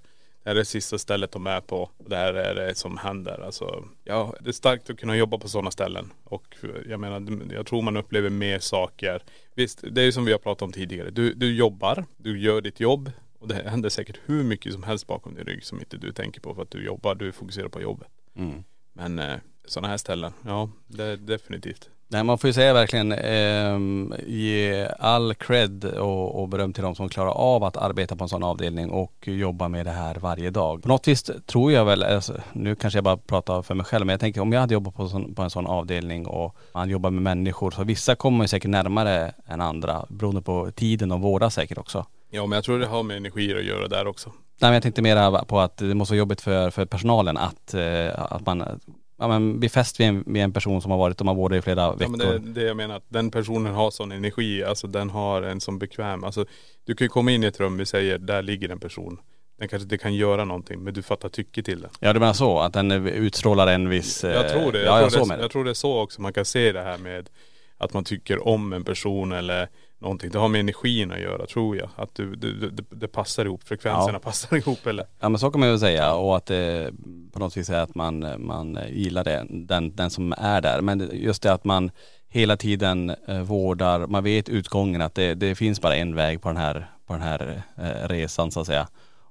Är 0.47 0.55
det 0.55 0.65
sista 0.65 0.97
stället 0.97 1.31
de 1.31 1.47
är 1.47 1.61
på. 1.61 1.89
Det 1.97 2.15
här 2.15 2.33
är 2.33 2.55
det 2.55 2.75
som 2.75 2.97
händer. 2.97 3.45
Alltså, 3.45 3.85
ja, 4.03 4.33
det 4.39 4.49
är 4.49 4.53
starkt 4.53 4.89
att 4.89 4.99
kunna 4.99 5.17
jobba 5.17 5.37
på 5.37 5.47
sådana 5.47 5.71
ställen. 5.71 6.13
Och 6.23 6.55
jag 6.89 6.99
menar, 6.99 7.53
jag 7.53 7.65
tror 7.65 7.81
man 7.81 7.97
upplever 7.97 8.29
mer 8.29 8.59
saker. 8.59 9.23
Visst, 9.55 9.83
det 9.91 10.01
är 10.01 10.05
ju 10.05 10.11
som 10.11 10.25
vi 10.25 10.31
har 10.31 10.39
pratat 10.39 10.61
om 10.61 10.71
tidigare. 10.71 11.09
Du, 11.09 11.33
du 11.33 11.55
jobbar, 11.55 12.05
du 12.17 12.39
gör 12.39 12.61
ditt 12.61 12.79
jobb. 12.79 13.11
Och 13.39 13.47
det 13.47 13.69
händer 13.69 13.89
säkert 13.89 14.19
hur 14.25 14.43
mycket 14.43 14.73
som 14.73 14.83
helst 14.83 15.07
bakom 15.07 15.35
din 15.35 15.45
rygg 15.45 15.63
som 15.63 15.79
inte 15.79 15.97
du 15.97 16.11
tänker 16.11 16.41
på 16.41 16.55
för 16.55 16.61
att 16.61 16.71
du 16.71 16.85
jobbar. 16.85 17.15
Du 17.15 17.31
fokuserar 17.31 17.67
på 17.67 17.81
jobbet. 17.81 18.07
Mm. 18.35 18.63
Men 18.93 19.19
eh, 19.19 19.35
sådana 19.65 19.87
här 19.87 19.97
ställen, 19.97 20.33
ja 20.45 20.69
det 20.87 21.03
är 21.03 21.17
definitivt. 21.17 21.89
Nej 22.07 22.23
man 22.23 22.37
får 22.37 22.47
ju 22.47 22.53
säga 22.53 22.73
verkligen, 22.73 23.11
eh, 23.11 23.79
ge 24.27 24.87
all 24.99 25.33
cred 25.33 25.85
och, 25.85 26.41
och 26.41 26.49
beröm 26.49 26.73
till 26.73 26.83
de 26.83 26.95
som 26.95 27.09
klarar 27.09 27.31
av 27.31 27.63
att 27.63 27.77
arbeta 27.77 28.15
på 28.15 28.23
en 28.23 28.29
sån 28.29 28.43
avdelning 28.43 28.89
och 28.89 29.27
jobba 29.27 29.67
med 29.67 29.85
det 29.85 29.91
här 29.91 30.15
varje 30.15 30.49
dag. 30.49 30.81
På 30.81 30.87
något 30.87 31.07
vis 31.07 31.31
tror 31.45 31.71
jag 31.71 31.85
väl, 31.85 32.03
alltså, 32.03 32.33
nu 32.53 32.75
kanske 32.75 32.97
jag 32.97 33.03
bara 33.03 33.17
pratar 33.17 33.61
för 33.61 33.75
mig 33.75 33.85
själv, 33.85 34.05
men 34.05 34.13
jag 34.13 34.19
tänker 34.19 34.41
om 34.41 34.53
jag 34.53 34.59
hade 34.59 34.73
jobbat 34.73 34.95
på, 34.95 35.07
sån, 35.07 35.35
på 35.35 35.41
en 35.41 35.49
sån 35.49 35.67
avdelning 35.67 36.27
och 36.27 36.55
man 36.73 36.89
jobbar 36.89 37.09
med 37.09 37.23
människor, 37.23 37.71
så 37.71 37.83
vissa 37.83 38.15
kommer 38.15 38.43
ju 38.43 38.47
säkert 38.47 38.71
närmare 38.71 39.33
än 39.47 39.61
andra 39.61 40.05
beroende 40.09 40.41
på 40.41 40.71
tiden 40.71 41.09
de 41.09 41.21
vårdar 41.21 41.49
säkert 41.49 41.77
också. 41.77 42.05
Ja 42.29 42.45
men 42.45 42.57
jag 42.57 42.63
tror 42.63 42.79
det 42.79 42.85
har 42.85 43.03
med 43.03 43.17
energier 43.17 43.55
att 43.55 43.65
göra 43.65 43.87
där 43.87 44.07
också. 44.07 44.29
Nej 44.29 44.69
men 44.69 44.73
jag 44.73 44.83
tänkte 44.83 45.01
mera 45.01 45.45
på 45.45 45.59
att 45.59 45.77
det 45.77 45.95
måste 45.95 46.13
vara 46.13 46.19
jobbigt 46.19 46.41
för, 46.41 46.69
för 46.69 46.85
personalen 46.85 47.37
att, 47.37 47.73
eh, 47.73 48.09
att 48.15 48.45
man 48.45 48.79
ja, 49.17 49.27
men 49.27 49.59
blir 49.59 49.69
fäst 49.69 49.99
vid 49.99 50.07
en, 50.07 50.23
vid 50.27 50.43
en 50.43 50.53
person 50.53 50.81
som 50.81 50.91
har 50.91 50.97
varit 50.97 51.19
och 51.19 51.25
man 51.25 51.35
vårdar 51.35 51.57
i 51.57 51.61
flera 51.61 51.81
Ja 51.81 51.91
veckor. 51.95 52.17
men 52.17 52.19
det 52.19 52.61
det 52.61 52.67
jag 52.67 52.77
menar, 52.77 52.95
att 52.95 53.05
den 53.07 53.31
personen 53.31 53.73
har 53.73 53.91
sån 53.91 54.11
energi, 54.11 54.63
alltså 54.63 54.87
den 54.87 55.09
har 55.09 55.41
en 55.41 55.61
sån 55.61 55.79
bekväm, 55.79 56.23
alltså 56.23 56.45
du 56.85 56.95
kan 56.95 57.05
ju 57.05 57.09
komma 57.09 57.31
in 57.31 57.43
i 57.43 57.47
ett 57.47 57.59
rum, 57.59 57.77
vi 57.77 57.85
säger 57.85 58.17
där 58.17 58.41
ligger 58.41 58.69
en 58.69 58.79
person. 58.79 59.17
Den 59.59 59.67
kanske 59.67 59.83
inte 59.83 59.97
kan 59.97 60.13
göra 60.15 60.45
någonting 60.45 60.83
men 60.83 60.93
du 60.93 61.01
fattar 61.01 61.29
tycke 61.29 61.63
till 61.63 61.81
den. 61.81 61.89
Ja 61.99 62.13
du 62.13 62.19
menar 62.19 62.33
så, 62.33 62.59
att 62.59 62.73
den 62.73 62.91
eh, 62.91 63.05
utstrålar 63.07 63.67
en 63.67 63.89
viss.. 63.89 64.23
eh, 64.23 64.31
Jag 64.33 64.49
tror 64.49 64.71
det. 64.71 64.77
Jag, 64.83 64.87
Ja, 64.97 65.01
jag 65.01 65.11
tror, 65.11 65.27
det 65.35 65.41
jag 65.41 65.51
tror 65.51 65.63
det 65.63 65.69
är 65.69 65.73
så 65.73 65.99
också 65.99 66.21
man 66.21 66.33
kan 66.33 66.45
se 66.45 66.71
det 66.71 66.81
här 66.81 66.97
med 66.97 67.29
att 67.77 67.93
man 67.93 68.03
tycker 68.03 68.47
om 68.47 68.73
en 68.73 68.83
person 68.83 69.31
eller 69.31 69.67
någonting. 69.99 70.29
Det 70.31 70.39
har 70.39 70.47
med 70.47 70.59
energin 70.59 71.11
att 71.11 71.19
göra 71.19 71.45
tror 71.45 71.77
jag. 71.77 71.89
Att 71.95 72.15
du, 72.15 72.35
du, 72.35 72.69
det, 72.69 72.83
det 72.89 73.07
passar 73.07 73.45
ihop, 73.45 73.63
frekvenserna 73.63 74.13
Ja. 74.13 74.19
passar 74.19 74.57
ihop 74.57 74.85
eller? 74.87 75.05
Ja 75.19 75.29
men 75.29 75.39
så 75.39 75.51
kan 75.51 75.59
man 75.59 75.69
väl 75.69 75.79
säga 75.79 76.13
och 76.13 76.37
att 76.37 76.45
det 76.45 76.91
på 77.31 77.39
något 77.39 77.57
vis 77.57 77.69
är 77.69 77.79
att 77.79 77.95
man, 77.95 78.45
man 78.45 78.79
gillar 78.89 79.23
det, 79.23 79.45
den, 79.49 79.95
den 79.95 80.09
som 80.09 80.33
är 80.37 80.61
där. 80.61 80.81
Men 80.81 81.09
just 81.13 81.41
det 81.43 81.53
att 81.53 81.63
man 81.63 81.91
hela 82.27 82.57
tiden 82.57 83.09
eh, 83.27 83.41
vårdar, 83.41 84.07
man 84.07 84.23
vet 84.23 84.49
utgången 84.49 85.01
att 85.01 85.15
det, 85.15 85.33
det 85.33 85.55
finns 85.55 85.81
bara 85.81 85.95
en 85.95 86.15
väg 86.15 86.41
på 86.41 86.47
den 86.47 86.57
här, 86.57 86.89
på 87.05 87.13
den 87.13 87.21
här 87.21 87.61
eh, 87.77 88.07
resan 88.07 88.51
så 88.51 88.59
att 88.59 88.67
säga. 88.67 88.87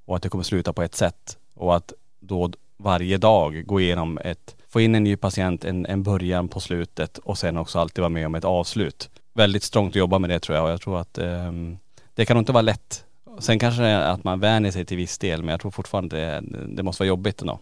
Och 0.06 0.16
att 0.16 0.22
det 0.22 0.28
kommer 0.28 0.44
sluta 0.44 0.72
på 0.72 0.82
ett 0.82 0.94
sätt. 0.94 1.38
Och 1.54 1.76
att 1.76 1.92
då 2.20 2.50
varje 2.76 3.18
dag 3.18 3.66
gå 3.66 3.80
igenom 3.80 4.18
ett, 4.24 4.56
få 4.68 4.80
in 4.80 4.94
en 4.94 5.04
ny 5.04 5.16
patient, 5.16 5.64
en, 5.64 5.86
en 5.86 6.02
början 6.02 6.48
på 6.48 6.60
slutet 6.60 7.18
och 7.18 7.38
sen 7.38 7.56
också 7.56 7.78
alltid 7.78 8.02
vara 8.02 8.08
med 8.08 8.26
om 8.26 8.34
ett 8.34 8.44
avslut. 8.44 9.10
Väldigt 9.34 9.62
strångt 9.62 9.90
att 9.92 9.96
jobba 9.96 10.18
med 10.18 10.30
det 10.30 10.40
tror 10.40 10.56
jag 10.56 10.64
och 10.64 10.70
jag 10.70 10.80
tror 10.80 10.98
att 10.98 11.18
ehm, 11.18 11.76
det 12.14 12.24
kan 12.26 12.34
nog 12.36 12.42
inte 12.42 12.52
vara 12.52 12.62
lätt. 12.62 13.04
Sen 13.38 13.58
kanske 13.58 13.82
det 13.82 13.88
är 13.88 14.10
att 14.10 14.24
man 14.24 14.40
vänjer 14.40 14.72
sig 14.72 14.84
till 14.84 14.96
viss 14.96 15.18
del 15.18 15.42
men 15.42 15.48
jag 15.52 15.60
tror 15.60 15.70
fortfarande 15.70 16.16
det, 16.16 16.42
det 16.68 16.82
måste 16.82 17.02
vara 17.02 17.08
jobbigt 17.08 17.40
ändå. 17.40 17.60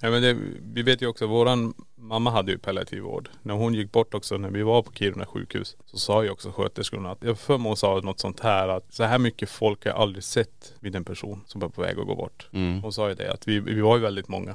Ja 0.00 0.10
men 0.10 0.22
det, 0.22 0.36
vi 0.74 0.82
vet 0.82 1.02
ju 1.02 1.06
också, 1.06 1.26
våran 1.26 1.74
mamma 1.96 2.30
hade 2.30 2.52
ju 2.52 2.58
palliativ 2.58 3.02
vård. 3.02 3.28
När 3.42 3.54
hon 3.54 3.74
gick 3.74 3.92
bort 3.92 4.14
också, 4.14 4.36
när 4.36 4.50
vi 4.50 4.62
var 4.62 4.82
på 4.82 4.92
Kiruna 4.92 5.26
sjukhus, 5.26 5.76
så 5.86 5.98
sa 5.98 6.22
ju 6.24 6.30
också 6.30 6.50
sköterskorna 6.52 7.10
att, 7.10 7.18
jag 7.24 7.38
för 7.38 7.58
mig 7.58 7.66
hon 7.68 7.76
sa 7.76 8.00
något 8.00 8.20
sånt 8.20 8.40
här 8.40 8.68
att 8.68 8.92
så 8.94 9.04
här 9.04 9.18
mycket 9.18 9.50
folk 9.50 9.84
har 9.84 9.90
jag 9.92 10.00
aldrig 10.00 10.24
sett 10.24 10.74
vid 10.80 10.96
en 10.96 11.04
person 11.04 11.40
som 11.46 11.60
var 11.60 11.68
på 11.68 11.82
väg 11.82 11.98
att 11.98 12.06
gå 12.06 12.14
bort. 12.14 12.48
Mm. 12.52 12.82
Hon 12.82 12.92
sa 12.92 13.08
ju 13.08 13.14
det 13.14 13.32
att 13.32 13.48
vi, 13.48 13.60
vi 13.60 13.80
var 13.80 13.96
ju 13.96 14.02
väldigt 14.02 14.28
många. 14.28 14.54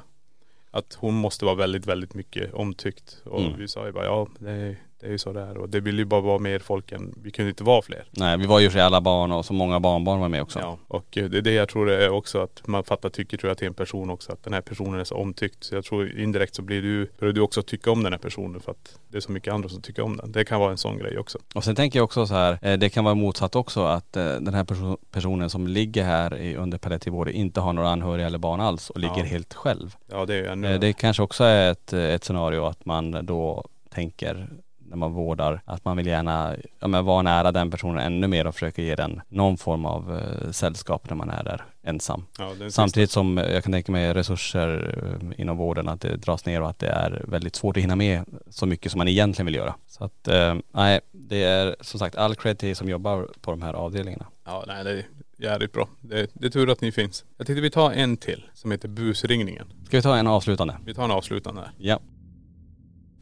Att 0.70 0.96
hon 1.00 1.14
måste 1.14 1.44
vara 1.44 1.54
väldigt, 1.54 1.86
väldigt 1.86 2.14
mycket 2.14 2.54
omtyckt. 2.54 3.22
Och 3.24 3.40
Mm. 3.40 3.58
vi 3.58 3.68
sa 3.68 3.86
ju 3.86 3.92
bara 3.92 4.04
ja, 4.04 4.28
det, 4.38 4.50
är- 4.50 4.76
det 5.00 5.06
är 5.06 5.10
ju 5.10 5.18
så 5.18 5.32
där. 5.32 5.56
Och 5.58 5.68
det 5.68 5.80
vill 5.80 5.98
ju 5.98 6.04
bara 6.04 6.20
vara 6.20 6.38
mer 6.38 6.58
folk 6.58 6.92
än, 6.92 7.14
vi 7.22 7.30
kunde 7.30 7.48
inte 7.48 7.64
vara 7.64 7.82
fler. 7.82 8.04
Nej 8.10 8.38
vi 8.38 8.46
var 8.46 8.60
ju 8.60 8.70
för 8.70 8.78
alla 8.78 9.00
barn 9.00 9.32
och 9.32 9.44
så 9.44 9.52
många 9.52 9.80
barnbarn 9.80 10.20
var 10.20 10.28
med 10.28 10.42
också. 10.42 10.58
Ja, 10.58 10.78
och 10.88 11.18
eh, 11.18 11.24
det 11.24 11.38
är 11.38 11.42
det 11.42 11.52
jag 11.52 11.68
tror 11.68 11.86
det 11.86 12.04
är 12.04 12.10
också 12.10 12.38
att 12.42 12.66
man 12.66 12.84
fattar 12.84 13.08
tycker 13.08 13.36
tror 13.36 13.50
jag 13.50 13.58
till 13.58 13.66
en 13.66 13.74
person 13.74 14.10
också 14.10 14.32
att 14.32 14.42
den 14.44 14.52
här 14.52 14.60
personen 14.60 15.00
är 15.00 15.04
så 15.04 15.14
omtyckt. 15.16 15.64
Så 15.64 15.74
jag 15.74 15.84
tror 15.84 16.18
indirekt 16.20 16.54
så 16.54 16.62
blir 16.62 16.82
du, 16.82 17.10
börjar 17.18 17.32
du 17.34 17.40
också 17.40 17.62
tycka 17.62 17.90
om 17.90 18.02
den 18.02 18.12
här 18.12 18.18
personen 18.20 18.60
för 18.60 18.70
att 18.72 18.98
det 19.08 19.16
är 19.16 19.20
så 19.20 19.32
mycket 19.32 19.54
andra 19.54 19.68
som 19.68 19.82
tycker 19.82 20.02
om 20.02 20.16
den. 20.16 20.32
Det 20.32 20.44
kan 20.44 20.60
vara 20.60 20.70
en 20.70 20.78
sån 20.78 20.98
grej 20.98 21.18
också. 21.18 21.38
Och 21.54 21.64
sen 21.64 21.74
tänker 21.74 21.98
jag 21.98 22.04
också 22.04 22.26
så 22.26 22.34
här, 22.34 22.58
eh, 22.62 22.78
det 22.78 22.90
kan 22.90 23.04
vara 23.04 23.14
motsatt 23.14 23.56
också 23.56 23.84
att 23.84 24.16
eh, 24.16 24.24
den 24.24 24.54
här 24.54 24.64
perso- 24.64 24.98
personen 25.10 25.50
som 25.50 25.66
ligger 25.66 26.04
här 26.04 26.36
i, 26.38 26.56
under 26.56 26.78
palliativ 26.78 27.12
vård 27.12 27.28
inte 27.28 27.60
har 27.60 27.72
några 27.72 27.88
anhöriga 27.90 28.26
eller 28.26 28.38
barn 28.38 28.60
alls 28.60 28.90
och 28.90 29.00
ligger 29.00 29.18
Ja. 29.18 29.24
helt 29.24 29.54
själv. 29.54 29.96
Ja 30.10 30.26
det 30.26 30.34
är 30.34 30.38
ju 30.38 30.46
ännu 30.46 30.78
Det 30.78 30.92
kanske 30.92 31.22
också 31.22 31.44
är 31.44 31.70
ett, 31.72 31.92
ett 31.92 32.24
scenario 32.24 32.64
att 32.64 32.84
man 32.84 33.26
då 33.26 33.64
tänker 33.90 34.48
när 34.88 34.96
man 34.96 35.12
vårdar 35.12 35.60
att 35.64 35.84
man 35.84 35.96
vill 35.96 36.06
gärna 36.06 36.56
ja, 36.80 36.88
men 36.88 37.04
vara 37.04 37.22
nära 37.22 37.52
den 37.52 37.70
personen 37.70 37.98
ännu 38.06 38.26
mer 38.26 38.46
och 38.46 38.54
försöka 38.54 38.82
ge 38.82 38.94
den 38.94 39.20
någon 39.28 39.56
form 39.56 39.84
av 39.84 40.18
eh, 40.18 40.50
sällskap 40.50 41.10
när 41.10 41.16
man 41.16 41.30
är 41.30 41.44
där 41.44 41.64
ensam. 41.82 42.24
ja, 42.38 42.50
Samtidigt 42.70 43.10
som 43.10 43.36
jag 43.36 43.64
kan 43.64 43.72
tänka 43.72 43.92
mig 43.92 44.14
resurser 44.14 44.98
eh, 45.20 45.40
inom 45.40 45.56
vården 45.56 45.88
att 45.88 46.00
det 46.00 46.16
dras 46.16 46.46
ner 46.46 46.62
och 46.62 46.70
att 46.70 46.78
det 46.78 46.88
är 46.88 47.24
väldigt 47.28 47.56
svårt 47.56 47.76
att 47.76 47.82
hinna 47.82 47.96
med 47.96 48.24
så 48.50 48.66
mycket 48.66 48.92
som 48.92 48.98
man 48.98 49.08
egentligen 49.08 49.46
vill 49.46 49.54
göra. 49.54 49.74
Så 49.86 50.04
att 50.04 50.28
eh, 50.28 50.54
nej, 50.72 51.00
det 51.12 51.42
är 51.44 51.76
som 51.80 51.98
sagt 51.98 52.16
all 52.16 52.34
cred 52.34 52.58
till 52.58 52.76
som 52.76 52.88
jobbar 52.88 53.28
på 53.40 53.50
de 53.50 53.62
här 53.62 53.74
avdelningarna. 53.74 54.26
Ja 54.44 54.64
nej 54.66 54.84
det 54.84 54.90
är 54.90 55.04
jävligt 55.36 55.72
bra. 55.72 55.88
Det, 56.00 56.30
det 56.32 56.46
är 56.46 56.50
tur 56.50 56.70
att 56.70 56.80
ni 56.80 56.92
finns. 56.92 57.24
Jag 57.36 57.46
tänkte 57.46 57.60
vi 57.60 57.70
tar 57.70 57.90
en 57.90 58.16
till 58.16 58.44
som 58.54 58.70
heter 58.70 58.88
busringningen. 58.88 59.72
Ska 59.86 59.96
vi 59.96 60.02
ta 60.02 60.16
en 60.16 60.26
avslutande? 60.26 60.76
Vi 60.84 60.94
tar 60.94 61.04
en 61.04 61.10
avslutande. 61.10 61.70
Ja. 61.78 62.00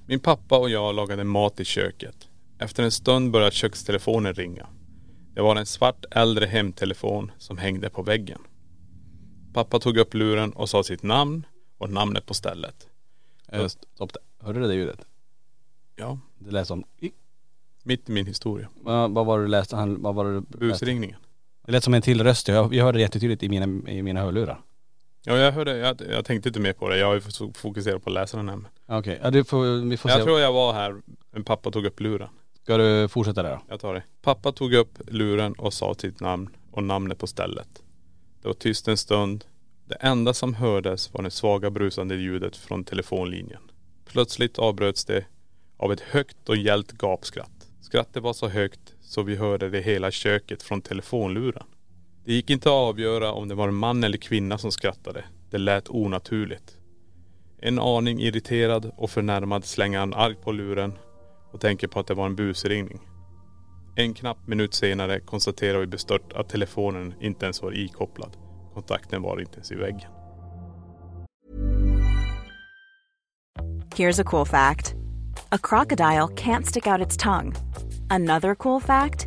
Min 0.06 0.20
pappa 0.20 0.58
och 0.58 0.70
jag 0.70 0.94
lagade 0.94 1.24
mat 1.24 1.60
i 1.60 1.64
köket. 1.64 2.28
Efter 2.58 2.82
en 2.82 2.90
stund 2.90 3.30
började 3.30 3.50
kökstelefonen 3.54 4.34
ringa. 4.34 4.66
Det 5.34 5.40
var 5.42 5.56
en 5.56 5.66
svart 5.66 6.04
äldre 6.10 6.46
hemtelefon 6.46 7.30
som 7.38 7.58
hängde 7.58 7.90
på 7.90 8.02
väggen. 8.02 8.40
Pappa 9.52 9.78
tog 9.78 9.96
upp 9.96 10.14
luren 10.14 10.52
och 10.52 10.68
sa 10.68 10.82
sitt 10.82 11.02
namn 11.02 11.46
och 11.78 11.90
namnet 11.90 12.26
på 12.26 12.34
stället. 12.34 12.88
Eh, 13.48 13.66
Stopp 13.66 14.12
där. 14.12 14.22
Hörde 14.46 14.60
du 14.60 14.66
det 14.68 14.74
ljudet? 14.74 15.00
Ja, 15.96 16.18
Det 16.38 16.50
lät 16.50 16.66
som, 16.66 16.84
mitt 17.82 18.08
i 18.08 18.12
min 18.12 18.26
historia. 18.26 18.68
vad, 18.82 19.10
vad 19.10 19.26
var 19.26 19.38
det 19.38 19.44
du 19.44 19.48
läste? 19.48 19.76
Han, 19.76 20.02
vad 20.02 20.14
var 20.14 20.24
det 20.24 20.30
du 20.32 20.40
läste? 20.40 20.56
Busringningen. 20.84 21.16
Det 21.66 21.72
lät 21.72 21.84
som 21.84 21.94
en 21.94 22.02
till 22.02 22.22
röst. 22.24 22.48
Jag, 22.48 22.74
jag 22.74 22.84
hörde 22.84 22.98
det 22.98 23.02
jättetydligt 23.02 23.42
i 23.42 23.48
mina, 23.48 23.90
i 23.90 24.02
mina 24.02 24.20
hörlurar. 24.20 24.60
Ja 25.28 25.36
jag 25.36 25.52
hörde, 25.52 25.76
jag, 25.76 26.00
jag 26.10 26.24
tänkte 26.24 26.48
inte 26.48 26.60
mer 26.60 26.72
på 26.72 26.88
det. 26.88 26.98
Jag 26.98 27.06
har 27.06 27.14
ju 27.14 27.20
fokuserat 27.54 28.04
på 28.04 28.10
läsaren 28.10 28.48
här. 28.48 28.60
Okej, 28.86 29.20
ja, 29.22 29.30
du 29.30 29.44
får, 29.44 29.88
vi 29.88 29.96
får 29.96 30.08
se. 30.08 30.14
Jag 30.14 30.24
tror 30.24 30.40
jag 30.40 30.52
var 30.52 30.72
här, 30.72 30.96
men 31.30 31.44
pappa 31.44 31.70
tog 31.70 31.86
upp 31.86 32.00
luren. 32.00 32.28
Ska 32.62 32.76
du 32.76 33.08
fortsätta 33.08 33.42
där 33.42 33.50
då? 33.50 33.62
Jag 33.68 33.80
tar 33.80 33.94
det. 33.94 34.02
Pappa 34.22 34.52
tog 34.52 34.74
upp 34.74 34.98
luren 35.06 35.52
och 35.52 35.72
sa 35.72 35.94
sitt 35.94 36.20
namn 36.20 36.48
och 36.70 36.82
namnet 36.82 37.18
på 37.18 37.26
stället. 37.26 37.68
Det 38.42 38.48
var 38.48 38.54
tyst 38.54 38.88
en 38.88 38.96
stund. 38.96 39.44
Det 39.84 39.94
enda 39.94 40.34
som 40.34 40.54
hördes 40.54 41.14
var 41.14 41.22
det 41.22 41.30
svaga 41.30 41.70
brusande 41.70 42.14
ljudet 42.14 42.56
från 42.56 42.84
telefonlinjen. 42.84 43.62
Plötsligt 44.04 44.58
avbröts 44.58 45.04
det 45.04 45.24
av 45.76 45.92
ett 45.92 46.00
högt 46.00 46.48
och 46.48 46.56
gällt 46.56 46.92
gapskratt. 46.92 47.68
Skrattet 47.80 48.22
var 48.22 48.32
så 48.32 48.48
högt 48.48 48.94
så 49.00 49.22
vi 49.22 49.36
hörde 49.36 49.70
det 49.70 49.80
hela 49.80 50.10
köket 50.10 50.62
från 50.62 50.80
telefonluren. 50.82 51.64
Det 52.26 52.32
gick 52.32 52.50
inte 52.50 52.68
att 52.68 52.74
avgöra 52.74 53.32
om 53.32 53.48
det 53.48 53.54
var 53.54 53.68
en 53.68 53.74
man 53.74 54.04
eller 54.04 54.18
kvinna 54.18 54.58
som 54.58 54.72
skrattade. 54.72 55.24
Det 55.50 55.58
lät 55.58 55.88
onaturligt. 55.88 56.76
En 57.58 57.78
aning 57.78 58.20
irriterad 58.20 58.92
och 58.96 59.10
förnärmad 59.10 59.64
slänger 59.64 59.98
han 59.98 60.14
argt 60.14 60.42
på 60.42 60.52
luren 60.52 60.98
och 61.52 61.60
tänker 61.60 61.88
på 61.88 62.00
att 62.00 62.06
det 62.06 62.14
var 62.14 62.26
en 62.26 62.36
busringning. 62.36 63.00
En 63.96 64.14
knapp 64.14 64.46
minut 64.46 64.74
senare 64.74 65.20
konstaterar 65.20 65.78
vi 65.78 65.86
bestört 65.86 66.32
att 66.32 66.48
telefonen 66.48 67.14
inte 67.20 67.44
ens 67.44 67.62
var 67.62 67.78
ikopplad. 67.78 68.36
Kontakten 68.74 69.22
var 69.22 69.40
inte 69.40 69.54
ens 69.54 69.72
i 69.72 69.74
väggen. 69.74 70.10
Here's 73.96 74.20
a 74.20 74.24
cool 74.24 74.46
fact 74.46 74.94
a 75.52 75.58
crocodile 75.62 76.28
can't 76.36 76.64
stick 76.64 76.86
out 76.86 77.06
its 77.06 77.16
tongue. 77.16 77.52
Another 78.10 78.54
cool 78.54 78.80
fact 78.80 79.26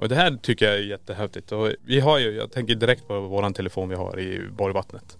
Och 0.00 0.08
det 0.08 0.14
här 0.14 0.38
tycker 0.42 0.66
jag 0.66 0.74
är 0.74 0.82
jättehäftigt. 0.82 1.52
Och 1.52 1.70
vi 1.84 2.00
har 2.00 2.18
ju, 2.18 2.30
jag 2.30 2.52
tänker 2.52 2.74
direkt 2.74 3.08
på 3.08 3.20
våran 3.20 3.54
telefon 3.54 3.88
vi 3.88 3.94
har 3.94 4.20
i 4.20 4.48
Borgvattnet. 4.56 5.16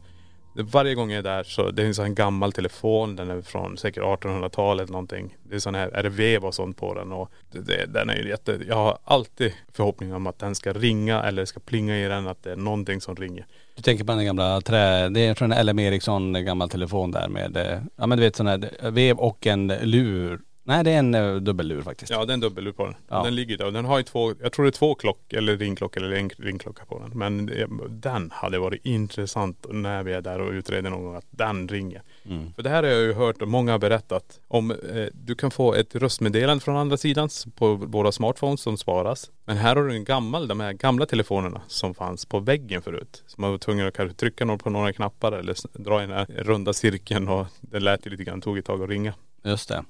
Varje 0.54 0.94
gång 0.94 1.10
jag 1.10 1.18
är 1.18 1.22
där 1.22 1.42
så, 1.42 1.70
det 1.70 1.82
är 1.82 1.86
en 1.86 1.94
sån 1.94 2.04
här 2.04 2.12
gammal 2.12 2.52
telefon, 2.52 3.16
den 3.16 3.30
är 3.30 3.42
från 3.42 3.76
säkert 3.76 4.02
1800-talet 4.02 4.88
någonting. 4.88 5.36
Det 5.42 5.54
är 5.54 5.58
sån 5.58 5.74
här, 5.74 5.88
är 5.88 6.02
det 6.02 6.08
vev 6.08 6.44
och 6.44 6.54
sånt 6.54 6.76
på 6.76 6.94
den 6.94 7.12
och 7.12 7.30
det, 7.52 7.60
det, 7.60 7.86
den 7.86 8.10
är 8.10 8.16
ju 8.16 8.28
jätte, 8.28 8.58
jag 8.68 8.76
har 8.76 8.98
alltid 9.04 9.52
förhoppningar 9.72 10.16
om 10.16 10.26
att 10.26 10.38
den 10.38 10.54
ska 10.54 10.72
ringa 10.72 11.22
eller 11.22 11.44
ska 11.44 11.60
plinga 11.60 11.98
i 11.98 12.08
den, 12.08 12.26
att 12.26 12.42
det 12.42 12.52
är 12.52 12.56
någonting 12.56 13.00
som 13.00 13.16
ringer. 13.16 13.46
Du 13.74 13.82
tänker 13.82 14.04
på 14.04 14.12
den 14.12 14.24
gamla 14.24 14.60
trä, 14.60 15.08
det 15.08 15.20
är 15.20 15.34
från 15.34 15.50
LM 15.50 15.78
Ericsson 15.78 16.36
en 16.36 16.44
gammal 16.44 16.68
telefon 16.68 17.10
där 17.10 17.28
med, 17.28 17.56
eh, 17.56 17.78
ja 17.96 18.06
men 18.06 18.18
du 18.18 18.24
vet 18.24 18.36
sån 18.36 18.46
här 18.46 18.70
eh, 18.82 18.90
vev 18.90 19.18
och 19.18 19.46
en 19.46 19.66
lur. 19.66 20.40
Nej 20.62 20.84
det 20.84 20.90
är 20.90 20.98
en 20.98 21.14
uh, 21.14 21.36
dubbellur 21.36 21.82
faktiskt. 21.82 22.10
Ja 22.10 22.24
det 22.24 22.32
är 22.32 22.34
en 22.34 22.40
dubbellur 22.40 22.72
på 22.72 22.84
den. 22.84 22.94
Ja. 23.08 23.22
Den 23.22 23.34
ligger 23.34 23.58
där 23.58 23.66
och 23.66 23.72
den 23.72 23.84
har 23.84 23.98
ju 23.98 24.04
två, 24.04 24.34
jag 24.42 24.52
tror 24.52 24.64
det 24.64 24.68
är 24.68 24.72
två 24.72 24.94
klock 24.94 25.32
eller 25.32 25.56
ringklocka 25.56 26.00
eller 26.00 26.16
en 26.16 26.28
ringklocka 26.28 26.84
på 26.84 26.98
den. 26.98 27.10
Men 27.18 27.50
den 27.88 28.30
hade 28.34 28.58
varit 28.58 28.86
intressant 28.86 29.66
när 29.70 30.02
vi 30.02 30.12
är 30.12 30.20
där 30.20 30.40
och 30.40 30.52
utreder 30.52 30.90
någon 30.90 31.04
gång 31.04 31.16
att 31.16 31.26
den 31.30 31.68
ringer. 31.68 32.02
Mm. 32.24 32.52
För 32.52 32.62
det 32.62 32.70
här 32.70 32.82
har 32.82 32.90
jag 32.90 33.02
ju 33.02 33.12
hört 33.12 33.42
och 33.42 33.48
många 33.48 33.72
har 33.72 33.78
berättat 33.78 34.40
om. 34.48 34.70
Eh, 34.70 34.76
du 35.12 35.34
kan 35.34 35.50
få 35.50 35.74
ett 35.74 35.94
röstmeddelande 35.94 36.64
från 36.64 36.76
andra 36.76 36.96
sidan 36.96 37.28
på 37.54 37.74
våra 37.74 38.12
smartphones 38.12 38.60
som 38.60 38.76
sparas. 38.76 39.30
Men 39.44 39.56
här 39.56 39.76
har 39.76 39.84
du 39.84 39.94
en 39.94 40.04
gammal, 40.04 40.48
de 40.48 40.60
här 40.60 40.72
gamla 40.72 41.06
telefonerna 41.06 41.60
som 41.66 41.94
fanns 41.94 42.26
på 42.26 42.38
väggen 42.38 42.82
förut. 42.82 43.24
Så 43.26 43.40
man 43.40 43.50
var 43.50 43.58
tvungen 43.58 43.88
att 43.88 43.94
kanske 43.94 44.16
trycka 44.16 44.44
någon 44.44 44.58
på 44.58 44.70
några 44.70 44.92
knappar 44.92 45.32
eller 45.32 45.56
dra 45.72 46.02
i 46.02 46.06
den 46.06 46.16
här 46.16 46.26
runda 46.26 46.72
cirkeln 46.72 47.28
och 47.28 47.46
det 47.60 47.80
lät 47.80 48.06
ju 48.06 48.10
lite 48.10 48.24
grann, 48.24 48.40
tog 48.40 48.58
ett 48.58 48.64
tag 48.64 48.82
att 48.82 48.88
ringa. 48.88 49.14
Just 49.44 49.68
det. 49.68 49.84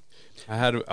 Här 0.47 0.83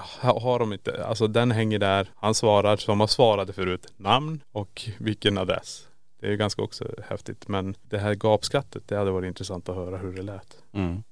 har 0.40 0.58
de 0.58 0.72
inte, 0.72 1.04
alltså 1.04 1.26
den 1.26 1.50
hänger 1.50 1.78
där, 1.78 2.08
han 2.16 2.34
svarar 2.34 2.76
som 2.76 3.00
han 3.00 3.08
svarade 3.08 3.52
förut, 3.52 3.92
namn 3.96 4.40
och 4.52 4.88
vilken 4.98 5.38
adress. 5.38 5.88
Det 6.20 6.26
är 6.32 6.34
ganska 6.34 6.62
också 6.62 6.84
häftigt 7.08 7.48
men 7.48 7.74
det 7.82 7.98
här 7.98 8.14
gapskattet, 8.14 8.82
det 8.86 8.96
hade 8.96 9.10
varit 9.10 9.28
intressant 9.28 9.68
att 9.68 9.76
höra 9.76 9.96
hur 9.96 10.12
det 10.12 10.22
lät. 10.22 10.56
Mm. 10.72 11.02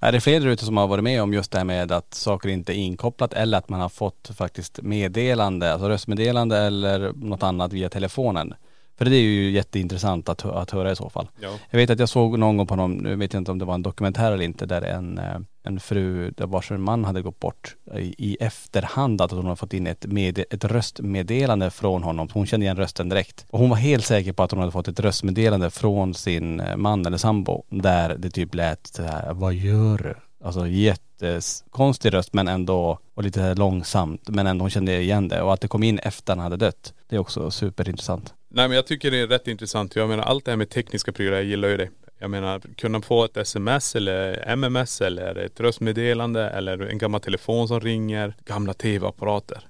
Är 0.00 0.12
det 0.12 0.20
fler 0.20 0.40
där 0.40 0.46
ute 0.46 0.64
som 0.64 0.76
har 0.76 0.86
varit 0.86 1.04
med 1.04 1.22
om 1.22 1.32
just 1.32 1.52
det 1.52 1.58
här 1.58 1.64
med 1.64 1.92
att 1.92 2.14
saker 2.14 2.48
inte 2.48 2.72
är 2.72 2.76
inkopplat 2.76 3.32
eller 3.32 3.58
att 3.58 3.68
man 3.68 3.80
har 3.80 3.88
fått 3.88 4.30
faktiskt 4.34 4.82
meddelande, 4.82 5.72
alltså 5.72 5.88
röstmeddelande 5.88 6.58
eller 6.58 7.12
något 7.12 7.42
annat 7.42 7.72
via 7.72 7.88
telefonen? 7.88 8.54
För 9.02 9.10
det 9.10 9.16
är 9.16 9.20
ju 9.20 9.50
jätteintressant 9.50 10.28
att, 10.28 10.44
att 10.44 10.70
höra 10.70 10.92
i 10.92 10.96
så 10.96 11.10
fall. 11.10 11.28
Ja. 11.40 11.48
Jag 11.70 11.78
vet 11.78 11.90
att 11.90 11.98
jag 11.98 12.08
såg 12.08 12.38
någon 12.38 12.56
gång 12.56 12.66
på 12.66 12.76
någon, 12.76 12.96
nu 12.96 13.16
vet 13.16 13.32
jag 13.32 13.40
inte 13.40 13.50
om 13.50 13.58
det 13.58 13.64
var 13.64 13.74
en 13.74 13.82
dokumentär 13.82 14.32
eller 14.32 14.44
inte, 14.44 14.66
där 14.66 14.82
en, 14.82 15.18
eh, 15.18 15.38
en 15.62 15.80
fru, 15.80 16.30
där 16.30 16.46
vars 16.46 16.70
man 16.70 17.04
hade 17.04 17.22
gått 17.22 17.40
bort 17.40 17.76
i, 17.96 18.14
i 18.18 18.36
efterhand, 18.40 19.20
att 19.20 19.30
hon 19.30 19.46
har 19.46 19.56
fått 19.56 19.74
in 19.74 19.86
ett, 19.86 20.06
med, 20.06 20.38
ett 20.38 20.64
röstmeddelande 20.64 21.70
från 21.70 22.02
honom. 22.02 22.28
Hon 22.32 22.46
kände 22.46 22.66
igen 22.66 22.76
rösten 22.76 23.08
direkt. 23.08 23.46
Och 23.50 23.58
hon 23.58 23.70
var 23.70 23.76
helt 23.76 24.04
säker 24.04 24.32
på 24.32 24.42
att 24.42 24.50
hon 24.50 24.60
hade 24.60 24.72
fått 24.72 24.88
ett 24.88 25.00
röstmeddelande 25.00 25.70
från 25.70 26.14
sin 26.14 26.60
eh, 26.60 26.76
man 26.76 27.06
eller 27.06 27.18
sambo, 27.18 27.64
där 27.68 28.16
det 28.18 28.30
typ 28.30 28.54
lät 28.54 28.86
så 28.86 29.02
här, 29.02 29.32
vad 29.32 29.54
gör 29.54 29.98
du? 29.98 30.14
Alltså 30.44 30.66
jättekonstig 30.66 32.14
röst 32.14 32.32
men 32.32 32.48
ändå, 32.48 32.98
och 33.14 33.22
lite 33.22 33.54
långsamt, 33.54 34.28
men 34.28 34.46
ändå 34.46 34.62
hon 34.62 34.70
kände 34.70 35.00
igen 35.00 35.28
det. 35.28 35.42
Och 35.42 35.52
att 35.52 35.60
det 35.60 35.68
kom 35.68 35.82
in 35.82 35.98
efter 35.98 36.36
han 36.36 36.42
hade 36.42 36.56
dött, 36.56 36.94
det 37.08 37.16
är 37.16 37.20
också 37.20 37.50
superintressant. 37.50 38.34
Nej 38.54 38.68
men 38.68 38.76
jag 38.76 38.86
tycker 38.86 39.10
det 39.10 39.18
är 39.20 39.26
rätt 39.26 39.48
intressant. 39.48 39.96
Jag 39.96 40.08
menar 40.08 40.22
allt 40.22 40.44
det 40.44 40.50
här 40.50 40.56
med 40.56 40.70
tekniska 40.70 41.12
prylar, 41.12 41.36
jag 41.36 41.44
gillar 41.44 41.68
ju 41.68 41.76
det. 41.76 41.90
Jag 42.18 42.30
menar 42.30 42.60
kunna 42.76 43.00
få 43.00 43.24
ett 43.24 43.36
sms 43.36 43.96
eller 43.96 44.48
MMS 44.48 45.00
eller 45.00 45.34
ett 45.34 45.60
röstmeddelande 45.60 46.50
eller 46.50 46.78
en 46.78 46.98
gammal 46.98 47.20
telefon 47.20 47.68
som 47.68 47.80
ringer. 47.80 48.34
Gamla 48.44 48.74
tv-apparater. 48.74 49.68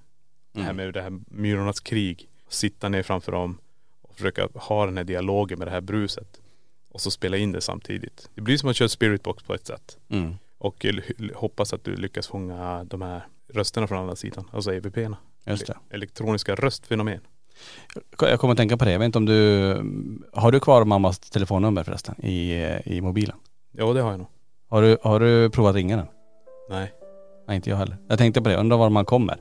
Det 0.52 0.62
här 0.62 0.72
med 0.72 0.94
det 0.94 1.02
här 1.02 1.20
myrornas 1.26 1.80
krig. 1.80 2.28
Sitta 2.48 2.88
ner 2.88 3.02
framför 3.02 3.32
dem 3.32 3.58
och 4.02 4.16
försöka 4.16 4.48
ha 4.54 4.86
den 4.86 4.96
här 4.96 5.04
dialogen 5.04 5.58
med 5.58 5.66
det 5.66 5.72
här 5.72 5.80
bruset. 5.80 6.40
Och 6.90 7.00
så 7.00 7.10
spela 7.10 7.36
in 7.36 7.52
det 7.52 7.60
samtidigt. 7.60 8.30
Det 8.34 8.40
blir 8.40 8.56
som 8.56 8.68
att 8.68 8.76
köra 8.76 8.88
spiritbox 8.88 9.42
på 9.42 9.54
ett 9.54 9.66
sätt. 9.66 9.98
Mm. 10.08 10.34
Och 10.58 10.86
hoppas 11.34 11.72
att 11.72 11.84
du 11.84 11.96
lyckas 11.96 12.28
fånga 12.28 12.84
de 12.84 13.02
här 13.02 13.26
rösterna 13.48 13.86
från 13.86 13.98
andra 13.98 14.16
sidan. 14.16 14.48
Alltså 14.52 14.74
EVP-erna. 14.74 15.16
Just 15.46 15.66
det. 15.66 15.76
Elektroniska 15.90 16.54
röstfenomen. 16.54 17.20
Jag 18.20 18.40
kommer 18.40 18.52
att 18.52 18.58
tänka 18.58 18.76
på 18.76 18.84
det, 18.84 18.92
jag 18.92 18.98
vet 18.98 19.06
inte 19.06 19.18
om 19.18 19.26
du, 19.26 19.74
har 20.32 20.52
du 20.52 20.60
kvar 20.60 20.84
mammas 20.84 21.18
telefonnummer 21.18 21.84
förresten 21.84 22.24
i, 22.24 22.66
i 22.84 23.00
mobilen? 23.00 23.36
Ja 23.72 23.92
det 23.92 24.00
har 24.00 24.10
jag 24.10 24.18
nog. 24.18 24.28
Har 24.68 24.82
du, 24.82 24.98
har 25.02 25.20
du 25.20 25.50
provat 25.50 25.74
ringa 25.74 25.96
den? 25.96 26.06
Nej. 26.70 26.92
Nej 27.48 27.56
inte 27.56 27.70
jag 27.70 27.76
heller. 27.76 27.96
Jag 28.08 28.18
tänkte 28.18 28.42
på 28.42 28.48
det, 28.48 28.56
undrar 28.56 28.76
var 28.76 28.90
man 28.90 29.04
kommer. 29.04 29.36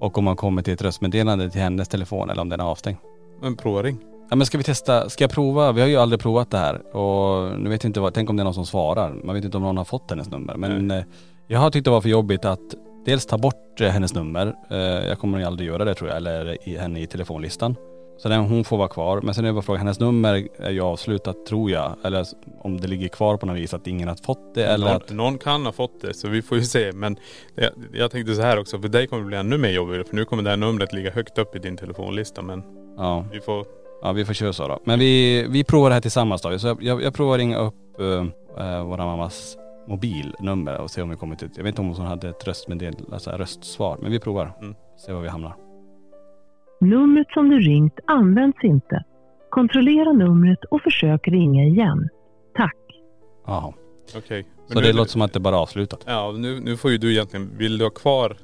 Och 0.00 0.18
om 0.18 0.24
man 0.24 0.36
kommer 0.36 0.62
till 0.62 0.74
ett 0.74 0.82
röstmeddelande 0.82 1.50
till 1.50 1.60
hennes 1.60 1.88
telefon 1.88 2.30
eller 2.30 2.42
om 2.42 2.48
den 2.48 2.60
är 2.60 2.64
avstängd. 2.64 2.98
Men 3.42 3.56
prova 3.56 3.82
ring. 3.82 3.98
Ja 4.30 4.36
men 4.36 4.46
ska 4.46 4.58
vi 4.58 4.64
testa, 4.64 5.10
ska 5.10 5.24
jag 5.24 5.30
prova? 5.30 5.72
Vi 5.72 5.80
har 5.80 5.88
ju 5.88 5.96
aldrig 5.96 6.20
provat 6.20 6.50
det 6.50 6.58
här 6.58 6.96
och 6.96 7.60
nu 7.60 7.70
vet 7.70 7.84
jag 7.84 7.88
inte 7.88 8.00
vad, 8.00 8.14
tänk 8.14 8.30
om 8.30 8.36
det 8.36 8.42
är 8.42 8.44
någon 8.44 8.54
som 8.54 8.66
svarar. 8.66 9.14
Man 9.24 9.34
vet 9.34 9.44
inte 9.44 9.56
om 9.56 9.62
någon 9.62 9.76
har 9.76 9.84
fått 9.84 10.10
hennes 10.10 10.28
nummer. 10.28 10.54
Men 10.56 10.90
eh, 10.90 11.04
jag 11.46 11.60
har 11.60 11.70
tyckt 11.70 11.84
det 11.84 11.90
var 11.90 12.00
för 12.00 12.08
jobbigt 12.08 12.44
att 12.44 12.74
dels 13.04 13.26
ta 13.26 13.38
bort 13.38 13.80
eh, 13.80 13.88
hennes 13.88 14.14
nummer. 14.14 14.54
Eh, 14.70 14.78
jag 14.78 15.18
kommer 15.18 15.38
ju 15.38 15.44
aldrig 15.44 15.68
göra 15.68 15.84
det 15.84 15.94
tror 15.94 16.08
jag, 16.08 16.16
eller 16.16 16.68
i, 16.68 16.76
henne 16.76 17.00
i 17.00 17.06
telefonlistan. 17.06 17.76
Så 18.18 18.28
den, 18.28 18.40
hon 18.44 18.64
får 18.64 18.76
vara 18.76 18.88
kvar. 18.88 19.20
Men 19.20 19.34
sen 19.34 19.44
är 19.44 19.48
det 19.48 19.52
bara 19.52 19.62
frågan, 19.62 19.78
hennes 19.78 20.00
nummer 20.00 20.48
är 20.58 20.70
ju 20.70 20.80
avslutat 20.80 21.46
tror 21.46 21.70
jag. 21.70 21.96
Eller 22.04 22.26
om 22.60 22.80
det 22.80 22.86
ligger 22.86 23.08
kvar 23.08 23.36
på 23.36 23.46
något 23.46 23.56
vis 23.56 23.74
att 23.74 23.86
ingen 23.86 24.08
har 24.08 24.16
fått 24.16 24.54
det 24.54 24.66
eller 24.66 24.86
någon, 24.86 24.96
att.. 24.96 25.10
någon 25.10 25.38
kan 25.38 25.64
ha 25.66 25.72
fått 25.72 26.00
det 26.00 26.14
så 26.14 26.28
vi 26.28 26.42
får 26.42 26.58
ju 26.58 26.64
se. 26.64 26.92
Men 26.92 27.16
jag, 27.54 27.70
jag 27.92 28.10
tänkte 28.10 28.34
så 28.34 28.42
här 28.42 28.58
också, 28.58 28.80
för 28.80 28.88
dig 28.88 29.06
kommer 29.06 29.22
det 29.22 29.26
bli 29.26 29.36
ännu 29.36 29.58
mer 29.58 29.70
jobbigt. 29.70 30.08
För 30.08 30.16
nu 30.16 30.24
kommer 30.24 30.42
det 30.42 30.50
här 30.50 30.56
numret 30.56 30.92
ligga 30.92 31.10
högt 31.10 31.38
upp 31.38 31.56
i 31.56 31.58
din 31.58 31.76
telefonlista. 31.76 32.42
Men 32.42 32.62
Ja, 32.96 33.24
vi 33.32 33.40
får.. 33.40 33.66
ja 34.02 34.12
vi 34.12 34.24
får 34.24 34.34
köra 34.34 34.52
så 34.52 34.68
då. 34.68 34.78
Men 34.84 34.98
vi, 34.98 35.46
vi 35.48 35.64
provar 35.64 35.90
det 35.90 35.94
här 35.94 36.00
tillsammans 36.00 36.42
då. 36.42 36.58
Så 36.58 36.66
jag, 36.66 36.82
jag, 36.82 37.02
jag 37.02 37.14
provar 37.14 37.38
ringa 37.38 37.58
upp 37.58 37.74
uh, 38.00 38.24
våra 38.84 39.06
mammas 39.06 39.56
mobilnummer 39.86 40.80
och 40.80 40.90
se 40.90 41.02
om 41.02 41.10
vi 41.10 41.16
kommer 41.16 41.36
till.. 41.36 41.48
Jag 41.56 41.64
vet 41.64 41.72
inte 41.72 41.82
om 41.82 41.88
hon 41.88 42.06
hade 42.06 42.28
ett 42.28 42.46
röstmeddelande, 42.46 43.04
alltså 43.12 43.30
röstsvar. 43.30 43.98
Men 44.02 44.10
vi 44.10 44.20
provar. 44.20 44.52
Mm. 44.60 44.74
Se 44.96 45.12
var 45.12 45.20
vi 45.20 45.28
hamnar. 45.28 45.56
Numret 46.80 47.26
som 47.30 47.50
du 47.50 47.60
ringt 47.60 47.98
används 48.06 48.58
inte. 48.62 49.04
Kontrollera 49.50 50.12
numret 50.12 50.64
och 50.64 50.82
försök 50.82 51.28
ringa 51.28 51.64
igen. 51.64 52.08
Tack. 52.54 52.76
Jaha. 53.46 53.72
Okej. 54.16 54.46
Så 54.66 54.80
det 54.80 54.92
låter 54.92 55.10
som 55.10 55.22
att 55.22 55.32
det 55.32 55.40
bara 55.40 55.56
är 55.56 55.60
avslutat. 55.60 56.04
Ja 56.06 56.32
nu, 56.38 56.60
nu 56.60 56.76
får 56.76 56.90
ju 56.90 56.98
du 56.98 57.12
egentligen, 57.12 57.58
vill 57.58 57.78
du 57.78 57.84
ha 57.84 57.90
kvar.. 57.90 58.36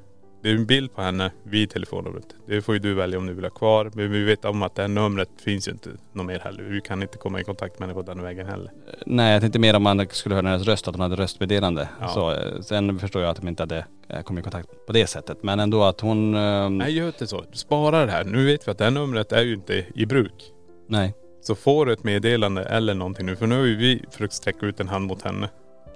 Det 0.43 0.51
är 0.51 0.55
en 0.55 0.67
bild 0.67 0.95
på 0.95 1.03
henne 1.03 1.31
vid 1.43 1.71
telefonnumret. 1.71 2.25
Det 2.47 2.63
får 2.63 2.75
ju 2.75 2.79
du 2.79 2.95
välja 2.95 3.19
om 3.19 3.27
du 3.27 3.33
vill 3.35 3.45
ha 3.45 3.51
kvar. 3.51 3.91
Men 3.95 4.11
vi 4.13 4.25
vet 4.25 4.45
om 4.45 4.63
att 4.63 4.75
det 4.75 4.83
här 4.83 4.89
numret 4.89 5.29
finns 5.45 5.69
ju 5.69 5.73
inte 5.73 5.91
något 6.13 6.27
mer 6.27 6.39
heller. 6.39 6.63
Vi 6.63 6.81
kan 6.81 7.03
inte 7.03 7.19
komma 7.19 7.41
i 7.41 7.45
kontakt 7.45 7.79
med 7.79 7.89
henne 7.89 8.03
på 8.03 8.13
den 8.13 8.23
vägen 8.23 8.47
heller. 8.47 8.71
Nej 9.07 9.33
jag 9.33 9.41
tänkte 9.41 9.59
mer 9.59 9.77
om 9.77 9.83
man 9.83 10.07
skulle 10.11 10.35
höra 10.35 10.49
hennes 10.49 10.67
röst, 10.67 10.89
att 10.89 10.95
hon 10.95 11.01
hade 11.01 11.17
röstmeddelande. 11.17 11.89
Ja. 12.01 12.09
Så, 12.09 12.31
eh, 12.33 12.61
sen 12.61 12.99
förstår 12.99 13.23
jag 13.23 13.31
att 13.31 13.37
de 13.41 13.49
inte 13.49 13.63
hade 13.63 13.87
eh, 14.09 14.23
kommit 14.23 14.43
i 14.43 14.51
kontakt 14.51 14.69
på 14.87 14.93
det 14.93 15.07
sättet. 15.07 15.43
Men 15.43 15.61
ändå 15.61 15.85
att 15.85 16.01
hon.. 16.01 16.35
eh, 16.35 16.71
Nej 16.71 16.93
gör 16.93 17.07
inte 17.07 17.27
så. 17.27 17.45
Spara 17.53 18.07
det 18.07 18.13
här. 18.13 18.25
Nu 18.25 18.47
vet 18.47 18.69
vi 18.69 18.73
att 18.73 18.79
det 18.79 18.85
här 18.85 18.91
numret 18.91 19.33
är 19.33 19.43
ju 19.43 19.55
inte 19.55 19.85
i 19.95 20.07
bruk. 20.07 20.53
nej. 20.89 21.15
Så 21.43 21.55
får 21.55 21.87
du 21.87 21.93
ett 21.93 22.05
meddelande 22.05 22.63
eller 22.63 22.95
någonting 22.95 23.27
nu, 23.27 23.37
för 23.37 23.47
nu 23.47 23.59
har 23.59 23.65
ju 23.67 23.77
vi 23.77 24.03
försökt 24.11 24.33
sträcka 24.33 24.67
ut 24.67 24.81
en 24.81 24.89
hand 24.89 25.07
mot 25.07 25.23
henne. 25.23 25.49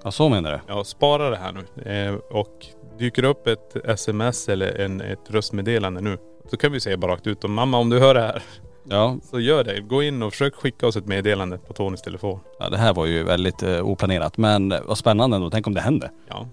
Ja 0.05 0.11
så 0.11 0.29
menar 0.29 0.53
du? 0.53 0.61
Ja, 0.69 0.85
spara 0.85 1.31
det 1.31 1.37
här 1.37 1.53
nu. 1.53 1.93
Eh, 1.93 2.15
och 2.15 2.67
dyker 2.99 3.25
upp 3.25 3.47
ett 3.47 3.77
sms 3.85 4.49
eller 4.49 4.81
en, 4.81 5.01
ett 5.01 5.31
röstmeddelande 5.31 6.01
nu. 6.01 6.19
Så 6.51 6.57
kan 6.57 6.73
vi 6.73 6.81
säga 6.81 6.97
bara 6.97 7.13
rakt 7.13 7.27
ut, 7.27 7.45
och 7.45 7.51
mamma 7.51 7.79
om 7.79 7.91
du 7.91 7.99
hör 7.99 8.15
det 8.15 8.21
här. 8.21 8.43
Ja. 8.89 9.17
Så 9.23 9.41
gör 9.41 9.65
det. 9.65 9.81
Gå 9.81 10.03
in 10.03 10.23
och 10.23 10.33
försök 10.33 10.55
skicka 10.55 10.87
oss 10.87 10.97
ett 10.97 11.07
meddelande 11.07 11.59
på 11.59 11.73
Tonys 11.73 12.03
telefon. 12.03 12.41
ja 12.59 12.69
det 12.69 12.77
här 12.77 12.95
var 12.95 13.07
ju 13.07 13.23
väldigt 13.25 13.63
eh, 13.63 13.81
oplanerat 13.81 14.37
men 14.39 14.75
vad 14.85 14.99
spännande 14.99 15.37
ändå. 15.37 15.51
Tänk 15.51 15.67
om 15.67 15.75
det 15.75 15.81
hände. 15.81 16.11
Ja. 16.29 16.49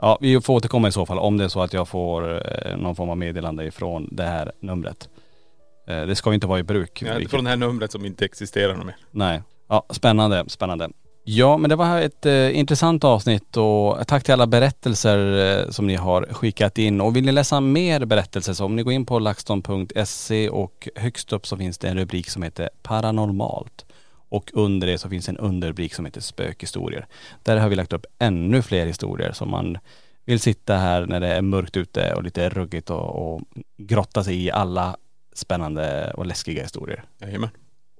Ja 0.00 0.18
vi 0.20 0.40
får 0.40 0.54
återkomma 0.54 0.88
i 0.88 0.92
så 0.92 1.06
fall 1.06 1.18
om 1.18 1.36
det 1.36 1.44
är 1.44 1.48
så 1.48 1.60
att 1.62 1.72
jag 1.72 1.88
får 1.88 2.34
eh, 2.68 2.76
någon 2.76 2.96
form 2.96 3.10
av 3.10 3.16
meddelande 3.16 3.64
ifrån 3.64 4.08
det 4.12 4.22
här 4.22 4.52
numret. 4.60 5.08
Eh, 5.88 6.02
det 6.06 6.14
ska 6.14 6.30
ju 6.30 6.34
inte 6.34 6.46
vara 6.46 6.58
i 6.58 6.62
bruk. 6.62 7.02
ja 7.02 7.14
vilket- 7.14 7.30
från 7.30 7.44
det 7.44 7.50
här 7.50 7.56
numret 7.56 7.92
som 7.92 8.04
inte 8.04 8.24
existerar 8.24 8.74
något 8.76 8.86
mer. 8.86 8.96
Nej. 9.10 9.42
Ja, 9.68 9.86
spännande, 9.90 10.44
spännande. 10.48 10.88
Ja, 11.24 11.56
men 11.56 11.70
det 11.70 11.76
var 11.76 12.00
ett 12.00 12.26
eh, 12.26 12.58
intressant 12.58 13.04
avsnitt 13.04 13.56
och 13.56 14.06
tack 14.06 14.24
till 14.24 14.32
alla 14.32 14.46
berättelser 14.46 15.18
eh, 15.60 15.70
som 15.70 15.86
ni 15.86 15.94
har 15.94 16.26
skickat 16.30 16.78
in. 16.78 17.00
Och 17.00 17.16
vill 17.16 17.24
ni 17.24 17.32
läsa 17.32 17.60
mer 17.60 18.04
berättelser 18.04 18.52
så 18.52 18.64
om 18.64 18.76
ni 18.76 18.82
går 18.82 18.92
in 18.92 19.06
på 19.06 19.18
laxton.se 19.18 20.48
och 20.48 20.88
högst 20.96 21.32
upp 21.32 21.46
så 21.46 21.56
finns 21.56 21.78
det 21.78 21.88
en 21.88 21.98
rubrik 21.98 22.30
som 22.30 22.42
heter 22.42 22.70
Paranormalt. 22.82 23.84
Och 24.28 24.50
under 24.52 24.86
det 24.86 24.98
så 24.98 25.08
finns 25.08 25.28
en 25.28 25.38
underrubrik 25.38 25.94
som 25.94 26.04
heter 26.04 26.20
Spökhistorier. 26.20 27.06
Där 27.42 27.56
har 27.56 27.68
vi 27.68 27.76
lagt 27.76 27.92
upp 27.92 28.06
ännu 28.18 28.62
fler 28.62 28.86
historier 28.86 29.32
som 29.32 29.50
man 29.50 29.78
vill 30.24 30.40
sitta 30.40 30.76
här 30.76 31.06
när 31.06 31.20
det 31.20 31.28
är 31.28 31.42
mörkt 31.42 31.76
ute 31.76 32.14
och 32.14 32.22
lite 32.22 32.48
ruggigt 32.48 32.90
och, 32.90 33.34
och 33.34 33.42
grotta 33.76 34.24
sig 34.24 34.44
i 34.44 34.50
alla 34.50 34.96
spännande 35.32 36.12
och 36.16 36.26
läskiga 36.26 36.62
historier. 36.62 37.04
Jajamän. 37.20 37.50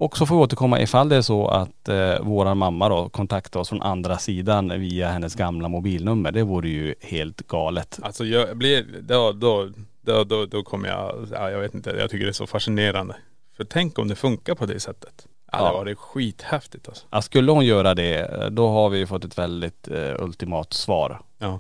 Och 0.03 0.17
så 0.17 0.27
får 0.27 0.35
vi 0.37 0.43
återkomma 0.43 0.81
ifall 0.81 1.09
det 1.09 1.17
är 1.17 1.23
så 1.23 1.49
att 1.49 1.89
eh, 1.89 2.21
våran 2.21 2.59
mamma 2.59 2.89
då 2.89 3.09
kontaktar 3.09 3.61
oss 3.61 3.69
från 3.69 3.83
andra 3.83 4.19
sidan 4.19 4.81
via 4.81 5.09
hennes 5.09 5.35
gamla 5.35 5.69
mobilnummer. 5.69 6.33
Det 6.33 6.43
vore 6.43 6.69
ju 6.69 6.95
helt 7.01 7.47
galet. 7.49 7.99
Alltså 8.03 8.25
jag 8.25 8.57
blir, 8.57 8.87
då, 9.01 9.33
då, 9.33 9.69
då, 10.01 10.25
då, 10.25 10.47
då 10.47 10.63
kommer 10.63 10.89
jag, 10.89 11.29
ja, 11.33 11.51
jag 11.51 11.59
vet 11.61 11.75
inte, 11.75 11.91
jag 11.91 12.11
tycker 12.11 12.25
det 12.25 12.31
är 12.31 12.33
så 12.33 12.47
fascinerande. 12.47 13.17
För 13.57 13.65
tänk 13.65 13.99
om 13.99 14.09
det 14.09 14.15
funkar 14.15 14.55
på 14.55 14.67
det 14.67 14.81
sättet. 14.81 15.27
Ja, 15.53 15.59
det 15.59 15.65
Ja. 15.65 15.73
var 15.73 15.85
det 15.85 15.95
skithäftigt 15.95 16.89
alltså. 16.89 17.07
Ja, 17.11 17.23
skulle 17.23 17.53
hon 17.53 17.67
göra 17.67 17.95
det, 17.95 18.49
då 18.51 18.69
har 18.69 18.89
vi 18.89 19.07
fått 19.07 19.25
ett 19.25 19.39
väldigt 19.39 19.89
eh, 19.89 20.15
ultimat 20.25 20.73
svar. 20.73 21.21
Ja. 21.39 21.59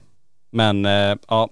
Men 0.54 0.86
eh, 0.86 1.16
ja, 1.28 1.48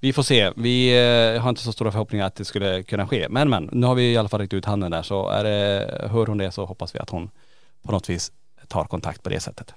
vi 0.00 0.12
får 0.12 0.22
se. 0.22 0.52
Vi 0.56 0.88
eh, 1.34 1.42
har 1.42 1.48
inte 1.48 1.62
så 1.62 1.72
stora 1.72 1.92
förhoppningar 1.92 2.26
att 2.26 2.34
det 2.34 2.44
skulle 2.44 2.82
kunna 2.82 3.08
ske. 3.08 3.26
Men 3.30 3.50
men, 3.50 3.68
nu 3.72 3.86
har 3.86 3.94
vi 3.94 4.12
i 4.12 4.16
alla 4.16 4.28
fall 4.28 4.40
räckt 4.40 4.52
ut 4.52 4.64
handen 4.64 4.90
där 4.90 5.02
så 5.02 5.28
är 5.28 5.44
det, 5.44 6.08
hör 6.10 6.26
hon 6.26 6.38
det 6.38 6.52
så 6.52 6.64
hoppas 6.64 6.94
vi 6.94 6.98
att 6.98 7.10
hon 7.10 7.30
på 7.82 7.92
något 7.92 8.10
vis 8.10 8.32
tar 8.68 8.84
kontakt 8.84 9.22
på 9.22 9.28
det 9.28 9.40
sättet. 9.40 9.74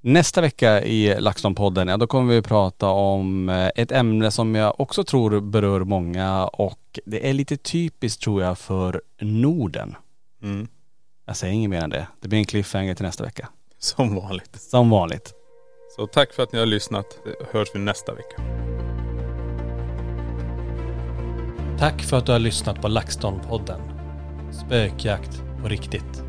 Nästa 0.00 0.40
vecka 0.40 0.82
i 0.82 1.14
LaxTon-podden, 1.14 1.90
ja 1.90 1.96
då 1.96 2.06
kommer 2.06 2.34
vi 2.34 2.42
prata 2.42 2.88
om 2.88 3.48
eh, 3.48 3.70
ett 3.74 3.92
ämne 3.92 4.30
som 4.30 4.54
jag 4.54 4.80
också 4.80 5.04
tror 5.04 5.40
berör 5.40 5.80
många 5.80 6.46
och 6.46 6.98
det 7.04 7.28
är 7.28 7.32
lite 7.32 7.56
typiskt 7.56 8.22
tror 8.22 8.42
jag 8.42 8.58
för 8.58 9.02
Norden. 9.20 9.96
Mm. 10.42 10.68
Jag 11.26 11.36
säger 11.36 11.54
inget 11.54 11.70
mer 11.70 11.82
än 11.82 11.90
det. 11.90 12.06
Det 12.20 12.28
blir 12.28 12.38
en 12.38 12.44
cliffhanger 12.44 12.94
till 12.94 13.06
nästa 13.06 13.24
vecka. 13.24 13.48
Som 13.78 14.14
vanligt. 14.14 14.60
Som 14.60 14.90
vanligt. 14.90 15.34
Så 15.96 16.06
tack 16.06 16.32
för 16.32 16.42
att 16.42 16.52
ni 16.52 16.58
har 16.58 16.66
lyssnat. 16.66 17.18
Hörs 17.52 17.68
vi 17.74 17.78
nästa 17.78 18.14
vecka. 18.14 18.42
Tack 21.78 22.02
för 22.02 22.16
att 22.16 22.26
du 22.26 22.32
har 22.32 22.38
lyssnat 22.38 22.82
på 22.82 22.88
LaxTon-podden. 22.88 23.80
Spökjakt 24.52 25.42
på 25.62 25.68
riktigt. 25.68 26.25